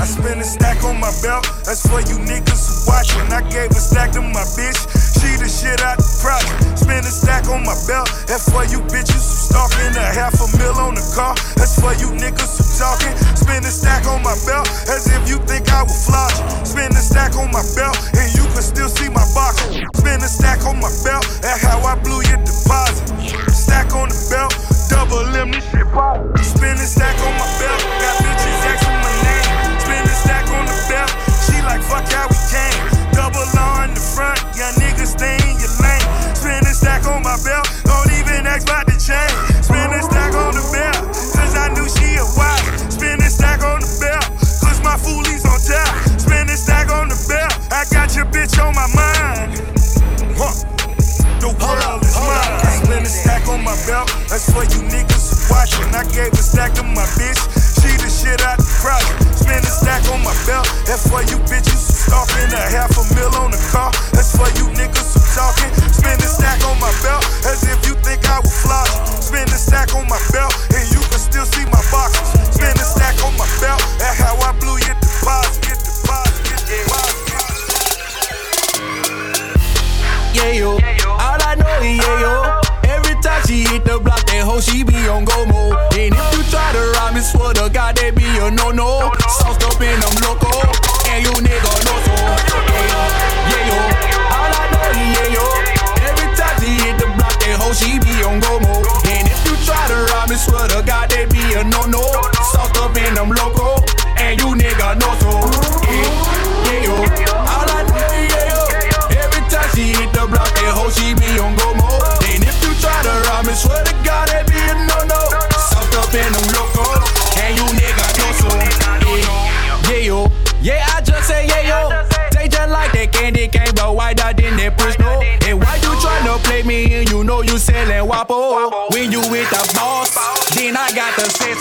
I 0.01 0.05
spend 0.05 0.41
a 0.41 0.43
stack 0.43 0.81
on 0.81 0.97
my 0.97 1.13
belt, 1.21 1.45
that's 1.61 1.85
for 1.85 2.01
you 2.01 2.17
niggas 2.25 2.65
who 2.65 2.89
watching. 2.89 3.21
I 3.29 3.45
gave 3.53 3.69
a 3.69 3.77
stack 3.77 4.17
to 4.17 4.21
my 4.25 4.41
bitch, 4.57 4.81
she 5.21 5.37
the 5.37 5.45
shit 5.45 5.77
out 5.85 6.01
the 6.01 6.09
project. 6.17 6.57
Spend 6.73 7.05
a 7.05 7.13
stack 7.13 7.45
on 7.45 7.61
my 7.61 7.77
belt, 7.85 8.09
that's 8.25 8.49
for 8.49 8.65
you 8.65 8.81
bitches 8.89 9.21
who 9.21 9.37
stalking. 9.53 9.93
A 9.93 10.09
half 10.09 10.33
a 10.41 10.49
mil 10.57 10.73
on 10.81 10.97
the 10.97 11.05
car, 11.13 11.37
that's 11.53 11.77
for 11.77 11.93
you 12.01 12.09
niggas 12.17 12.49
who 12.57 12.65
talking. 12.81 13.13
Spend 13.37 13.61
a 13.61 13.69
stack 13.69 14.09
on 14.09 14.25
my 14.25 14.33
belt, 14.49 14.65
as 14.89 15.05
if 15.05 15.21
you 15.29 15.37
think 15.45 15.69
I 15.69 15.85
would 15.85 15.93
floss. 15.93 16.33
Spend 16.65 16.97
a 16.97 17.03
stack 17.05 17.37
on 17.37 17.53
my 17.53 17.61
belt, 17.77 17.93
and 18.17 18.25
you 18.33 18.49
can 18.57 18.65
still 18.65 18.89
see 18.89 19.05
my 19.13 19.21
box. 19.37 19.69
Spend 20.01 20.25
a 20.25 20.29
stack 20.33 20.65
on 20.65 20.81
my 20.81 20.89
belt, 21.05 21.29
that's 21.45 21.61
how 21.61 21.77
I 21.77 21.93
blew 22.01 22.25
your 22.25 22.41
deposit. 22.41 23.05
Stack 23.53 23.93
on 23.93 24.09
the 24.09 24.17
belt, 24.33 24.49
double 24.89 25.29
M, 25.37 25.53
this 25.53 25.61
shit 25.69 25.85
pop. 25.93 26.25
Spend 26.41 26.81
a 26.81 26.89
stack 26.89 27.10
that's 60.91 61.09
why 61.09 61.21
you 61.21 61.40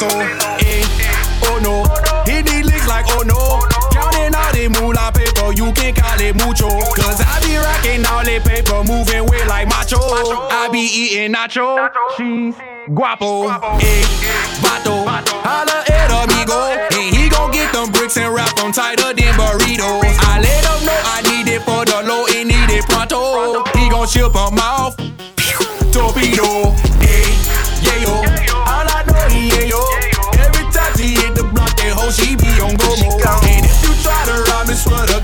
so. 0.00 0.08
Eh, 0.64 0.80
oh 1.44 1.60
no, 1.60 1.84
he 2.24 2.40
these 2.40 2.64
licks 2.64 2.88
like 2.88 3.04
oh 3.08 3.22
no. 3.22 3.36
Counting 3.92 4.34
all 4.34 4.52
the 4.56 4.64
moolah 4.80 5.12
paper, 5.12 5.52
you 5.52 5.72
can 5.76 5.92
call 5.94 6.20
it 6.20 6.34
mucho. 6.40 6.68
Cause 6.96 7.20
I 7.20 7.36
be 7.44 7.56
rocking 7.60 8.06
all 8.08 8.24
the 8.24 8.40
paper, 8.40 8.80
moving 8.80 9.28
weight 9.28 9.46
like 9.46 9.68
macho. 9.68 10.00
I 10.00 10.68
be 10.72 10.80
eating 10.80 11.34
nacho, 11.34 11.90
cheese, 12.16 12.56
guapo, 12.88 13.52
eh, 13.76 14.04
vato. 14.64 15.04
Holla 15.44 15.84
at 15.84 16.08
amigo, 16.08 16.56
and 16.96 17.14
he 17.14 17.28
gon' 17.28 17.50
get 17.50 17.70
them 17.72 17.92
bricks 17.92 18.16
and 18.16 18.32
wrap 18.32 18.56
them 18.56 18.72
tighter 18.72 19.12
than 19.12 19.34
burritos. 19.36 20.00
I 20.32 20.40
let 20.40 20.64
him 20.64 20.80
know 20.86 21.00
I 21.12 21.20
need 21.28 21.52
it 21.52 21.60
for 21.62 21.84
the 21.84 22.00
low 22.08 22.24
and 22.24 22.48
need 22.48 22.70
it 22.72 22.84
pronto. 22.88 23.64
He 23.76 23.90
gon' 23.90 24.08
ship 24.08 24.32
them 24.32 24.56
off, 24.64 24.96
torpedo, 25.92 26.72
eh, 27.04 27.28
yeah 27.84 28.00
yo. 28.00 28.29
She 32.10 32.34
be 32.34 32.50
on 32.60 32.74
go 32.76 32.90
mode. 32.90 33.22
And 33.46 33.64
if 33.66 33.78
you 33.86 33.94
try 34.02 34.24
to 34.26 34.42
rob 34.50 34.66
me, 34.66 34.74
swear 34.74 35.06
to 35.06 35.19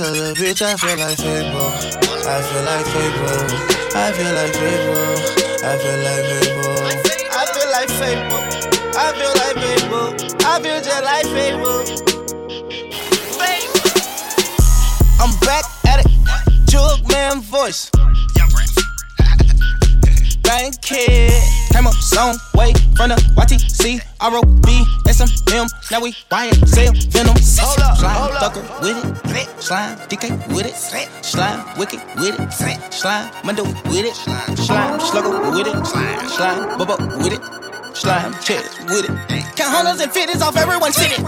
tell 0.00 0.12
the 0.14 0.32
bitch 0.32 0.62
I 0.62 0.76
feel 0.80 0.96
like 0.96 1.18
Fable. 1.18 1.60
I 2.24 2.40
feel 2.48 2.64
like 2.64 2.86
Fable. 2.88 3.44
I 3.92 4.08
feel 4.16 4.32
like 4.32 4.54
Fable. 4.56 5.12
I 5.60 5.76
feel 5.76 6.00
like 6.08 6.24
Fable. 6.40 6.80
I 7.36 7.44
feel 7.52 7.68
like 7.76 7.90
Fable. 8.00 8.44
I 8.96 9.12
feel 9.18 9.34
like 9.40 9.56
Fable. 9.60 10.08
I 10.46 10.56
feel 10.62 10.80
just 10.80 11.04
like 11.04 11.28
Fable. 11.36 11.84
I'm 15.20 15.32
back 15.40 15.64
at 15.86 16.06
it. 16.06 16.10
Jug 16.66 17.06
man 17.12 17.42
voice. 17.42 17.90
Thank 20.50 20.82
kid. 20.82 21.30
Came 21.72 21.86
up 21.86 21.94
some 21.94 22.34
way 22.56 22.72
from 22.96 23.10
the 23.10 23.18
YTC, 23.38 24.02
ROB, 24.20 24.66
SMM. 25.06 25.70
Now 25.92 26.00
we 26.02 26.10
YSL 26.10 26.90
Venom. 27.12 27.36
Hold 27.38 27.78
up, 27.78 27.96
slime 27.96 28.32
thucker 28.42 28.64
with 28.82 29.36
it. 29.36 29.62
Slime 29.62 29.96
DK 30.08 30.48
with 30.48 30.66
it. 30.66 30.74
Slime 31.24 31.78
wicked 31.78 32.00
with 32.16 32.34
it. 32.40 32.92
Slime 32.92 33.30
Mundo 33.44 33.62
with 33.62 34.06
it. 34.10 34.16
Slime 34.16 34.98
slugger 34.98 35.38
with 35.52 35.68
it. 35.68 35.86
Slime 35.86 36.78
bubba 36.80 36.98
with 37.22 37.32
it. 37.34 37.96
Slime 37.96 38.34
check 38.42 38.64
with 38.88 39.04
it. 39.04 39.54
Count 39.54 39.70
hundreds 39.70 40.00
and 40.00 40.10
fifties 40.10 40.42
off 40.42 40.56
everyone's 40.56 40.96
city. 40.96 41.22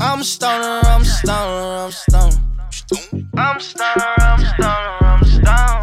I'm 0.00 0.22
stoner, 0.22 0.80
I'm 0.88 1.04
stoner, 1.04 1.84
I'm 1.84 1.92
stoner. 1.92 2.40
I'm 3.36 3.60
stoner, 3.60 4.14
I'm 4.16 4.40
stoner, 4.40 5.04
I'm 5.04 5.24
stoner. 5.24 5.73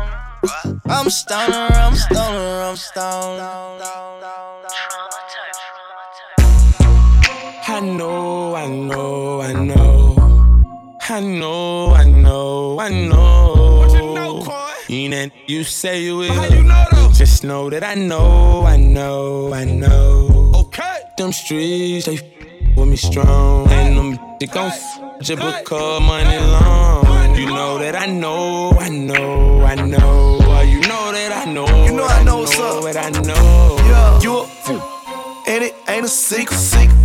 I'm 0.94 1.10
stoner, 1.10 1.68
I'm 1.72 1.96
stoner, 1.96 2.62
I'm 2.68 2.76
stoner. 2.76 3.48
I 7.68 7.80
know, 7.80 8.56
I 8.56 8.68
know, 8.68 9.42
I 9.42 9.54
know. 9.54 10.16
I 11.10 11.20
know, 11.22 11.94
I 11.94 12.04
know, 12.04 12.80
I 12.80 12.90
know. 12.90 13.78
What 13.80 13.94
you 13.94 14.14
know, 14.14 14.42
Coy? 14.44 14.72
Ain't 14.90 15.14
that 15.14 15.32
you 15.48 15.64
say 15.64 16.04
you 16.04 16.18
will. 16.18 16.34
How 16.34 16.54
you 16.54 16.64
know 16.64 16.86
though? 16.92 17.10
Just 17.14 17.46
know 17.46 17.70
that 17.70 17.84
I 17.84 17.96
know, 17.96 18.64
I 18.66 18.76
know, 18.76 19.54
I 19.54 19.64
know. 19.64 20.52
Okay. 20.56 21.00
Them 21.18 21.32
streets, 21.32 22.06
they 22.06 22.16
f- 22.16 22.76
with 22.76 22.90
me 22.90 22.98
strong. 22.98 23.70
And 23.72 23.98
them 23.98 24.20
they 24.42 24.48
gon' 24.48 24.68
f- 24.68 25.22
just 25.22 25.42
because 25.42 26.02
money 26.02 26.38
long. 26.38 27.36
You 27.38 27.46
know 27.48 27.78
that 27.80 27.96
I 27.96 28.08
know, 28.08 28.72
I 28.78 28.90
know, 28.90 29.64
I 29.64 29.76
know. 29.76 30.31
I 31.42 31.46
know. 31.46 31.66
You 31.86 31.92
know 31.94 32.06
I 32.06 32.24
know 32.24 32.38
what's 32.38 32.60
up. 32.60 32.84
What 32.84 32.96
I 32.96 33.10
know. 33.10 33.76
Yeah, 33.90 34.22
you 34.22 34.38
a 34.38 34.46
fool, 34.46 34.80
and 35.48 35.64
it 35.64 35.74
ain't 35.88 36.06
a 36.06 36.08
secret. 36.08 36.56
secret. 36.56 36.96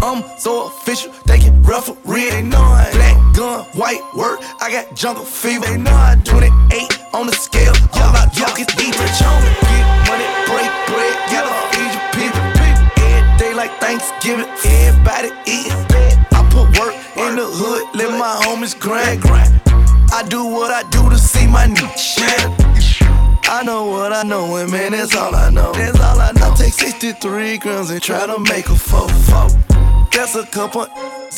I'm 0.00 0.24
so 0.38 0.68
official, 0.68 1.12
they 1.26 1.38
can 1.38 1.62
referee. 1.62 2.30
They 2.30 2.40
know 2.40 2.64
I 2.64 2.88
black 2.96 3.36
gun, 3.36 3.64
white 3.76 4.00
work. 4.16 4.40
I 4.62 4.70
got 4.72 4.96
jungle 4.96 5.26
fever. 5.26 5.66
They 5.66 5.76
know 5.76 5.92
I 5.92 6.16
28 6.24 7.12
on 7.12 7.26
the 7.26 7.36
scale. 7.36 7.76
Y'all 7.92 8.16
talk 8.32 8.56
is 8.56 8.72
eat 8.80 8.96
rich 8.96 9.20
on 9.20 9.36
me. 9.44 9.52
Get 9.52 9.84
money, 10.08 10.28
break 10.48 10.72
bread, 10.88 11.14
get 11.28 11.44
up, 11.44 11.52
feed 11.76 11.92
your 11.92 12.08
people. 12.16 12.40
Every 13.04 13.36
day 13.36 13.52
like 13.52 13.72
Thanksgiving, 13.84 14.48
everybody 14.64 15.28
eating. 15.44 15.76
I 16.32 16.40
put 16.48 16.72
work 16.80 16.96
in 17.20 17.36
the 17.36 17.44
hood, 17.44 17.84
let 17.92 18.16
my 18.16 18.32
homies 18.48 18.72
grind. 18.80 19.20
I 20.10 20.24
do 20.26 20.46
what 20.46 20.72
I 20.72 20.88
do 20.88 21.10
to 21.10 21.18
see 21.18 21.46
my 21.46 21.66
niche. 21.66 22.24
I 23.46 23.62
know 23.62 23.86
what 23.86 24.12
I 24.12 24.22
know, 24.22 24.56
and 24.56 24.70
man, 24.70 24.92
that's 24.92 25.14
all 25.14 25.34
I 25.34 25.50
know. 25.50 25.72
That's 25.72 26.00
all 26.00 26.20
I 26.20 26.32
know. 26.32 26.50
I 26.52 26.54
take 26.56 26.72
63 26.72 27.58
grams 27.58 27.90
and 27.90 28.02
try 28.02 28.26
to 28.26 28.38
make 28.38 28.66
a 28.68 28.76
four 28.76 29.08
four. 29.08 29.48
That's 30.12 30.34
a 30.34 30.46
couple 30.46 30.86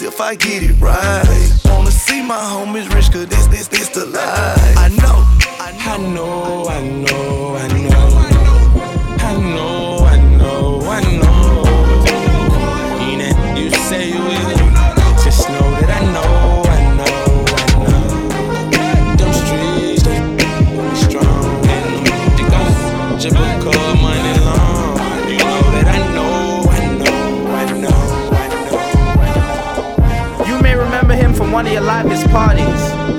if 0.00 0.20
I 0.20 0.34
get 0.34 0.62
it 0.62 0.80
right. 0.80 1.50
Wanna 1.64 1.90
see 1.90 2.22
my 2.22 2.36
homies 2.36 2.92
rich, 2.94 3.10
cause 3.10 3.26
this, 3.26 3.46
this, 3.48 3.68
this 3.68 3.88
the 3.88 4.06
life. 4.06 4.76
I 4.76 4.88
know, 4.88 5.24
I 5.58 5.96
know, 6.14 6.66
I 6.68 6.80
know, 6.82 7.56
I 7.56 7.68
know. 7.68 7.74
I 7.74 7.75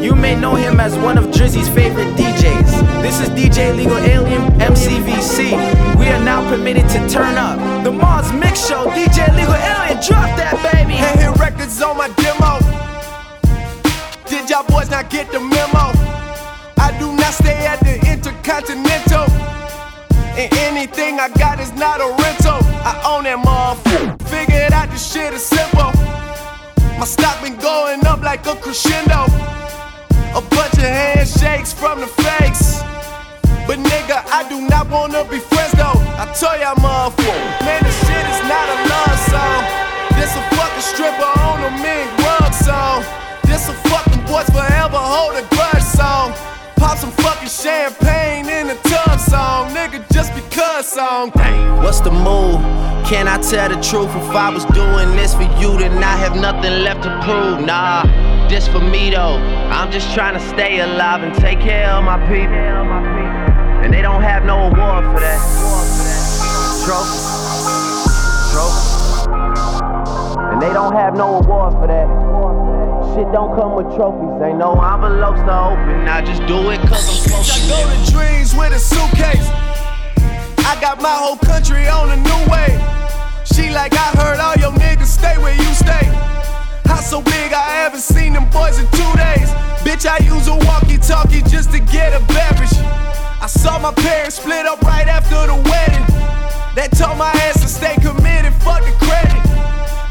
You 0.08 0.16
may 0.16 0.40
know 0.40 0.56
him 0.56 0.80
as 0.80 0.98
one 0.98 1.18
of 1.18 1.26
Drizzy's 1.26 1.68
favorite 1.68 2.16
DJs. 2.16 3.02
This 3.02 3.20
is 3.20 3.28
DJ 3.32 3.72
Illegal 3.72 3.98
Alien 3.98 4.42
MCVC. 4.54 5.52
We 6.00 6.08
are 6.08 6.24
now 6.24 6.48
permitted 6.50 6.88
to 6.92 7.10
turn 7.10 7.36
up. 7.36 7.84
The 7.84 7.92
Mars 7.92 8.32
Mix 8.32 8.70
Show, 8.70 8.86
DJ 8.92 9.28
Illegal 9.28 9.56
Alien, 9.56 10.00
drop 10.00 10.32
that 10.40 10.56
baby. 10.64 10.94
Hey, 10.94 11.28
hit 11.28 11.36
records 11.36 11.82
on 11.82 11.98
my 11.98 12.08
demo. 12.24 12.56
Did 14.30 14.50
y'all 14.50 14.64
boys 14.64 14.90
not 14.90 15.10
get 15.10 15.30
the 15.30 15.42
memo? 15.42 15.92
I 16.80 16.96
do 16.98 17.12
not 17.12 17.34
stay 17.34 17.68
at 17.68 17.82
the 17.82 18.00
Intercontinental. 18.10 19.28
And 20.40 20.48
anything 20.72 21.20
I 21.20 21.28
got 21.36 21.60
is 21.60 21.74
not 21.74 22.00
a 22.00 22.08
rental. 22.24 22.64
I 22.80 22.96
own 23.12 23.26
that 23.26 23.44
motherfucker. 23.44 24.24
Figured 24.30 24.72
out 24.72 24.90
this 24.90 25.12
shit 25.12 25.34
is 25.34 25.44
simple. 25.44 25.92
My 26.98 27.04
stock 27.04 27.44
been 27.44 27.58
going 27.58 28.06
up 28.06 28.22
like 28.22 28.48
a 28.48 28.56
crescendo. 28.56 29.58
A 30.38 30.42
bunch 30.54 30.74
of 30.78 30.86
handshakes 30.86 31.74
from 31.74 32.00
the 32.00 32.06
fakes. 32.06 32.78
But 33.66 33.82
nigga, 33.82 34.22
I 34.30 34.46
do 34.48 34.62
not 34.70 34.88
wanna 34.88 35.26
be 35.26 35.40
friends 35.40 35.74
though. 35.74 35.98
I 36.14 36.30
tell 36.38 36.54
y'all 36.62 36.78
motherfucker, 36.78 37.66
man, 37.66 37.82
this 37.82 37.98
shit 38.06 38.22
is 38.22 38.42
not 38.46 38.70
a 38.70 38.78
love 38.86 39.18
song. 39.34 39.62
This 40.14 40.30
a 40.38 40.44
fucking 40.54 40.86
stripper 40.94 41.32
on 41.42 41.58
a 41.66 41.72
mink 41.82 42.06
rug 42.22 42.54
song. 42.54 43.02
This 43.50 43.68
a 43.68 43.74
fucking 43.90 44.22
boys 44.30 44.46
forever 44.54 45.02
hold 45.02 45.42
a 45.42 45.46
grudge 45.56 45.82
song. 45.82 46.34
Pop 46.78 47.00
some 47.00 47.12
fucking 47.18 47.50
champagne 47.50 48.48
in 48.48 48.68
the 48.68 48.76
tub 48.86 49.20
song, 49.20 49.74
nigga, 49.74 50.06
just 50.14 50.36
because 50.36 50.86
song. 50.86 51.32
What's 51.82 52.02
the 52.02 52.12
move? 52.12 52.62
Can 53.10 53.28
I 53.28 53.42
tell 53.42 53.70
the 53.70 53.82
truth? 53.82 54.14
If 54.14 54.36
I 54.36 54.54
was 54.54 54.66
doing 54.66 55.16
this 55.18 55.34
for 55.34 55.50
you, 55.58 55.80
then 55.80 56.04
I 56.04 56.16
have 56.18 56.36
nothing 56.36 56.84
left 56.84 57.02
to 57.04 57.12
prove. 57.26 57.66
Nah, 57.66 58.04
this 58.50 58.68
for 58.68 58.80
me 58.80 59.10
though. 59.10 59.38
I'm 59.72 59.92
just 59.92 60.14
trying 60.14 60.34
to 60.34 60.40
stay 60.40 60.80
alive 60.80 61.24
and 61.24 61.34
take 61.36 61.60
care 61.60 61.90
of 61.92 62.04
my 62.04 62.18
people. 62.28 62.56
And 63.84 63.94
they 63.94 64.02
don't 64.02 64.22
have 64.22 64.46
no 64.46 64.68
award 64.68 65.04
for 65.06 65.20
that. 65.20 65.40
Trophy. 66.86 67.20
Trophy. 68.52 68.88
And 70.54 70.62
they 70.62 70.74
don't 70.74 70.94
have 70.94 71.16
no 71.16 71.40
award 71.40 71.74
for 71.74 71.88
that. 71.88 72.08
Shit 73.16 73.32
don't 73.34 73.56
come 73.56 73.76
with 73.76 73.96
trophies. 73.96 74.42
Ain't 74.44 74.58
no 74.58 74.74
envelopes 74.82 75.42
to 75.42 75.60
open. 75.72 76.08
I 76.08 76.22
just 76.22 76.46
do 76.48 76.70
it 76.72 76.80
cause 76.88 77.08
I'm 77.08 77.44
supposed 77.44 77.52
I 77.52 77.70
go 77.70 78.06
to 78.06 78.12
dreams 78.12 78.56
with 78.56 78.74
a 78.74 78.80
suitcase. 78.80 79.48
I 80.66 80.78
got 80.82 81.02
my 81.02 81.14
whole 81.14 81.38
country 81.38 81.88
on 81.88 82.12
a 82.12 82.18
new 82.18 82.52
way. 82.52 82.80
She 83.46 83.70
like, 83.72 83.94
I 83.94 84.12
heard 84.20 84.40
all 84.40 84.56
your 84.56 84.72
niggas 84.80 85.08
stay 85.08 85.38
where 85.38 85.56
you 85.56 85.74
stay. 85.74 86.06
House 86.88 87.10
so 87.10 87.22
big, 87.22 87.54
I 87.54 87.84
haven't 87.84 88.02
seen 88.02 88.34
them 88.34 88.50
boys 88.50 88.80
in 88.80 88.88
two 88.92 89.14
days. 89.20 89.50
Bitch, 89.84 90.08
I 90.08 90.18
use 90.24 90.48
a 90.48 90.56
walkie 90.66 90.98
talkie 90.98 91.42
just 91.44 91.72
to 91.72 91.80
get 91.80 92.14
a 92.14 92.20
beverage. 92.28 92.74
I 93.40 93.48
saw 93.48 93.78
my 93.80 93.94
parents 93.94 94.38
split 94.40 94.66
up 94.66 94.82
right 94.82 95.08
after 95.08 95.36
the 95.48 95.56
wedding. 95.56 96.06
That 96.76 96.92
told 96.96 97.18
my 97.18 97.32
ass 97.48 97.62
to 97.62 97.68
stay 97.68 97.96
committed, 97.96 98.54
fuck 98.64 98.84
the 98.84 98.94
credit. 99.04 99.42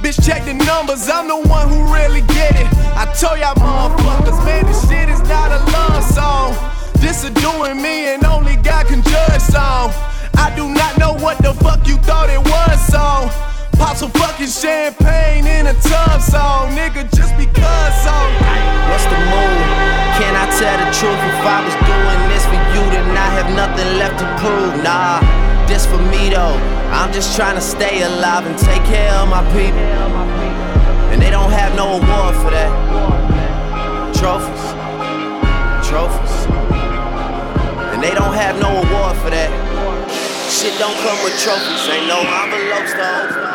Bitch, 0.05 0.21
check 0.25 0.45
the 0.45 0.55
numbers, 0.55 1.09
I'm 1.09 1.29
the 1.29 1.41
one 1.49 1.69
who 1.69 1.93
really 1.93 2.23
get 2.37 2.55
it. 2.57 2.69
I 2.97 3.05
told 3.17 3.41
y'all 3.41 3.57
motherfuckers, 3.57 4.45
man, 4.45 4.67
this 4.67 4.89
shit 4.89 5.09
is 5.09 5.21
not 5.29 5.53
a 5.53 5.61
love 5.73 6.05
song. 6.05 6.55
This 7.01 7.25
a 7.25 7.31
doing 7.31 7.81
me 7.81 8.15
and 8.15 8.25
only 8.25 8.57
God 8.57 8.87
can 8.87 9.03
judge 9.03 9.43
song. 9.43 9.93
I 10.37 10.53
do 10.55 10.69
not 10.69 10.99
know 10.99 11.15
what 11.15 11.39
the 11.39 11.55
fuck 11.55 11.87
you 11.87 11.97
thought 11.99 12.29
it 12.29 12.41
was 12.41 12.79
song. 12.87 13.31
Pop 13.79 13.97
some 13.97 14.11
fucking 14.11 14.49
champagne 14.49 15.47
in 15.47 15.67
a 15.67 15.75
tub 15.85 16.21
song, 16.21 16.73
nigga, 16.73 17.05
just 17.15 17.37
because 17.37 17.93
song. 18.01 18.33
What's 18.89 19.05
the 19.05 19.21
move? 19.29 19.61
Can 20.17 20.33
I 20.33 20.49
tell 20.57 20.77
the 20.81 20.89
truth? 20.97 21.21
If 21.29 21.45
I 21.45 21.61
was 21.61 21.77
doing 21.85 22.21
this 22.33 22.45
for 22.49 22.57
you, 22.73 22.83
then 22.89 23.05
I 23.13 23.29
have 23.37 23.53
nothing 23.53 23.99
left 24.01 24.17
to 24.21 24.27
prove. 24.41 24.83
Nah, 24.83 25.21
this 25.69 25.85
for 25.85 26.01
me 26.09 26.31
though. 26.31 26.57
I'm 26.89 27.13
just 27.13 27.37
trying 27.37 27.57
to 27.57 27.61
stay 27.61 28.03
alive 28.03 28.47
and 28.47 28.57
take 28.59 28.83
care 28.85 29.13
of 29.21 29.29
my 29.29 29.45
people. 29.53 29.85
And 31.13 31.21
they 31.21 31.31
don't 31.31 31.53
have 31.53 31.77
no 31.77 32.01
award 32.01 32.35
for 32.41 32.51
that. 32.51 32.73
Trophies, 34.17 34.65
trophies. 35.85 36.35
And 37.93 38.03
they 38.03 38.15
don't 38.15 38.33
have 38.33 38.57
no 38.59 38.73
award 38.73 39.17
for 39.19 39.29
that. 39.29 39.53
Shit 40.49 40.79
don't 40.79 40.97
come 41.05 41.19
with 41.25 41.37
trophies, 41.45 41.89
ain't 41.93 42.09
no 42.09 42.25
envelopes 42.25 42.95
though. 42.95 43.46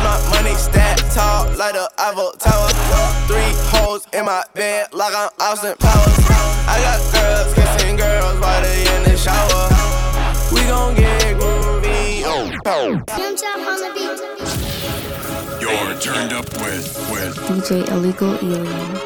Bitch, 0.00 0.04
my 0.04 0.18
money 0.42 0.54
stacked 0.54 1.10
tall 1.14 1.44
like 1.56 1.74
the 1.74 1.90
Eiffel 1.98 2.30
Tower. 2.32 2.68
Three 3.26 3.52
holes 3.70 4.06
in 4.12 4.24
my 4.24 4.42
bed 4.54 4.88
like 4.92 5.14
I'm 5.14 5.30
Austin 5.40 5.74
Powers. 5.78 6.18
I 6.68 6.80
got 6.82 7.00
girls 7.12 7.54
kissing 7.54 7.96
girls 7.96 8.38
while 8.40 8.62
they 8.62 8.86
in 8.96 9.02
the 9.04 9.16
shower. 9.16 9.68
We 10.52 10.60
gon' 10.68 10.94
get 10.94 11.36
groovy. 11.36 12.22
Oh, 12.24 12.50
You're 15.60 15.94
turned 16.00 16.32
up 16.32 16.48
with 16.54 16.96
with 17.10 17.36
DJ 17.46 17.88
Illegal 17.90 18.34
Alien. 18.36 18.96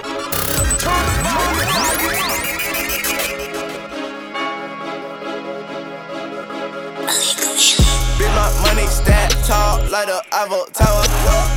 Bitch, 8.15 8.31
my 8.35 8.47
money 8.63 8.87
stacked 8.87 9.45
tall 9.45 9.79
like 9.91 10.07
the 10.07 10.23
Eiffel 10.33 10.67
Tower. 10.73 11.03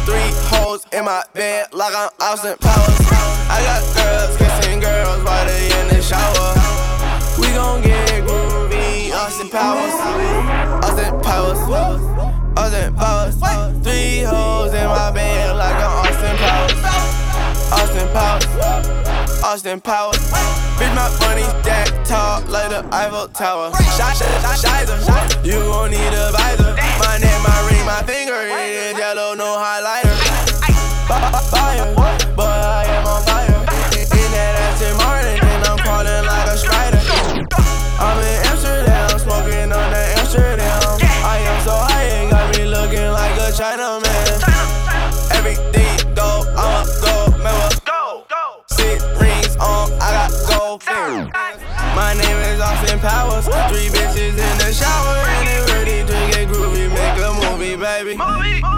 Three 0.05 0.31
holes 0.49 0.85
in 0.91 1.05
my 1.05 1.23
bed 1.33 1.67
like 1.71 1.93
I'm 1.95 2.09
Austin 2.19 2.57
Powers. 2.59 2.97
I 3.49 3.61
got 3.61 3.81
girls 3.93 4.37
kissing 4.37 4.79
girls 4.79 5.23
while 5.23 5.45
they 5.45 5.65
in 5.79 5.87
the 5.89 6.01
shower. 6.01 6.55
We 7.37 7.53
gon' 7.53 7.83
get 7.83 8.23
groovy. 8.25 9.13
Austin 9.13 9.49
Powers. 9.49 9.93
Austin 10.83 11.21
Powers. 11.21 11.59
Austin 12.57 12.95
Powers. 12.95 13.35
Three 13.83 14.21
holes 14.23 14.73
in 14.73 14.87
my 14.87 15.11
bed 15.11 15.55
like 15.55 15.75
I'm 15.75 16.09
Austin 16.09 16.37
Powers. 16.37 16.73
Austin 17.71 18.07
Powers. 18.13 19.06
Austin 19.47 19.79
Powers. 19.79 20.17
Bitch, 20.75 20.93
my 20.93 21.07
money 21.21 21.43
stacked 21.63 22.05
tall 22.05 22.41
like 22.51 22.69
the 22.69 22.85
Eiffel 22.91 23.29
Tower. 23.29 23.71
Shot, 23.95 24.17
shot, 24.17 24.59
shot. 24.59 25.45
You 25.45 25.59
gon' 25.59 25.91
need 25.91 26.13
a 26.13 26.31
visor. 26.33 26.75
My 26.99 27.17
neck, 27.17 27.39
my 27.47 27.69
ring, 27.71 27.85
my 27.85 28.03
finger, 28.03 28.35
it 28.35 28.91
is 28.91 28.97
yellow, 28.97 29.35
no 29.35 29.55
highlighter. 29.57 30.17
Fire, 31.07 31.95
boy, 32.35 32.43
I 32.43 32.83
am 32.89 33.07
on 33.07 33.23
fire. 33.23 33.36
Fingers. 50.79 51.29
My 51.95 52.13
name 52.13 52.37
is 52.51 52.59
Austin 52.59 52.99
Powers. 52.99 53.45
Three 53.69 53.89
bitches 53.89 54.37
in 54.37 54.55
the 54.57 54.71
shower 54.73 55.17
and 55.17 55.47
they 55.47 55.61
ready 55.73 55.99
to 56.05 56.17
get 56.31 56.47
groovy. 56.49 56.89
Make 56.89 57.17
a 57.21 57.31
movie, 57.33 57.75
baby. 57.75 58.15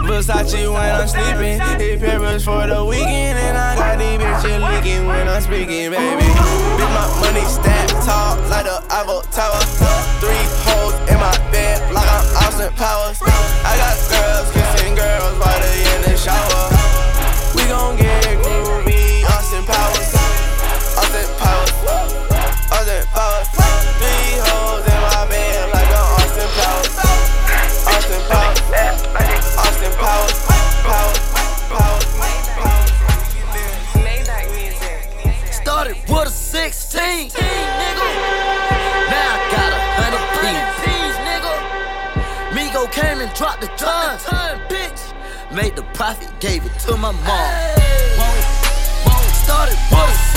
Versace 0.07 0.71
when 0.71 0.95
I'm 0.95 1.07
sleeping. 1.07 1.59
Hit 1.79 1.99
Paris 1.99 2.43
for 2.43 2.67
the 2.67 2.83
weekend 2.85 3.37
and 3.39 3.57
I 3.57 3.75
got 3.75 3.99
these 3.99 4.19
bitches 4.19 4.59
leaking 4.59 5.07
when 5.07 5.27
I'm 5.27 5.41
speaking, 5.41 5.91
baby. 5.91 6.27
Bitch, 6.77 6.91
my 6.93 7.05
money 7.21 7.45
stacked 7.45 7.91
tall 8.05 8.37
like 8.49 8.65
the 8.65 8.81
Eiffel 8.89 9.21
Tower. 9.31 9.61
Three 10.19 10.45
holes 10.65 10.93
in 11.09 11.17
my 11.19 11.35
bed 11.51 11.93
like 11.93 12.07
I'm 12.07 12.25
Austin 12.47 12.73
Powers. 12.73 13.19
I 13.21 13.75
got 13.77 13.95
profit, 45.99 46.31
gave 46.39 46.65
it 46.65 46.71
to 46.79 46.95
my 46.95 47.11
mom. 47.11 47.19
Started 49.43 49.75
with 49.91 49.99
a 49.99 50.13
16, 50.13 50.28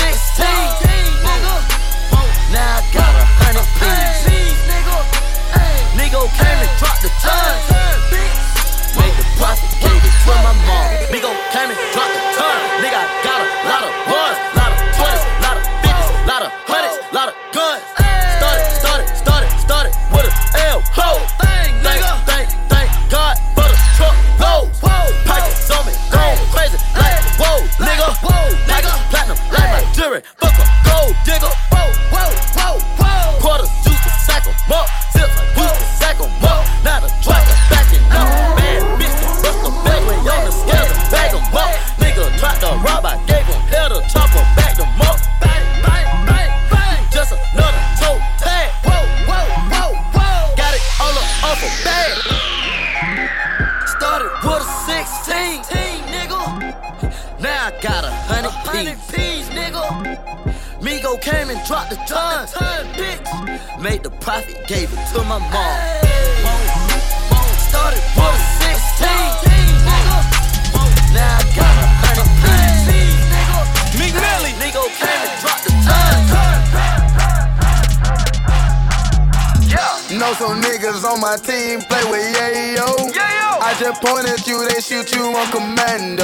just 83.83 84.03
point 84.03 84.29
at 84.29 84.47
you, 84.47 84.63
they 84.69 84.81
shoot 84.81 85.11
you 85.13 85.25
on 85.35 85.47
commando. 85.51 86.23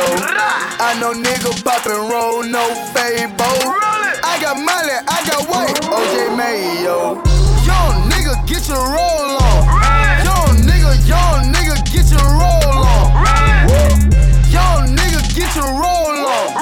I 0.78 0.94
know 1.00 1.12
nigga 1.12 1.50
pop 1.64 1.84
and 1.86 2.06
roll, 2.08 2.42
no 2.44 2.62
fabo. 2.94 3.50
I 4.22 4.38
got 4.38 4.56
money, 4.62 4.94
I 5.08 5.18
got 5.26 5.42
white, 5.50 5.74
OJ 5.90 6.36
Mayo. 6.38 7.18
Young 7.66 8.06
nigga, 8.10 8.38
get 8.46 8.68
your 8.68 8.78
roll 8.78 9.42
on. 9.42 9.58
Young 10.22 10.54
nigga, 10.70 10.94
young 11.02 11.50
nigga, 11.50 11.74
get 11.90 12.06
your 12.14 12.22
roll 12.38 12.78
on. 12.86 13.26
Young 14.54 14.94
nigga, 14.94 15.20
get 15.34 15.50
your 15.56 15.66
roll 15.66 16.14
on. 16.14 16.54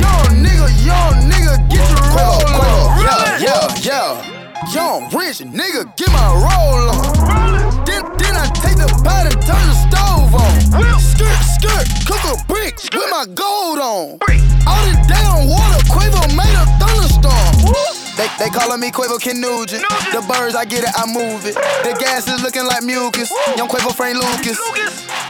Young 0.00 0.32
nigga, 0.40 0.68
young 0.80 1.28
nigga, 1.28 1.60
get 1.68 1.84
your 1.92 2.04
roll 2.16 2.48
on. 2.56 3.00
Yeah, 3.04 3.36
yeah, 3.36 3.68
yeah. 3.84 4.72
Young 4.72 5.02
rich 5.12 5.40
nigga, 5.40 5.94
get 5.96 6.10
my 6.10 6.28
roll 6.32 6.88
on. 6.88 7.47
Then, 7.88 8.04
then 8.20 8.36
I 8.36 8.44
take 8.60 8.76
the 8.76 8.84
pot 9.00 9.24
and 9.24 9.40
turn 9.40 9.64
the 9.64 9.76
stove 9.88 10.36
on. 10.36 11.00
Skirt, 11.00 11.40
skirt, 11.56 11.86
cook 12.04 12.20
a 12.28 12.36
brick 12.44 12.76
with 12.92 13.08
my 13.08 13.24
gold 13.32 13.80
on. 13.80 14.20
All 14.68 14.82
this 14.84 15.00
damn 15.08 15.48
water, 15.48 15.80
Quavo 15.88 16.20
made 16.36 16.52
a 16.52 16.68
thunderstorm. 16.76 17.72
They, 18.20 18.28
they 18.36 18.50
calling 18.52 18.80
me 18.80 18.90
Quavo 18.90 19.16
Ken 19.16 19.40
Nugent. 19.40 19.80
The 20.12 20.20
birds, 20.28 20.54
I 20.54 20.66
get 20.68 20.84
it, 20.84 20.92
I 21.00 21.08
move 21.08 21.46
it. 21.48 21.54
The 21.80 21.96
gas 21.98 22.28
is 22.28 22.42
looking 22.42 22.66
like 22.68 22.84
mucus. 22.84 23.32
Young 23.56 23.68
Quavo 23.68 23.96
Frank 23.96 24.20
Lucas. 24.20 24.60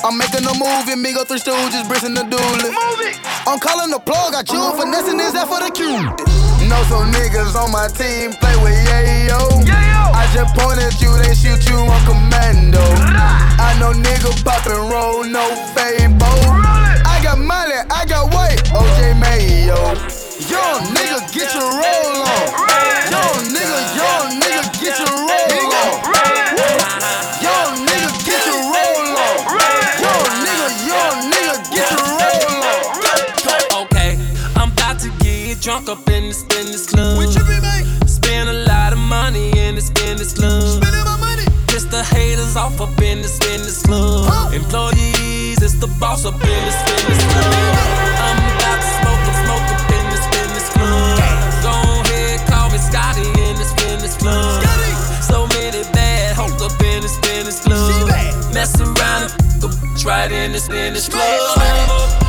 I'm 0.02 0.18
making 0.18 0.42
a 0.42 0.54
movie, 0.58 0.98
Migo 0.98 1.22
Three 1.26 1.38
Stooges, 1.38 1.86
Briss 1.86 2.02
and 2.02 2.16
the 2.16 2.26
Dooley. 2.26 2.74
I'm 3.46 3.60
calling 3.60 3.90
the 3.90 4.00
plug, 4.00 4.34
I 4.34 4.42
chew 4.42 4.58
finessing 4.74 5.16
this 5.16 5.32
that 5.32 5.46
for 5.46 5.62
the 5.62 5.70
cue. 5.70 6.47
Know 6.68 6.82
some 6.84 7.10
niggas 7.12 7.56
on 7.56 7.72
my 7.72 7.88
team 7.88 8.32
play 8.32 8.54
with 8.62 8.76
yayo. 8.86 9.40
I 10.12 10.28
just 10.34 10.54
point 10.54 10.78
at 10.78 11.00
you, 11.00 11.10
they 11.16 11.34
shoot 11.34 11.66
you 11.66 11.76
on 11.76 12.04
commando. 12.04 12.78
I 12.78 13.74
know 13.80 13.92
nigga 13.92 14.44
pop 14.44 14.66
and 14.66 14.90
roll, 14.90 15.24
no 15.24 15.48
fable. 15.72 16.26
I 17.08 17.20
got 17.22 17.38
money, 17.38 17.80
I 17.90 18.04
got 18.04 18.28
weight, 18.36 18.60
OJ 18.76 19.18
Mayo. 19.18 19.80
Young 20.44 20.84
nigga, 20.92 21.32
get 21.32 21.54
your 21.54 21.70
roll 21.72 22.62
on. 22.62 22.67
This 40.34 40.80
my 40.80 41.16
money, 41.20 41.44
Piss 41.68 41.84
the 41.84 42.02
haters 42.02 42.56
off 42.56 42.80
up 42.80 43.00
in 43.00 43.22
this 43.22 43.38
business 43.38 43.82
club. 43.82 44.52
Employees, 44.52 45.62
it's 45.62 45.74
the 45.74 45.86
boss 46.00 46.24
up 46.24 46.34
in 46.34 46.60
this 46.66 46.78
business 46.84 47.22
club. 47.32 47.54
I'm 48.26 48.38
about 48.56 48.78
to 48.80 48.88
smoke 49.00 49.24
and 49.30 49.38
smoke 49.44 49.68
up 49.74 49.90
in 49.96 50.04
this 50.10 50.26
business 50.34 50.68
club. 50.72 51.18
Go 51.62 51.74
ahead, 52.04 52.46
call 52.48 52.70
me 52.70 52.78
Scotty 52.78 53.26
in 53.46 53.56
this 53.56 53.72
business 53.74 54.16
club. 54.16 54.64
So 55.22 55.46
many 55.58 55.82
bad 55.92 56.36
hoes 56.36 56.60
up 56.62 56.80
in 56.82 57.02
this 57.02 57.18
business 57.20 57.60
club. 57.60 58.08
Mess 58.52 58.80
around 58.80 59.30
and 59.30 59.32
f- 59.32 59.64
a 59.64 59.68
bitch 59.68 60.04
right 60.04 60.30
in 60.32 60.52
this 60.52 60.68
business 60.68 61.08
club. 61.08 62.27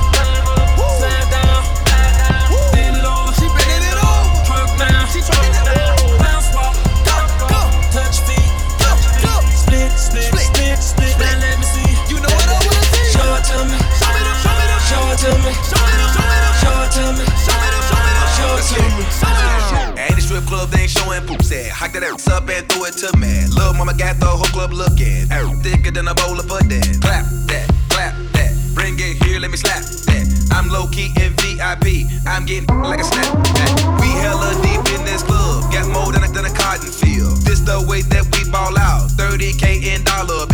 It 15.20 15.28
to 15.28 15.44
me. 15.44 15.52
Show 15.68 16.76
it 16.80 16.92
to 16.96 17.06
me. 17.12 17.26
Show 17.44 18.56
it 18.56 18.64
to 18.72 18.80
me. 18.96 19.04
Ain't 20.00 20.18
a 20.18 20.22
strip 20.22 20.46
club, 20.46 20.70
they 20.70 20.82
ain't 20.82 20.90
showing 20.90 21.26
poops 21.28 21.52
at. 21.52 21.68
Hike 21.72 21.94
that 21.94 22.04
ass 22.04 22.28
up 22.30 22.48
and 22.48 22.68
throw 22.70 22.86
it 22.86 22.96
to 23.04 23.12
me. 23.18 23.46
Lil' 23.52 23.74
mama 23.74 23.94
got 23.94 24.20
the 24.20 24.28
whole 24.28 24.48
club 24.56 24.72
looking. 24.72 25.28
Ay, 25.32 25.44
Thicker 25.62 25.92
than 25.92 26.08
a 26.08 26.16
bowl 26.16 26.40
of 26.40 26.48
pudding. 26.48 27.02
Clap 27.02 27.26
that, 27.52 27.68
clap 27.90 28.16
that. 28.34 28.56
Bring 28.74 28.96
it 28.96 29.22
here, 29.24 29.40
let 29.40 29.52
me 29.52 29.58
slap 29.58 29.84
that. 29.84 30.26
I'm 30.52 30.70
low 30.70 30.88
key 30.88 31.12
in 31.20 31.34
VIP. 31.36 32.08
I'm 32.26 32.46
getting 32.46 32.68
like 32.90 33.00
a 33.00 33.04
snap. 33.04 33.36
We 34.00 34.08
hella 34.24 34.56
deep 34.64 34.84
in 34.96 35.04
this 35.04 35.24
club. 35.24 35.72
Got 35.72 35.92
more 35.92 36.12
than 36.14 36.24
a 36.24 36.54
cotton 36.54 36.92
field. 36.92 37.42
This 37.44 37.60
the 37.60 37.84
way 37.88 38.02
that 38.14 38.24
we 38.32 38.50
ball 38.50 38.78
out. 38.78 39.10
30k 39.20 39.84
in 39.84 40.04
dollar 40.04 40.46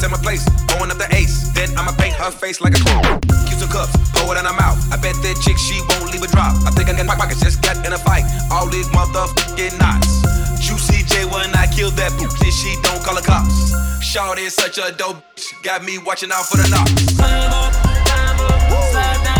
to 0.00 0.08
my 0.08 0.16
place. 0.18 0.44
Going 0.72 0.90
up 0.90 0.98
the 0.98 1.08
ace. 1.14 1.52
Then 1.52 1.68
I'ma 1.76 1.92
paint 1.92 2.14
her 2.16 2.30
face 2.30 2.60
like 2.60 2.74
a 2.74 2.80
clown. 2.80 3.20
Use 3.48 3.60
some 3.60 3.68
cups. 3.68 3.92
Pour 4.16 4.34
it 4.34 4.38
in 4.40 4.44
her 4.44 4.56
mouth. 4.56 4.80
I 4.92 4.96
bet 4.96 5.16
that 5.20 5.36
chick 5.44 5.58
she 5.60 5.80
won't 5.88 6.12
leave 6.12 6.24
a 6.24 6.30
drop. 6.32 6.56
I 6.64 6.70
think 6.72 6.88
I 6.88 6.96
got 6.96 7.06
my 7.06 7.16
pockets 7.16 7.40
just 7.40 7.62
got 7.62 7.76
in 7.84 7.92
a 7.92 8.00
fight. 8.00 8.24
All 8.50 8.66
these 8.66 8.88
motherfucking 8.88 9.76
knots. 9.78 10.24
Juicy 10.60 11.04
J 11.04 11.24
when 11.28 11.52
I 11.54 11.68
kill 11.68 11.90
that 12.00 12.12
bitch. 12.16 12.32
She 12.50 12.76
don't 12.82 13.00
call 13.04 13.14
the 13.14 13.22
cops. 13.22 13.72
Shawty 14.00 14.48
is 14.48 14.54
such 14.54 14.78
a 14.78 14.92
dope 14.96 15.20
bitch. 15.36 15.52
Got 15.62 15.84
me 15.84 15.98
watching 15.98 16.32
out 16.32 16.46
for 16.46 16.56
the 16.56 16.68
knocks. 16.68 17.16
Climb 17.16 17.52
up, 17.52 17.72
climb 18.08 18.40
up, 18.40 18.90
slide 18.90 19.24
down, 19.24 19.39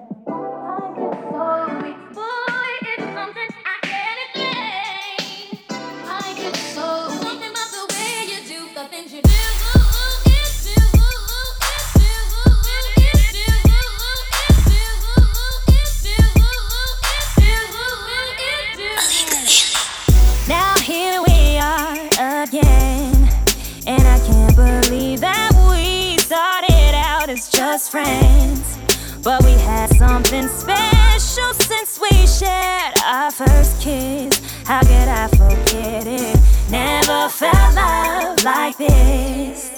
just 27.73 27.91
friends. 27.91 28.77
But 29.23 29.45
we 29.45 29.51
had 29.51 29.89
something 29.95 30.47
special 30.49 31.53
since 31.53 31.97
we 32.01 32.27
shared 32.27 32.93
our 33.05 33.31
first 33.31 33.81
kiss. 33.81 34.41
How 34.65 34.81
could 34.81 35.07
I 35.07 35.27
forget 35.29 36.05
it? 36.05 36.37
Never 36.69 37.29
felt 37.29 37.75
love 37.75 38.43
like 38.43 38.77
this. 38.77 39.71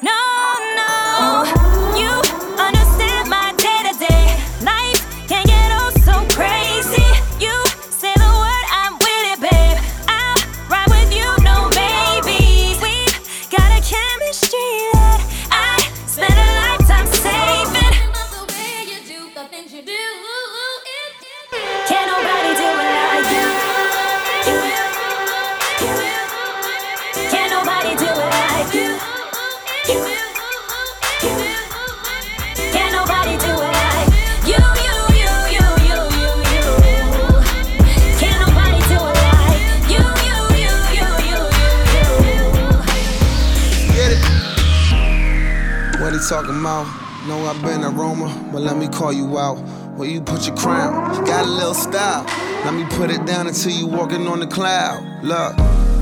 No, 0.00 0.20
no, 0.76 1.59
talking 46.30 46.60
about? 46.60 46.86
Know 47.26 47.44
I've 47.44 47.60
been 47.60 47.82
a 47.82 47.90
Roma, 47.90 48.30
but 48.52 48.62
let 48.62 48.76
me 48.76 48.86
call 48.86 49.12
you 49.12 49.36
out. 49.36 49.56
Where 49.96 50.08
you 50.08 50.20
put 50.20 50.46
your 50.46 50.56
crown? 50.56 51.24
Got 51.24 51.44
a 51.44 51.50
little 51.50 51.74
style. 51.74 52.22
Let 52.64 52.72
me 52.72 52.84
put 52.96 53.10
it 53.10 53.26
down 53.26 53.48
until 53.48 53.72
you 53.72 53.88
walking 53.88 54.28
on 54.28 54.38
the 54.38 54.46
cloud. 54.46 55.02
Look, 55.24 55.56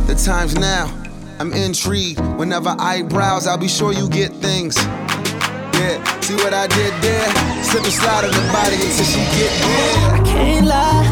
the 0.07 0.15
time's 0.15 0.55
now. 0.55 0.93
I'm 1.39 1.55
intrigued. 1.55 2.21
Whenever 2.37 2.77
I 2.79 3.01
browse, 3.05 3.47
I'll 3.47 3.57
be 3.57 3.69
sure 3.69 3.95
you 3.95 4.07
get 4.11 4.31
things. 4.35 4.77
Yeah, 4.77 6.21
see 6.21 6.35
what 6.35 6.53
I 6.53 6.67
did 6.67 6.93
there? 7.01 7.65
Slip 7.65 7.85
and 7.85 7.93
slide 7.93 8.25
on 8.25 8.31
the 8.31 8.53
body 8.53 8.75
until 8.75 9.07
she 9.07 9.21
get 9.41 9.51
there. 9.63 10.13
I 10.13 10.23
can't 10.27 10.67
lie 10.67 11.09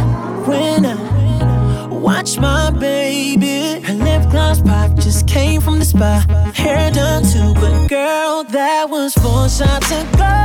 I 0.84 1.15
watch 2.07 2.38
my 2.38 2.70
baby. 2.70 3.80
Her 3.84 3.94
lip 3.94 4.30
gloss 4.30 4.61
pop 4.62 4.94
just 4.94 5.26
came 5.26 5.61
from 5.61 5.80
the 5.80 5.84
spa. 5.84 6.24
Hair 6.54 6.92
done 6.92 7.24
too, 7.24 7.52
but 7.54 7.88
girl, 7.88 8.44
that 8.44 8.88
was 8.88 9.12
four 9.14 9.48
shots 9.48 9.90
ago. 9.90 10.36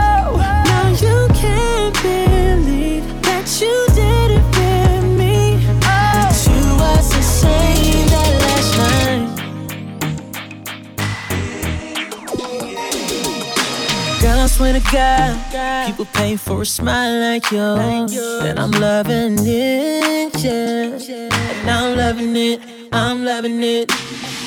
Now 0.71 0.87
you 1.05 1.17
can't 1.35 1.95
believe 2.01 3.05
that 3.27 3.45
you 3.61 3.75
did 3.99 4.29
it 4.37 4.45
with 4.57 5.05
me. 5.19 5.37
But 5.85 6.33
you 6.47 6.63
was 6.81 7.07
the 7.17 7.21
same 7.21 8.07
that 8.07 8.31
last 8.41 8.77
night. 8.79 9.00
I 14.41 14.47
swear 14.47 14.73
to 14.73 14.79
God, 14.91 15.85
people 15.85 16.05
pay 16.13 16.35
for 16.35 16.63
a 16.63 16.65
smile 16.65 17.19
like 17.19 17.51
yours, 17.51 18.17
and 18.17 18.57
I'm 18.57 18.71
loving 18.71 19.37
it, 19.39 20.33
yeah. 20.43 21.29
And 21.61 21.69
I'm 21.69 21.95
loving 21.95 22.35
it, 22.35 22.59
I'm 22.91 23.23
loving 23.23 23.61
it. 23.61 23.89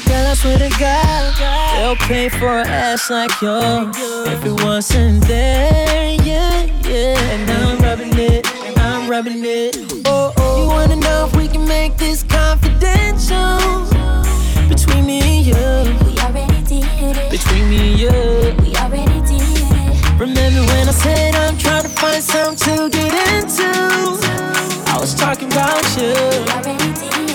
Girl, 0.09 0.27
I 0.27 0.35
swear 0.35 0.59
to 0.59 0.69
God, 0.81 1.77
they'll 1.77 2.09
pay 2.09 2.29
for 2.29 2.59
an 2.59 2.67
ass 2.67 3.09
like 3.09 3.41
yours 3.41 3.97
if 4.27 4.45
it 4.45 4.65
wasn't 4.65 5.23
there, 5.29 6.17
yeah, 6.25 6.65
yeah. 6.89 7.17
And 7.35 7.49
I'm 7.49 7.79
rubbing 7.79 8.19
it, 8.19 8.49
I'm 8.77 9.09
rubbing 9.09 9.45
it. 9.45 9.77
Oh, 10.07 10.33
oh. 10.37 10.61
You 10.61 10.67
wanna 10.67 10.97
know 10.97 11.27
if 11.27 11.37
we 11.37 11.47
can 11.47 11.69
make 11.69 11.97
this 11.99 12.25
confidential 12.25 13.61
between 14.69 15.07
me 15.07 15.21
and 15.21 15.47
you? 15.47 15.55
We 16.05 16.19
already 16.19 16.63
did 16.65 16.85
it. 17.17 17.31
Between 17.31 17.71
me 17.71 17.93
and 17.93 18.01
you. 18.01 18.64
When 20.85 20.93
I 20.93 20.99
said 20.99 21.35
I'm 21.35 21.57
trying 21.57 21.83
to 21.85 21.89
find 21.89 22.23
something 22.23 22.91
to 22.91 22.91
get 22.91 23.43
into? 23.43 23.73
I 24.93 24.99
was 25.01 25.15
talking 25.15 25.51
about 25.51 25.83
you. 25.97 26.13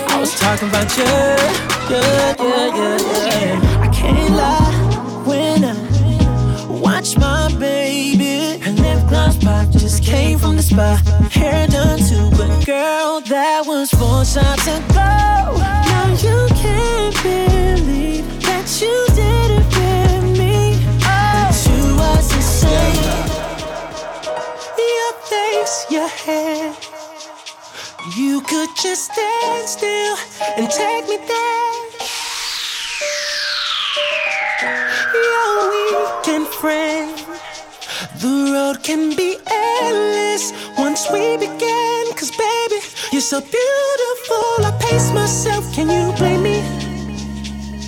I 0.06 0.18
was 0.20 0.40
talking 0.40 0.70
about 0.70 0.96
you. 0.96 1.04
Yeah, 1.90 2.36
yeah, 2.38 2.76
yeah, 2.78 2.98
yeah. 3.02 3.82
I 3.82 3.88
can't 3.88 4.36
lie 4.36 5.24
when 5.26 5.66
I 5.66 6.68
watch 6.70 7.18
my 7.18 7.52
baby. 7.58 8.60
Her 8.60 8.72
lip 8.72 9.10
gloss 9.10 9.44
pop 9.44 9.68
just 9.72 10.04
came 10.04 10.38
from 10.38 10.56
the 10.56 10.62
spa. 10.62 11.02
Hair 11.32 11.70
done 11.70 11.98
too, 11.98 12.30
but 12.38 12.68
girl, 12.68 13.20
that 13.22 13.64
was 13.66 13.90
four 13.90 14.26
shots 14.26 14.68
ago. 14.68 15.10
Now 15.58 16.06
you 16.22 16.48
can't 16.54 17.16
believe 17.24 18.44
that 18.44 18.80
you 18.80 19.08
did 19.16 19.52
it 19.60 19.79
your 25.92 26.08
hair. 26.08 26.74
You 28.16 28.42
could 28.42 28.70
just 28.76 29.12
stand 29.12 29.68
still 29.68 30.16
and 30.58 30.70
take 30.70 31.08
me 31.08 31.18
there. 31.18 31.74
Your 35.14 35.70
weekend 35.70 36.48
friend. 36.48 37.18
The 38.22 38.52
road 38.54 38.84
can 38.84 39.16
be 39.16 39.38
endless 39.50 40.54
once 40.78 41.08
we 41.12 41.38
begin. 41.38 42.14
Cause 42.16 42.32
baby, 42.32 42.80
you're 43.12 43.22
so 43.22 43.42
beautiful. 43.42 44.66
I 44.66 44.78
pace 44.80 45.12
myself, 45.12 45.74
can 45.74 45.90
you 45.90 46.16
blame 46.18 46.44
me? 46.44 46.60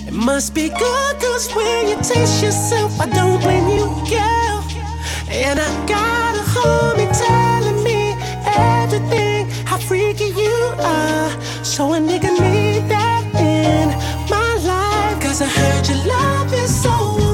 It 0.08 0.12
must 0.12 0.54
be 0.54 0.68
good, 0.68 1.20
cause 1.20 1.54
when 1.54 1.88
you 1.88 1.96
taste 1.96 2.42
yourself, 2.42 3.00
I 3.00 3.06
don't 3.06 3.40
blame 3.40 3.68
you, 3.68 3.86
girl. 4.10 4.62
And 5.30 5.58
I 5.58 5.86
got 5.86 6.36
a 6.36 6.44
homie 6.54 7.08
telling 7.26 7.66
me 7.66 7.71
everything, 8.54 9.48
how 9.64 9.78
freaky 9.78 10.26
you 10.26 10.74
are. 10.78 11.30
So 11.64 11.92
a 11.94 11.98
nigga 11.98 12.30
need 12.40 12.88
that 12.88 13.24
in 13.34 13.88
my 14.30 14.52
life. 14.72 15.22
Cause 15.22 15.40
I 15.42 15.46
heard 15.46 15.88
your 15.88 16.04
love 16.06 16.52
is 16.52 16.82
so 16.82 17.31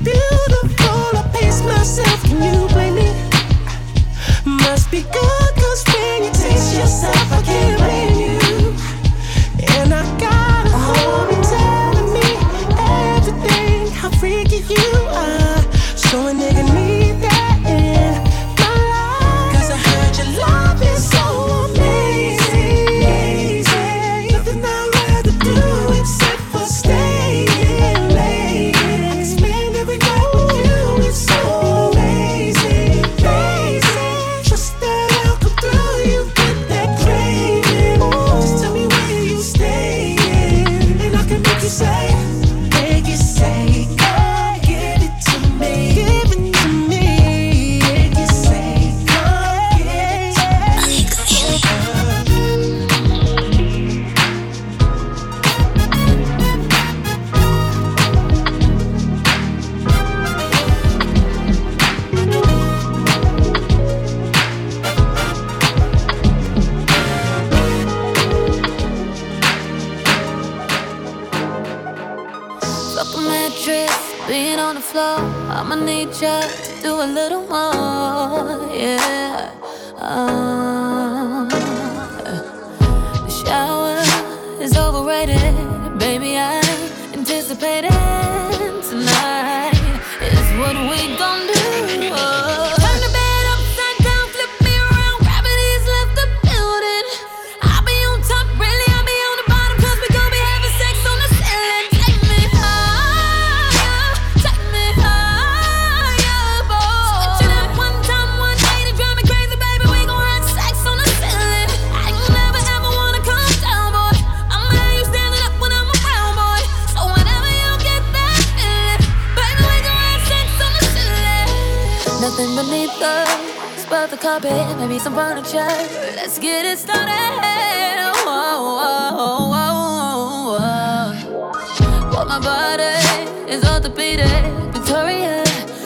You're 0.00 0.23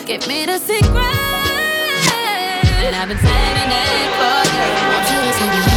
Give 0.08 0.26
me 0.26 0.46
the 0.46 0.56
secret. 0.56 0.88
And 2.80 2.96
I've 2.96 3.08
been 3.08 3.18
saving 3.18 3.70
it 3.70 4.08
for 4.16 5.64
you. 5.64 5.67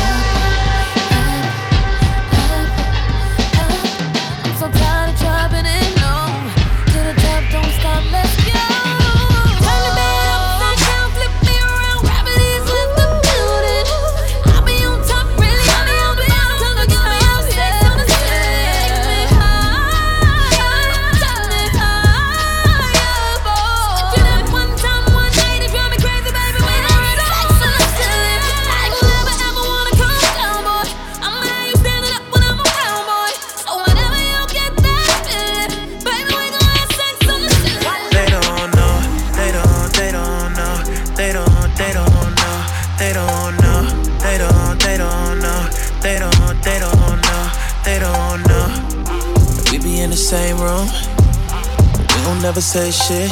Never 52.61 52.91
say 52.91 52.91
shit. 52.91 53.31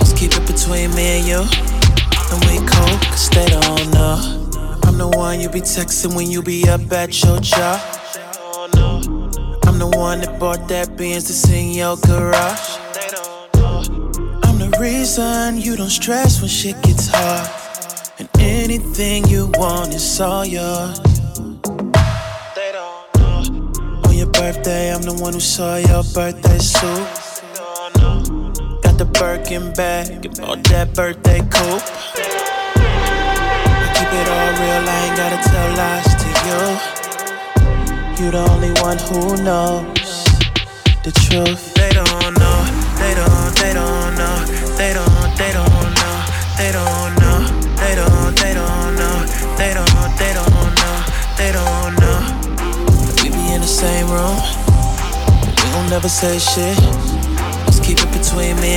Just 0.00 0.16
keep 0.16 0.32
it 0.32 0.46
between 0.46 0.94
me 0.94 1.18
and 1.18 1.26
you, 1.26 1.40
and 1.40 2.40
we 2.46 2.56
cool, 2.66 2.96
cause 3.10 3.28
they 3.30 3.46
don't 3.46 3.92
know. 3.92 4.78
I'm 4.84 4.96
the 4.96 5.08
one 5.08 5.40
you 5.40 5.48
be 5.50 5.60
texting 5.60 6.16
when 6.16 6.30
you 6.30 6.42
be 6.42 6.68
up 6.68 6.80
at 6.92 7.22
your 7.22 7.38
job. 7.40 7.80
I'm 9.66 9.78
the 9.78 9.90
one 9.94 10.20
that 10.20 10.38
bought 10.38 10.68
that 10.68 10.96
Benz 10.96 11.24
to 11.24 11.32
sing 11.32 11.72
your 11.72 11.96
garage. 11.96 12.78
I'm 14.44 14.58
the 14.58 14.74
reason 14.80 15.58
you 15.58 15.76
don't 15.76 15.90
stress 15.90 16.40
when 16.40 16.48
shit 16.48 16.80
gets 16.82 17.08
hard. 17.08 17.48
And 18.18 18.28
anything 18.38 19.26
you 19.28 19.50
want 19.54 19.94
is 19.94 20.20
all 20.20 20.46
yours. 20.46 20.98
On 24.06 24.14
your 24.14 24.30
birthday, 24.30 24.94
I'm 24.94 25.02
the 25.02 25.18
one 25.20 25.34
who 25.34 25.40
saw 25.40 25.76
your 25.76 26.04
birthday 26.14 26.58
suit. 26.58 27.19
Birkin 29.20 29.70
bag 29.74 30.24
and 30.24 30.34
bought 30.38 30.64
that 30.72 30.94
birthday 30.94 31.40
coupe. 31.52 31.84
I 33.76 33.92
keep 33.92 34.08
it 34.16 34.26
all 34.32 34.52
real, 34.56 34.80
I 34.80 34.96
ain't 35.04 35.12
gotta 35.20 35.36
tell 35.44 35.68
lies 35.76 36.08
to 36.24 36.28
you. 36.48 36.56
You 38.16 38.32
the 38.32 38.40
only 38.48 38.72
one 38.80 38.96
who 38.96 39.36
knows 39.44 40.24
the 41.04 41.12
truth. 41.28 41.76
They 41.76 41.92
don't 41.92 42.32
know, 42.40 42.64
they 42.96 43.12
don't, 43.12 43.52
they 43.60 43.76
don't 43.76 44.16
know, 44.16 44.40
they 44.80 44.96
don't, 44.96 45.36
they 45.36 45.52
don't 45.52 45.92
know, 46.00 46.16
they 46.56 46.72
don't 46.72 47.12
know, 47.20 47.44
they 47.76 47.92
don't, 48.00 48.32
they 48.40 48.56
don't 48.56 48.96
know, 48.96 49.20
they 49.60 49.76
don't, 49.76 50.16
they 50.16 50.32
don't 50.32 50.72
know, 50.80 50.96
they 51.36 51.52
don't 51.52 51.92
know. 52.00 52.24
We 53.20 53.28
be 53.28 53.52
in 53.52 53.60
the 53.60 53.68
same 53.68 54.08
room, 54.08 54.40
we 55.44 55.52
gon' 55.76 55.92
never 55.92 56.08
say 56.08 56.40
shit. 56.40 57.09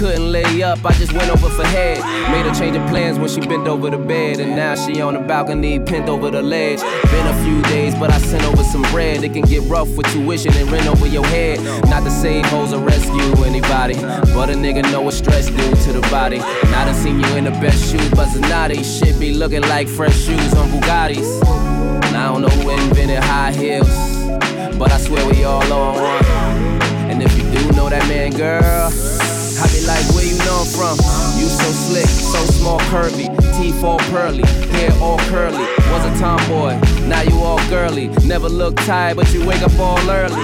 Couldn't 0.00 0.32
lay 0.32 0.62
up, 0.62 0.82
I 0.82 0.92
just 0.92 1.12
went 1.12 1.30
over 1.30 1.50
for 1.50 1.62
head. 1.62 1.98
Made 2.32 2.46
her 2.46 2.54
change 2.54 2.74
of 2.74 2.88
plans 2.88 3.18
when 3.18 3.28
she 3.28 3.38
bent 3.40 3.68
over 3.68 3.90
the 3.90 3.98
bed. 3.98 4.40
And 4.40 4.56
now 4.56 4.74
she 4.74 4.98
on 5.02 5.12
the 5.12 5.20
balcony, 5.20 5.78
pinned 5.78 6.08
over 6.08 6.30
the 6.30 6.40
ledge. 6.40 6.80
Been 6.80 7.26
a 7.26 7.44
few 7.44 7.60
days, 7.64 7.94
but 7.96 8.10
I 8.10 8.16
sent 8.16 8.42
over 8.44 8.64
some 8.64 8.80
bread. 8.84 9.22
It 9.22 9.34
can 9.34 9.42
get 9.42 9.62
rough 9.64 9.94
with 9.98 10.10
tuition 10.10 10.54
and 10.54 10.72
rent 10.72 10.86
over 10.86 11.06
your 11.06 11.26
head. 11.26 11.62
Not 11.90 12.04
to 12.04 12.10
save 12.10 12.46
hoes 12.46 12.72
or 12.72 12.82
rescue 12.82 13.44
anybody. 13.44 13.96
But 14.32 14.48
a 14.48 14.54
nigga 14.54 14.90
know 14.90 15.02
what 15.02 15.12
stress 15.12 15.48
do 15.48 15.74
to 15.84 15.92
the 15.92 16.00
body. 16.10 16.38
And 16.38 16.74
I 16.74 16.86
done 16.86 16.94
seen 16.94 17.20
you 17.20 17.36
in 17.36 17.44
the 17.44 17.50
best 17.50 17.92
shoes, 17.92 18.08
but 18.12 18.28
Zanotti. 18.28 18.82
Shit 18.82 19.20
be 19.20 19.34
looking 19.34 19.60
like 19.60 19.86
fresh 19.86 20.18
shoes 20.18 20.54
on 20.54 20.70
Bugattis. 20.70 21.44
And 22.06 22.16
I 22.16 22.32
don't 22.32 22.40
know 22.40 22.48
who 22.48 22.70
invented 22.70 23.22
high 23.22 23.52
heels, 23.52 23.86
but 24.78 24.90
I 24.92 24.96
swear 24.96 25.28
we 25.28 25.44
all 25.44 25.70
on 25.70 25.94
one. 25.96 26.24
And 27.10 27.22
if 27.22 27.36
you 27.36 27.42
do 27.50 27.72
know 27.72 27.90
that 27.90 28.08
man, 28.08 28.30
girl, 28.32 28.90
I 29.60 29.66
be 29.68 29.84
like, 29.86 30.04
where 30.14 30.24
you 30.24 30.38
know 30.38 30.64
I'm 30.64 30.70
from? 30.72 30.96
You 31.38 31.46
so 31.46 31.68
slick, 31.70 32.06
so 32.06 32.44
small, 32.52 32.80
curvy, 32.88 33.28
teeth 33.58 33.84
all 33.84 33.98
pearly, 34.10 34.46
hair 34.72 34.92
all 35.00 35.18
curly. 35.28 35.58
Was 35.92 36.04
a 36.06 36.18
tomboy, 36.18 36.80
now 37.06 37.20
you 37.22 37.36
all 37.40 37.58
girly. 37.68 38.08
Never 38.24 38.48
look 38.48 38.76
tired, 38.76 39.16
but 39.16 39.32
you 39.34 39.44
wake 39.46 39.62
up 39.62 39.78
all 39.78 39.98
early. 40.10 40.40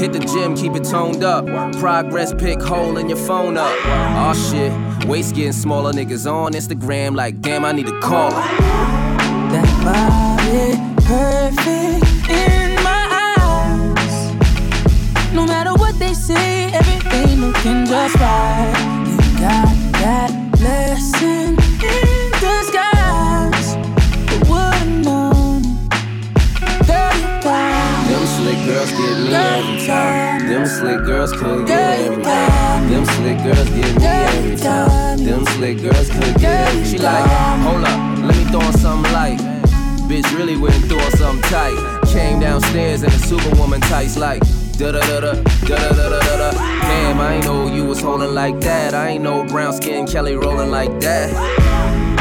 Hit 0.00 0.12
the 0.12 0.20
gym, 0.20 0.56
keep 0.56 0.74
it 0.74 0.84
toned 0.84 1.22
up. 1.22 1.44
Progress 1.78 2.32
pick 2.32 2.62
hole 2.62 2.96
in 2.96 3.08
your 3.08 3.18
phone 3.18 3.58
up. 3.58 3.72
Aw 3.84 4.32
shit, 4.32 4.72
waist 5.06 5.34
getting 5.34 5.52
smaller. 5.52 5.92
Niggas 5.92 6.30
on 6.30 6.52
Instagram, 6.52 7.14
like, 7.14 7.40
damn, 7.40 7.64
I 7.64 7.72
need 7.72 7.86
to 7.86 8.00
call 8.00 8.32
her. 8.32 8.58
That 9.50 9.68
body 9.84 10.76
perfect 11.04 12.17
looking 17.58 17.86
just 17.86 18.14
right. 18.16 19.04
You 19.06 19.40
got 19.40 19.74
that 19.98 20.30
blessing 20.52 21.56
in 21.82 22.30
disguise. 22.38 23.74
Who 24.30 24.52
would've 24.52 25.04
known 25.04 25.62
you 25.64 26.86
got 26.86 27.14
Them 28.08 28.26
slick 28.26 28.58
girls 28.66 28.90
get 28.92 29.18
me 29.18 29.34
every 29.34 29.86
time. 29.86 30.48
Them 30.48 30.66
slick 30.66 31.04
girls 31.04 31.32
could 31.32 31.66
get 31.66 32.00
every 32.00 32.22
time. 32.22 32.90
Them 32.90 33.04
slick 33.04 33.38
girls 33.42 33.68
get 33.70 33.96
me 33.96 34.06
every 34.06 34.56
time. 34.56 35.24
Them 35.24 35.44
slick 35.46 35.80
girls 35.80 36.10
could 36.10 36.40
get 36.40 36.68
every 36.68 36.84
She 36.84 36.98
like, 36.98 37.28
hold 37.62 37.84
up, 37.84 38.18
let 38.24 38.36
me 38.36 38.44
throw 38.44 38.60
on 38.60 38.72
something 38.74 39.12
light. 39.12 39.38
Bitch 40.08 40.36
really 40.36 40.56
went 40.56 40.84
threw 40.84 41.00
on 41.00 41.10
something 41.12 41.50
tight. 41.50 42.04
Came 42.06 42.40
downstairs 42.40 43.02
in 43.02 43.10
a 43.10 43.18
superwoman 43.18 43.80
tights 43.82 44.16
like. 44.16 44.42
Da 44.78 44.92
da 44.92 45.00
da 45.00 45.20
da 45.20 45.32
da 45.66 45.76
da 45.76 46.08
da 46.08 46.20
da 46.20 46.36
da. 46.36 46.50
Damn, 46.52 47.18
I 47.18 47.34
ain't 47.34 47.44
know 47.44 47.66
you 47.66 47.84
was 47.84 48.00
holding 48.00 48.32
like 48.32 48.60
that. 48.60 48.94
I 48.94 49.08
ain't 49.08 49.24
know 49.24 49.44
brown 49.44 49.72
skin 49.72 50.06
Kelly 50.06 50.36
rolling 50.36 50.70
like 50.70 51.00
that. 51.00 51.32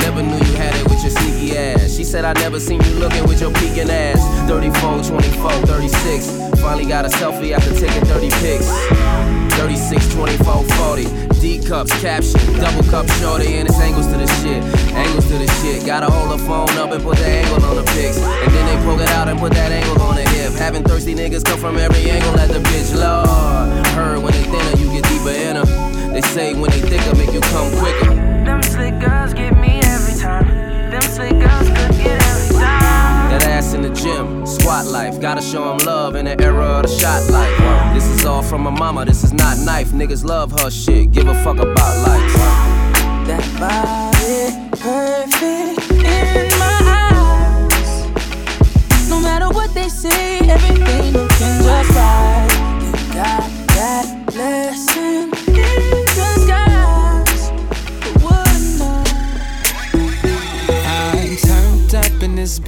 Never 0.02 0.24
knew 0.24 0.38
you 0.38 0.54
had 0.56 0.76
it 0.76 0.84
with 0.90 1.00
your 1.04 1.12
sneaky 1.12 1.56
ass. 1.56 1.87
Said 2.08 2.24
I 2.24 2.32
never 2.40 2.58
seen 2.58 2.80
you 2.84 2.94
looking 3.04 3.28
with 3.28 3.42
your 3.42 3.52
peeking 3.52 3.90
ass. 3.90 4.24
34, 4.48 5.04
24, 5.04 5.52
36. 5.68 6.62
Finally 6.62 6.86
got 6.86 7.04
a 7.04 7.10
selfie 7.10 7.52
after 7.52 7.76
taking 7.76 8.00
30 8.06 8.30
pics. 8.40 8.72
36, 9.60 10.14
24, 10.16 10.64
40. 10.64 11.04
D 11.42 11.60
cups, 11.60 11.92
caption, 12.00 12.40
double 12.64 12.88
cup 12.90 13.10
shorty, 13.20 13.60
and 13.60 13.68
it's 13.68 13.78
angles 13.82 14.08
to 14.08 14.16
the 14.16 14.26
shit. 14.40 14.64
Angles 14.96 15.28
to 15.28 15.38
the 15.38 15.48
shit. 15.60 15.86
Gotta 15.86 16.10
hold 16.10 16.32
the 16.32 16.42
phone 16.46 16.72
up 16.80 16.92
and 16.92 17.04
put 17.04 17.18
the 17.18 17.26
angle 17.28 17.62
on 17.66 17.76
the 17.76 17.84
pics. 17.92 18.18
And 18.24 18.54
then 18.56 18.66
they 18.72 18.86
poke 18.86 19.02
it 19.02 19.10
out 19.10 19.28
and 19.28 19.38
put 19.38 19.52
that 19.52 19.74
angle 19.74 20.02
on 20.02 20.16
the 20.16 20.24
hip. 20.30 20.54
Having 20.54 20.84
thirsty 20.86 21.14
niggas 21.14 21.44
come 21.44 21.60
from 21.60 21.78
every 21.78 22.10
angle 22.10 22.40
at 22.40 22.48
the 22.48 22.60
bitch, 22.60 22.96
Lord. 22.96 23.86
Heard 23.88 24.24
when 24.24 24.32
they 24.32 24.44
thinner, 24.44 24.78
you 24.80 24.90
get 24.96 25.04
deeper 25.12 25.36
in 25.36 25.58
her. 25.58 25.66
They 26.14 26.22
say 26.22 26.54
when 26.54 26.72
they 26.72 26.80
thicker, 26.80 27.14
make 27.18 27.34
you 27.34 27.42
come 27.42 27.70
quicker. 27.80 28.16
Them 28.48 28.64
slick 28.64 28.98
girls 28.98 29.34
get 29.34 29.58
me 29.60 29.82
every 29.84 30.18
time. 30.18 30.48
Them 30.90 31.02
slick 31.02 31.38
girls 31.38 31.67
ass 33.68 33.74
in 33.74 33.82
the 33.82 33.90
gym. 33.90 34.46
Squat 34.46 34.86
life, 34.88 35.20
gotta 35.22 35.42
show 35.42 35.72
him 35.72 35.80
love 35.80 36.16
in 36.16 36.26
the 36.26 36.40
era 36.42 36.66
of 36.66 36.84
the 36.84 36.88
shot 36.88 37.30
life. 37.30 37.94
This 37.94 38.06
is 38.06 38.26
all 38.26 38.42
from 38.42 38.64
my 38.64 38.70
mama, 38.70 39.06
this 39.06 39.24
is 39.24 39.34
not 39.34 39.58
knife. 39.60 39.90
Niggas 39.90 40.24
love 40.24 40.52
her 40.60 40.70
shit, 40.70 41.12
give 41.12 41.28
a 41.28 41.34
fuck 41.44 41.58
about 41.58 41.98
life. 42.08 42.34
That 43.28 43.44
body 43.60 44.54
perfect 44.72 45.92
in 45.92 46.50
my 46.60 46.80
eyes. 47.04 47.90
No 49.10 49.20
matter 49.20 49.50
what 49.50 49.74
they 49.74 49.90
say, 49.90 50.40
everything 50.40 51.14
looking 51.14 51.58
just 51.64 51.92
right. 51.96 52.48
You 52.82 52.92
got 53.14 53.50
that 53.76 54.06
blessing 54.28 55.32
in 55.48 55.80
the 56.18 56.30
skies. 56.44 57.44
what 58.24 58.48
I'm 60.86 61.38
turned 61.38 61.96
up 61.96 62.24
in 62.24 62.36
this. 62.36 62.60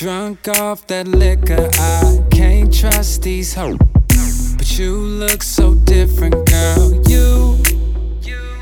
Drunk 0.00 0.48
off 0.48 0.86
that 0.86 1.06
liquor, 1.06 1.68
I 1.74 2.24
can't 2.30 2.72
trust 2.72 3.20
these 3.20 3.52
hoes. 3.52 3.76
But 4.56 4.78
you 4.78 4.94
look 4.96 5.42
so 5.42 5.74
different, 5.74 6.36
girl. 6.48 6.94
You, 7.06 7.58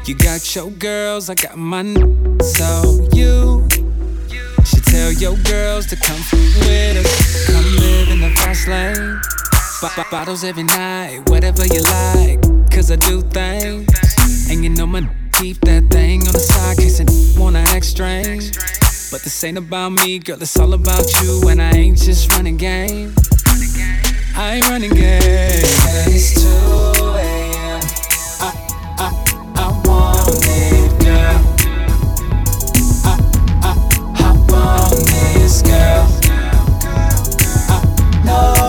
you 0.05 0.16
got 0.16 0.57
your 0.57 0.68
girls, 0.72 1.30
I 1.30 1.36
got 1.36 1.57
my 1.57 1.78
n- 1.78 2.41
so 2.43 3.07
you 3.12 3.68
should 4.64 4.82
tell 4.86 5.12
your 5.12 5.36
girls 5.45 5.86
to 5.86 5.97
come 5.97 6.18
with 6.59 7.07
us. 7.07 7.47
Come 7.47 7.64
live 7.76 8.09
in 8.09 8.20
the 8.20 8.32
fast 8.34 8.66
lane. 8.66 9.20
B- 9.80 9.89
b- 9.95 10.09
bottles 10.11 10.43
every 10.43 10.64
night, 10.64 11.22
whatever 11.30 11.64
you 11.66 11.82
like. 11.82 12.43
Cause 12.68 12.91
I 12.91 12.97
do 12.97 13.22
things. 13.22 13.86
And 14.51 14.64
you 14.64 14.70
know 14.70 14.89
my 14.89 15.09
keep 15.34 15.61
that 15.61 15.84
thing 15.89 16.26
on 16.26 16.32
the 16.32 16.41
side, 16.41 16.78
case 16.78 17.01
I 17.01 17.41
wanna 17.41 17.61
act 17.61 17.84
strange. 17.84 18.59
But 19.11 19.22
this 19.22 19.42
ain't 19.42 19.56
about 19.56 19.92
me, 19.92 20.18
girl, 20.18 20.36
it's 20.42 20.59
all 20.59 20.74
about 20.74 21.11
you. 21.22 21.48
And 21.48 21.62
I 21.62 21.70
ain't 21.70 21.96
just 21.96 22.30
running 22.34 22.59
game. 22.59 23.14
I 24.36 24.56
ain't 24.56 24.68
running 24.68 24.90
game. 24.90 25.20
It's 25.22 26.34
2 26.42 26.48
a.m. 27.16 27.80
I, 28.38 28.52
I, 28.98 29.09
I 29.56 29.68
want 29.86 30.28
it, 30.44 30.90
girl. 31.00 31.40
I, 33.04 33.16
I, 33.64 33.72
hop 34.18 34.52
on 34.52 34.90
this, 35.06 35.62
girl. 35.62 36.06
I 37.70 38.22
know 38.26 38.67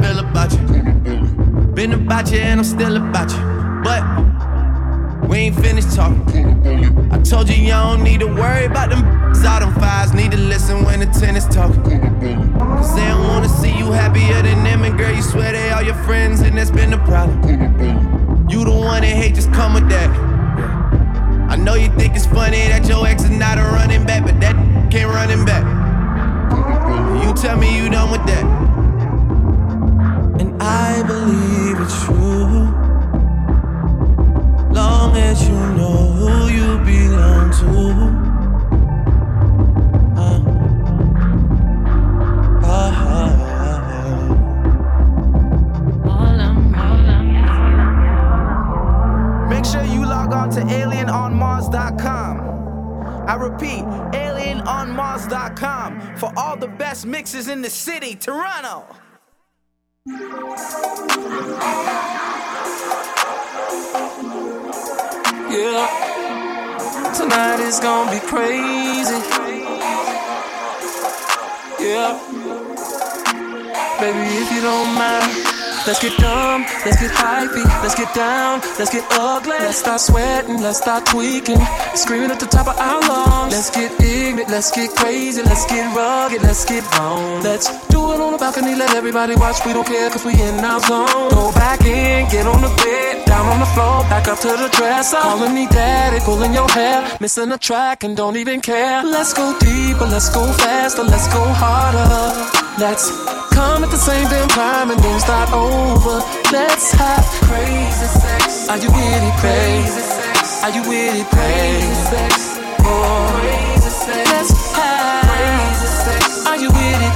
Feel 0.00 0.18
about 0.20 0.52
you. 0.52 0.58
Been 1.74 1.92
about 1.92 2.30
you 2.30 2.38
and 2.38 2.60
I'm 2.60 2.64
still 2.64 2.96
about 2.96 3.30
you. 3.30 3.42
But 3.84 5.28
we 5.28 5.38
ain't 5.38 5.56
finished 5.56 5.94
talking. 5.94 7.10
I 7.10 7.20
told 7.22 7.48
you 7.48 7.56
you 7.56 7.70
don't 7.70 8.02
need 8.02 8.20
to 8.20 8.26
worry 8.26 8.66
about 8.66 8.90
them 8.90 9.22
all 9.44 9.60
them 9.60 9.74
fives. 9.74 10.12
Need 10.12 10.30
to 10.32 10.36
listen 10.36 10.84
when 10.84 11.00
the 11.00 11.06
tennis 11.06 11.46
talking. 11.46 12.00
Cause 12.58 12.94
they 12.94 13.04
don't 13.06 13.26
wanna 13.28 13.48
see 13.48 13.76
you 13.76 13.90
happier 13.90 14.42
than 14.42 14.62
them. 14.62 14.84
And 14.84 14.96
girl, 14.96 15.12
you 15.12 15.22
swear 15.22 15.52
they 15.52 15.70
all 15.70 15.82
your 15.82 16.00
friends, 16.06 16.40
and 16.40 16.56
that's 16.56 16.70
been 16.70 16.90
the 16.90 16.98
problem. 16.98 18.48
You 18.48 18.64
the 18.64 18.70
one 18.70 19.02
that 19.02 19.16
hate, 19.16 19.34
just 19.34 19.52
come 19.52 19.74
with 19.74 19.88
that. 19.88 20.10
I 21.50 21.56
know 21.56 21.74
you 21.74 21.88
think 21.98 22.14
it's 22.14 22.26
funny 22.26 22.68
that 22.68 22.86
your 22.86 23.06
ex 23.06 23.24
is 23.24 23.30
not 23.30 23.58
a 23.58 23.62
running 23.62 24.04
back, 24.06 24.24
but 24.24 24.40
that 24.40 24.54
can't 24.90 25.10
run 25.10 25.28
him 25.28 25.44
back. 25.44 25.64
You 27.24 27.34
tell 27.34 27.56
me 27.56 27.76
you 27.76 27.90
done 27.90 28.10
with 28.10 28.24
that. 28.26 28.71
I 30.64 31.02
believe 31.02 31.80
it's 31.80 32.04
true. 32.04 32.70
Long 34.72 35.16
as 35.16 35.42
you 35.48 35.54
know 35.54 36.12
who 36.12 36.46
you 36.48 36.78
belong 36.84 37.50
to. 37.58 37.68
Ah. 40.16 40.40
Ah. 42.62 43.08
Make 49.50 49.64
sure 49.64 49.82
you 49.82 50.06
log 50.06 50.32
on 50.32 50.48
to 50.50 50.60
alienonmars.com. 50.60 52.38
I 53.26 53.34
repeat, 53.34 53.82
alienonmars.com 54.14 56.16
for 56.16 56.32
all 56.36 56.56
the 56.56 56.68
best 56.68 57.04
mixes 57.04 57.48
in 57.48 57.62
the 57.62 57.70
city, 57.70 58.14
Toronto. 58.14 58.84
Yeah. 60.04 60.14
Tonight 67.14 67.60
is 67.60 67.78
gonna 67.78 68.10
be 68.10 68.18
crazy. 68.18 69.14
Yeah. 71.78 72.18
Baby, 74.00 74.18
if 74.42 74.52
you 74.52 74.60
don't 74.60 74.92
mind. 74.94 75.51
Let's 75.84 75.98
get 76.00 76.16
dumb, 76.18 76.62
let's 76.86 77.00
get 77.00 77.10
hypey, 77.10 77.64
let's 77.82 77.96
get 77.96 78.14
down, 78.14 78.60
let's 78.78 78.90
get 78.90 79.04
ugly. 79.18 79.58
Let's 79.58 79.78
start 79.78 80.00
sweating, 80.00 80.62
let's 80.62 80.78
start 80.78 81.06
tweaking, 81.06 81.58
screaming 81.96 82.30
at 82.30 82.38
the 82.38 82.46
top 82.46 82.68
of 82.68 82.78
our 82.78 83.00
lungs. 83.00 83.52
Let's 83.52 83.68
get 83.70 83.90
ignorant, 84.00 84.48
let's 84.48 84.70
get 84.70 84.90
crazy, 84.94 85.42
let's 85.42 85.66
get 85.66 85.94
rugged, 85.96 86.40
let's 86.42 86.64
get 86.64 86.84
wrong. 86.94 87.42
Let's 87.42 87.66
do 87.88 87.98
it 88.12 88.20
on 88.20 88.32
the 88.32 88.38
balcony, 88.38 88.76
let 88.76 88.94
everybody 88.94 89.34
watch. 89.34 89.66
We 89.66 89.72
don't 89.72 89.84
care 89.84 90.08
cause 90.08 90.24
we 90.24 90.34
in 90.34 90.64
our 90.64 90.78
zone. 90.78 91.30
Go 91.30 91.50
back 91.52 91.80
in, 91.80 92.30
get 92.30 92.46
on 92.46 92.62
the 92.62 92.70
bed, 92.78 93.26
down 93.26 93.46
on 93.46 93.58
the 93.58 93.66
floor, 93.74 94.02
back 94.06 94.28
up 94.28 94.38
to 94.38 94.48
the 94.48 94.68
dresser. 94.70 95.16
Calling 95.16 95.52
me 95.52 95.66
daddy, 95.66 96.20
pulling 96.24 96.54
your 96.54 96.68
hair, 96.70 97.18
missing 97.20 97.50
a 97.50 97.58
track 97.58 98.04
and 98.04 98.16
don't 98.16 98.36
even 98.36 98.60
care. 98.60 99.02
Let's 99.02 99.34
go 99.34 99.58
deeper, 99.58 100.06
let's 100.06 100.30
go 100.30 100.46
faster, 100.52 101.02
let's 101.02 101.26
go 101.26 101.42
harder. 101.42 102.62
Let's 102.78 103.10
come 103.62 103.84
at 103.84 103.90
the 103.90 104.02
same 104.10 104.28
damn 104.28 104.48
time 104.48 104.90
and 104.90 105.00
then 105.04 105.20
start 105.20 105.52
over. 105.52 106.16
Let's 106.50 106.90
have 106.92 107.26
crazy 107.46 108.08
sex. 108.22 108.68
Are 108.68 108.78
you 108.82 108.90
with 108.96 109.28
it, 109.28 109.36
crazy 109.42 110.02
sex? 110.16 110.64
Are 110.64 110.72
you 110.76 110.82
with 110.90 111.20
it, 111.20 111.28
crazy 111.34 111.94
sex? 112.10 112.34
Oh. 112.80 113.38
Let's 114.30 114.50
have 114.74 115.22
crazy 115.30 115.88
sex. 116.04 116.46
Are 116.50 116.58
you 116.62 116.70
with 116.76 117.08
it, 117.08 117.14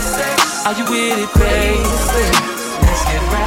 sex? 0.00 0.66
Are 0.66 0.74
you 0.78 0.84
with 0.90 1.18
it, 1.24 1.30
crazy 1.36 2.53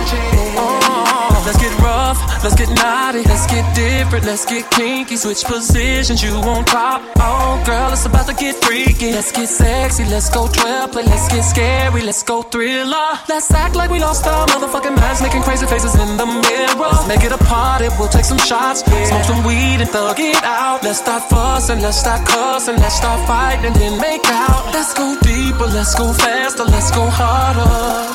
Oh, 0.09 1.43
let's 1.45 1.57
get 1.57 1.73
rough. 1.79 2.19
Let's 2.43 2.55
get 2.55 2.69
naughty. 2.69 3.23
Let's 3.23 3.45
get 3.47 3.65
different. 3.75 4.25
Let's 4.25 4.45
get 4.45 4.69
kinky. 4.71 5.17
Switch 5.17 5.43
positions. 5.43 6.23
You 6.23 6.39
won't 6.39 6.67
top. 6.67 7.01
Oh, 7.17 7.61
girl, 7.65 7.91
it's 7.91 8.05
about 8.05 8.27
to 8.27 8.33
get 8.33 8.55
freaky. 8.63 9.11
Let's 9.11 9.31
get 9.31 9.49
sexy. 9.49 10.05
Let's 10.05 10.29
go 10.29 10.47
12 10.47 10.91
play. 10.91 11.03
Let's 11.03 11.27
get 11.27 11.43
scary. 11.43 12.01
Let's 12.03 12.23
go 12.23 12.41
thriller. 12.41 13.19
Let's 13.27 13.51
act 13.51 13.75
like 13.75 13.89
we 13.89 13.99
lost 13.99 14.25
our 14.27 14.47
motherfucking 14.47 14.95
minds, 14.95 15.21
making 15.21 15.41
crazy 15.41 15.65
faces 15.65 15.95
in 15.95 16.17
the 16.17 16.25
mirror. 16.25 16.89
Let's 16.91 17.07
make 17.07 17.23
it 17.23 17.31
a 17.31 17.37
party. 17.37 17.87
We'll 17.99 18.07
take 18.07 18.25
some 18.25 18.37
shots, 18.37 18.81
smoke 18.81 19.23
some 19.23 19.43
weed 19.43 19.81
and 19.81 19.89
thug 19.89 20.19
it 20.19 20.43
out. 20.43 20.83
Let's 20.83 20.99
start 20.99 21.23
fussing. 21.29 21.81
Let's 21.81 21.97
start 21.97 22.25
cussing. 22.27 22.77
Let's 22.77 22.95
start 22.95 23.27
fighting 23.27 23.65
and 23.65 23.75
then 23.75 23.99
make 23.99 24.25
out. 24.29 24.73
Let's 24.73 24.93
go 24.93 25.17
deeper. 25.21 25.67
Let's 25.67 25.95
go 25.95 26.13
faster. 26.13 26.63
Let's 26.63 26.91
go 26.91 27.09
harder. 27.09 27.67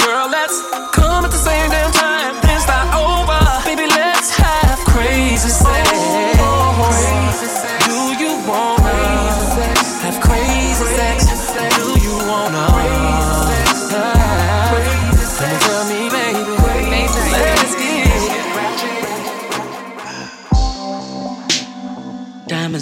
Girl, 0.04 0.28
let's 0.30 0.56
come 0.92 1.24
at 1.24 1.30
the 1.30 1.36
same 1.36 1.70
time. 1.70 1.81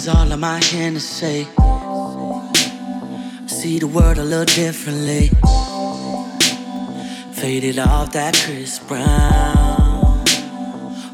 Diamonds 0.03 0.07
all 0.07 0.31
in 0.31 0.39
my 0.39 0.59
Hennessy. 0.63 1.47
See 3.47 3.77
the 3.79 3.87
world 3.87 4.17
a 4.17 4.23
little 4.23 4.45
differently. 4.45 5.29
Faded 7.33 7.77
off 7.77 8.11
that 8.13 8.33
Chris 8.35 8.79
Brown. 8.79 10.23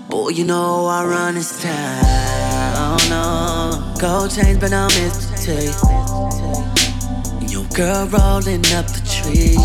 Boy, 0.09 0.29
you 0.29 0.45
know 0.45 0.85
I 0.85 1.05
run 1.05 1.35
this 1.35 1.61
town. 1.61 2.97
No. 3.09 3.93
Gold 3.99 4.31
chains, 4.31 4.59
but 4.59 4.71
I'm. 4.71 4.89
T. 4.89 5.51
And 7.39 7.51
your 7.51 7.65
girl 7.75 8.07
rolling 8.07 8.65
up 8.73 8.87
the 8.87 9.01
tree. 9.15 9.57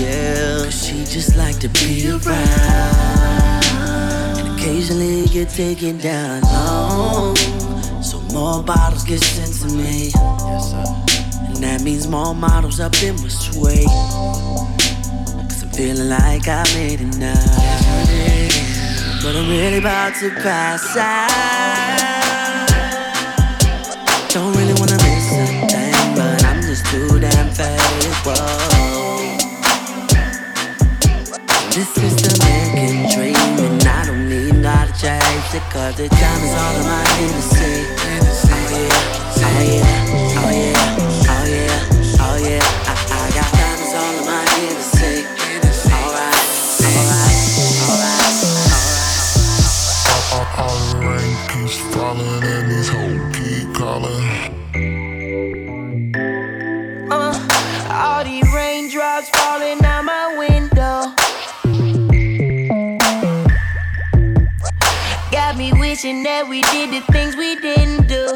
Yeah. 0.00 0.70
She 0.70 1.04
just 1.04 1.36
like 1.36 1.58
to 1.58 1.68
be 1.68 2.08
around. 2.08 3.64
And 4.38 4.58
occasionally 4.58 5.26
get 5.26 5.50
taken 5.50 5.98
down 5.98 6.42
low. 6.42 7.63
More 8.34 8.62
bottles 8.64 9.04
get 9.04 9.22
sent 9.22 9.54
to 9.62 9.76
me. 9.76 10.10
And 11.46 11.56
that 11.62 11.82
means 11.82 12.08
more 12.08 12.34
models 12.34 12.80
up 12.80 13.00
in 13.00 13.14
my 13.22 13.28
sway. 13.28 13.84
Cause 15.48 15.62
I'm 15.62 15.70
feeling 15.70 16.08
like 16.08 16.48
I 16.48 16.64
made 16.74 17.00
it 17.00 17.16
now. 17.16 17.34
But 19.22 19.36
I'm 19.36 19.48
really 19.48 19.78
about 19.78 20.16
to 20.16 20.30
pass 20.30 20.96
out. 20.96 21.30
Don't 24.30 24.52
really 24.56 24.74
wanna 24.80 24.98
miss 24.98 25.30
a 25.32 25.46
thing, 25.68 26.14
but 26.16 26.44
I'm 26.44 26.60
just 26.60 26.84
too 26.86 27.20
damn. 27.20 27.44
Whoa. 28.24 28.34
This 31.70 31.96
is 31.98 32.14
the 32.22 32.30
American 32.40 32.94
dream, 33.14 33.73
not 34.64 34.88
to 34.88 34.92
chase 34.94 35.54
it, 35.54 35.62
cause 35.68 35.94
the 35.96 36.08
time 36.08 36.42
is 36.42 36.54
all 36.56 36.76
in 36.80 36.86
my 36.88 37.04
Hennessy. 37.20 37.84
Oh 38.56 38.72
yeah, 38.72 38.96
oh 39.44 39.60
yeah, 39.60 39.92
oh 40.40 40.52
yeah, 40.56 40.96
oh 41.28 41.44
yeah, 41.44 42.24
oh 42.24 42.36
yeah. 42.40 42.64
I, 42.88 43.28
got 43.36 43.48
diamonds 43.52 43.92
all 43.92 44.16
in 44.16 44.24
my 44.24 44.40
Hennessy. 44.56 45.28
Alright, 45.92 46.48
alright, 46.96 47.38
alright. 47.92 48.32
All, 50.32 50.48
all 50.64 50.76
the 50.80 50.96
rain 51.12 51.36
keeps 51.52 51.76
falling 51.92 52.42
and 52.42 52.64
these. 52.72 52.88
Uh, 57.12 57.36
all 57.92 58.22
these 58.24 58.48
raindrops 58.54 59.28
falling 59.28 59.84
out 59.84 59.93
That 65.94 66.48
we 66.48 66.60
did 66.60 66.90
the 66.90 67.00
things 67.12 67.36
we 67.36 67.54
didn't 67.54 68.08
do. 68.08 68.33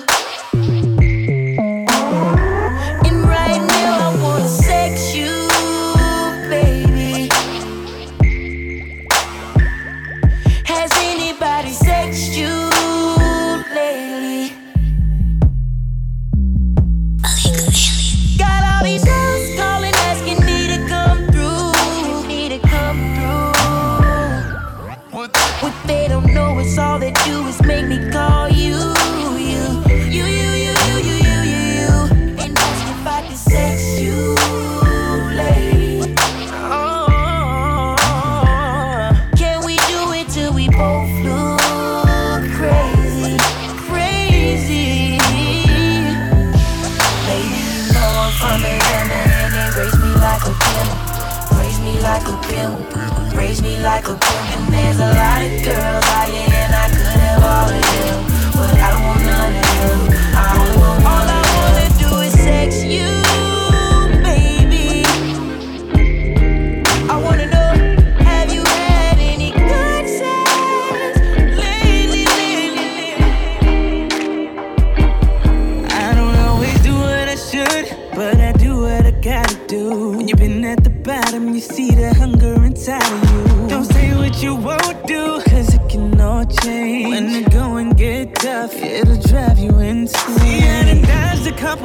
Like 53.89 54.07
a. 54.07 54.12
And 54.12 54.72
there's 54.72 54.99
a 54.99 55.11
lot 55.18 55.41
of 55.43 55.64
girls 55.64 56.08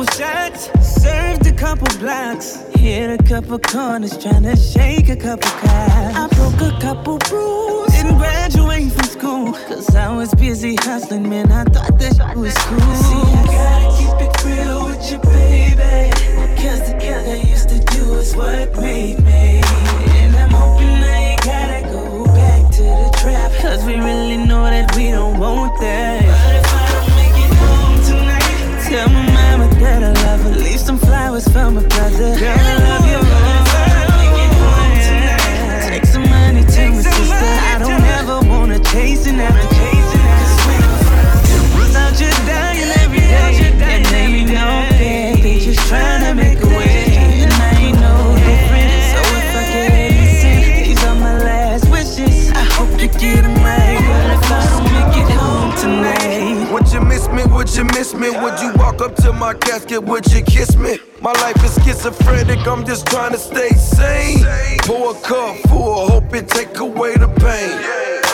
couple 0.05 0.25
shots, 0.25 0.69
served 1.01 1.45
a 1.47 1.53
couple 1.53 1.87
blocks, 1.99 2.55
hit 2.75 3.19
a 3.19 3.23
couple 3.23 3.59
corners, 3.59 4.17
trying 4.17 4.43
to 4.43 4.55
shake 4.55 5.09
a 5.09 5.15
couple 5.15 5.49
cops. 5.49 6.15
I 6.15 6.27
broke 6.33 6.61
a 6.61 6.79
couple 6.79 7.19
rules, 7.31 7.91
didn't 7.91 8.17
graduate 8.17 8.91
from 8.91 9.05
school, 9.05 9.53
cause 9.53 9.95
I 9.95 10.15
was 10.15 10.33
busy 10.35 10.75
hustling, 10.75 11.29
man. 11.29 11.51
I 11.51 11.63
thought 11.65 11.97
that 11.99 12.15
shit 12.15 12.37
was 12.37 12.57
cool. 12.57 12.79
See, 12.79 13.15
I 13.15 13.45
gotta 13.45 13.97
keep 13.97 14.27
it 14.27 14.45
real 14.45 14.85
with 14.85 15.11
you, 15.11 15.19
baby. 15.19 16.11
Cause 16.61 16.91
together 16.91 17.35
used 17.35 17.69
to 17.69 17.79
do 17.79 18.13
is 18.15 18.35
what 18.35 18.75
made 18.81 19.19
me. 19.19 19.61
And 20.19 20.35
I'm 20.35 20.49
hoping 20.51 20.87
I 20.87 21.17
ain't 21.31 21.41
gotta 21.43 21.81
go 21.91 22.25
back 22.25 22.71
to 22.73 22.83
the 22.83 23.17
trap. 23.21 23.51
Cause 23.61 23.85
we 23.85 23.95
really 23.95 24.37
know 24.37 24.63
that 24.63 24.95
we 24.95 25.11
don't 25.11 25.39
want 25.39 25.79
that. 25.81 26.12
just 31.43 31.53
found 31.53 31.75
my 31.75 31.83
brother. 31.87 32.37
Girl, 32.39 32.57
I 32.57 32.77
love 32.87 33.05
you. 33.07 33.19
Take 35.89 36.05
some 36.05 36.29
money 36.29 36.63
to 36.63 36.89
my 36.91 37.01
sister. 37.01 37.51
I 37.71 37.77
don't 37.79 38.03
ever 38.19 38.39
wanna 38.47 38.79
chasing 38.79 39.39
after 39.39 39.67
chasing 39.75 40.25
after. 40.37 41.79
Without 41.79 42.19
you 42.19 42.29
dying 42.47 42.91
every 43.03 43.19
day, 43.19 43.73
and 43.81 44.03
now 44.11 44.27
you 44.27 44.45
know, 44.53 44.87
baby, 44.97 45.59
just 45.59 45.79
trying 45.87 46.23
to 46.23 46.33
make 46.33 46.61
a 46.61 46.67
way. 46.67 47.43
And 47.43 47.53
I 47.53 47.71
ain't 47.85 47.99
no 47.99 48.15
different. 48.47 48.91
So 49.11 49.19
if 49.39 49.55
I 49.59 49.63
get 49.73 49.91
innocent, 49.93 50.63
these 50.85 51.03
are 51.03 51.15
my 51.15 51.37
last 51.39 51.89
wishes. 51.91 52.51
I 52.51 52.63
hope 52.75 52.91
you 53.01 53.09
get 53.19 53.43
them 53.43 53.55
right. 53.63 53.99
Well, 54.49 54.83
make 54.95 55.17
it 55.21 55.29
home 55.35 55.71
tonight. 55.77 56.71
Would 56.71 56.91
you 56.93 57.01
miss 57.01 57.27
me? 57.29 57.43
Would 57.45 57.75
you 57.75 57.83
miss 57.85 58.13
me? 58.13 58.29
Would 58.29 58.59
you 58.61 58.71
walk 58.75 59.01
up 59.01 59.15
to 59.17 59.33
my 59.33 59.53
casket? 59.53 60.03
Would 60.03 60.31
you 60.31 60.41
kiss 60.43 60.75
me? 60.77 60.99
My 61.24 61.32
life 61.39 61.63
is 61.63 61.74
schizophrenic, 61.82 62.67
I'm 62.67 62.86
just 62.86 63.07
trying 63.07 63.32
to 63.32 63.38
stay 63.38 63.69
sane. 63.69 64.43
Pour 64.80 65.15
a 65.15 65.19
cup 65.21 65.55
full, 65.69 66.09
hope 66.09 66.36
it 66.36 66.49
take 66.49 66.78
away 66.80 67.15
the 67.15 67.30
pain. 67.39 67.80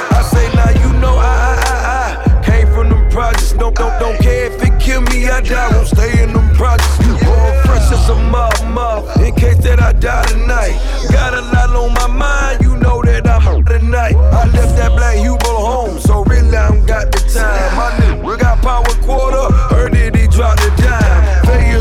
I 0.09 0.23
say 0.23 0.49
now 0.55 0.71
you 0.81 0.99
know 0.99 1.13
I, 1.15 1.61
I, 1.69 2.25
I, 2.25 2.39
I 2.39 2.43
came 2.43 2.65
from 2.73 2.89
them 2.89 3.07
projects. 3.11 3.53
Don't, 3.53 3.75
don't, 3.75 3.99
don't 3.99 4.19
care 4.19 4.51
if 4.51 4.63
it 4.63 4.81
kill 4.81 5.01
me, 5.01 5.29
I 5.29 5.39
die. 5.41 5.69
Won't 5.69 5.87
stay 5.87 6.23
in 6.23 6.33
them 6.33 6.49
projects. 6.55 6.97
Born 6.97 7.53
fresh 7.67 7.91
as 7.91 8.09
a 8.09 8.15
mud, 8.15 8.65
mud. 8.73 9.21
In 9.21 9.35
case 9.35 9.59
that 9.65 9.79
I 9.79 9.93
die 9.93 10.23
tonight. 10.23 10.73
Got 11.11 11.35
a 11.35 11.41
lot 11.41 11.69
on 11.69 11.93
my 11.93 12.07
mind, 12.07 12.63
you 12.63 12.75
know 12.77 13.03
that 13.03 13.27
I'm 13.27 13.63
tonight. 13.65 14.15
I 14.15 14.45
left 14.45 14.75
that 14.77 14.93
black 14.97 15.15
Hugo 15.15 15.37
home, 15.45 15.99
so 15.99 16.23
really 16.23 16.57
I 16.57 16.69
don't 16.69 16.87
got 16.87 17.11
the 17.11 17.19
time. 17.19 17.75
My 17.77 17.91
nigga 18.01 18.39
got 18.39 18.57
power 18.63 18.83
quarter, 19.05 19.53
heard 19.75 19.93
that 19.93 20.15
he 20.15 20.25
dropped 20.25 20.63
a 20.63 20.81
dime. 20.81 21.08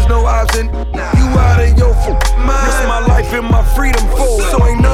No 0.08 0.24
option, 0.24 0.66
you 0.68 1.26
out 1.36 1.60
of 1.60 1.78
your 1.78 1.92
mind. 2.46 2.66
Risk 2.66 2.88
my 2.88 3.04
life 3.06 3.32
and 3.34 3.44
my 3.44 3.62
freedom 3.76 4.02
for 4.08 4.40
so 4.50 4.66
ain't 4.66 4.80
none 4.80 4.87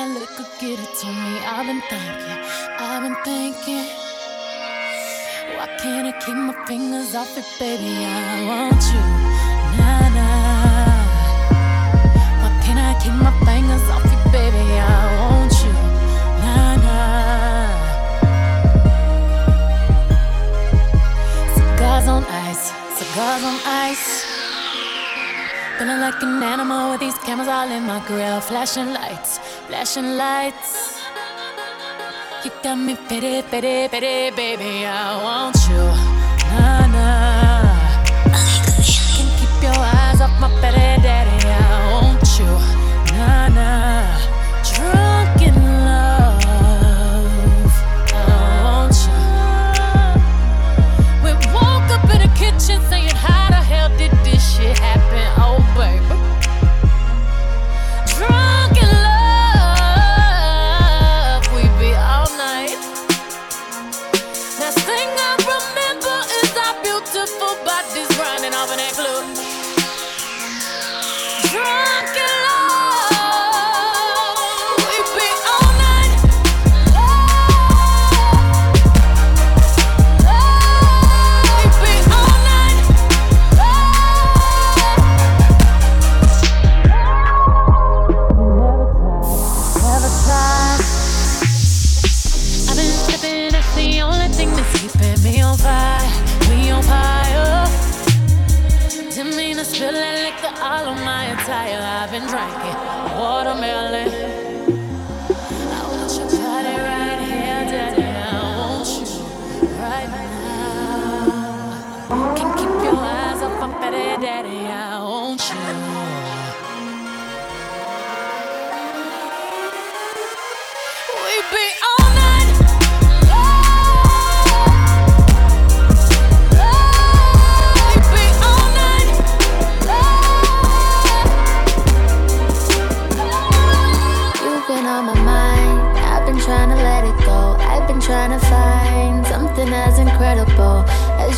when 0.00 0.14
that 0.14 0.20
liquor 0.20 0.48
get 0.60 0.78
it 0.78 0.94
to 1.00 1.06
me. 1.06 1.38
I've 1.44 1.66
been 1.66 1.82
thinking, 1.88 2.38
I've 2.78 3.02
been 3.02 3.16
thinking. 3.24 3.86
Why 5.56 5.66
can't 5.78 6.06
I 6.06 6.12
keep 6.24 6.36
my 6.36 6.54
fingers 6.66 7.14
off 7.14 7.36
it, 7.36 7.44
baby? 7.58 8.04
I 8.04 8.44
want 8.48 8.82
you, 8.92 9.02
nah 9.78 10.08
nah. 10.16 11.00
Why 12.40 12.50
can't 12.64 12.78
I 12.78 12.94
keep 13.02 13.12
my 13.12 13.32
fingers 13.44 13.86
off 13.90 14.04
it, 14.04 14.32
baby? 14.32 14.64
I 14.78 14.92
want 15.20 15.52
you, 15.64 15.72
nah 16.42 16.76
nah. 16.84 17.70
Cigars 21.56 22.08
on 22.08 22.24
ice, 22.24 22.72
cigars 22.96 23.42
on 23.44 23.58
ice. 23.66 24.06
Feeling 25.78 26.00
like 26.00 26.22
an 26.22 26.42
animal 26.42 26.90
with 26.90 27.00
these 27.00 27.18
cameras 27.18 27.48
all 27.48 27.70
in 27.70 27.84
my 27.84 28.00
grill. 28.06 28.40
Flashing 28.40 28.92
lights, 28.92 29.40
flashing 29.70 30.16
lights. 30.16 30.98
You 32.44 32.50
got 32.60 32.74
me 32.74 32.96
pity, 33.08 33.42
pity, 33.42 33.88
pity, 33.88 34.34
baby. 34.34 34.84
I 34.84 35.22
want 35.22 35.56
you. 35.70 35.84
Nah, 36.50 36.86
nah. 36.94 38.02
Can't 39.14 39.30
keep 39.38 39.54
your 39.62 39.78
eyes 39.78 40.20
off 40.20 40.34
my 40.40 40.50
petty 40.60 41.02
daddy. 41.02 41.46
I 41.46 41.92
want 41.92 42.26
you. 42.40 42.79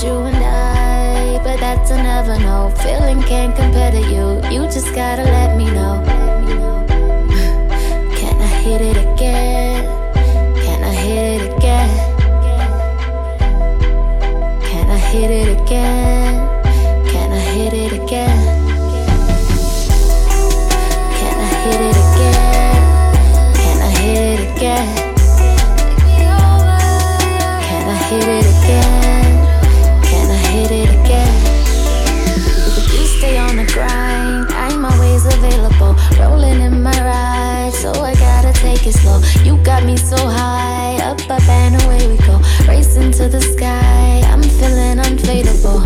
You 0.03 0.13
and 0.13 0.37
I. 0.37 1.39
But 1.45 1.61
that's 1.61 1.91
a 1.91 1.97
never 1.97 2.39
know. 2.39 2.73
Feeling 2.83 3.23
can't 3.23 3.55
compare 3.55 3.91
to 3.91 4.01
you. 4.01 4.27
You 4.51 4.65
just 4.67 4.95
gotta 4.95 5.23
let 5.23 5.57
me 5.57 5.67
know. 5.67 6.22
Got 39.65 39.85
me 39.85 39.97
so 39.97 40.17
high, 40.17 40.97
up, 41.03 41.21
up, 41.31 41.49
and 41.49 41.83
away 41.83 42.07
we 42.09 42.17
go. 42.27 42.41
Racing 42.67 43.13
to 43.13 43.29
the 43.29 43.41
sky, 43.41 44.23
I'm 44.27 44.43
feeling 44.43 44.99
unfadable. 44.99 45.83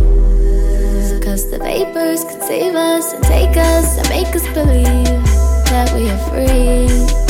Cause 1.23 1.51
the 1.51 1.59
vapors 1.59 2.25
could 2.25 2.43
save 2.43 2.75
us 2.75 3.13
and 3.13 3.25
take 3.25 3.57
us 3.57 3.99
and 3.99 4.09
make 4.09 4.35
us 4.35 4.47
believe 4.55 5.25
that 5.71 5.93
we 5.95 6.09
are 6.11 6.19
free. 6.31 7.26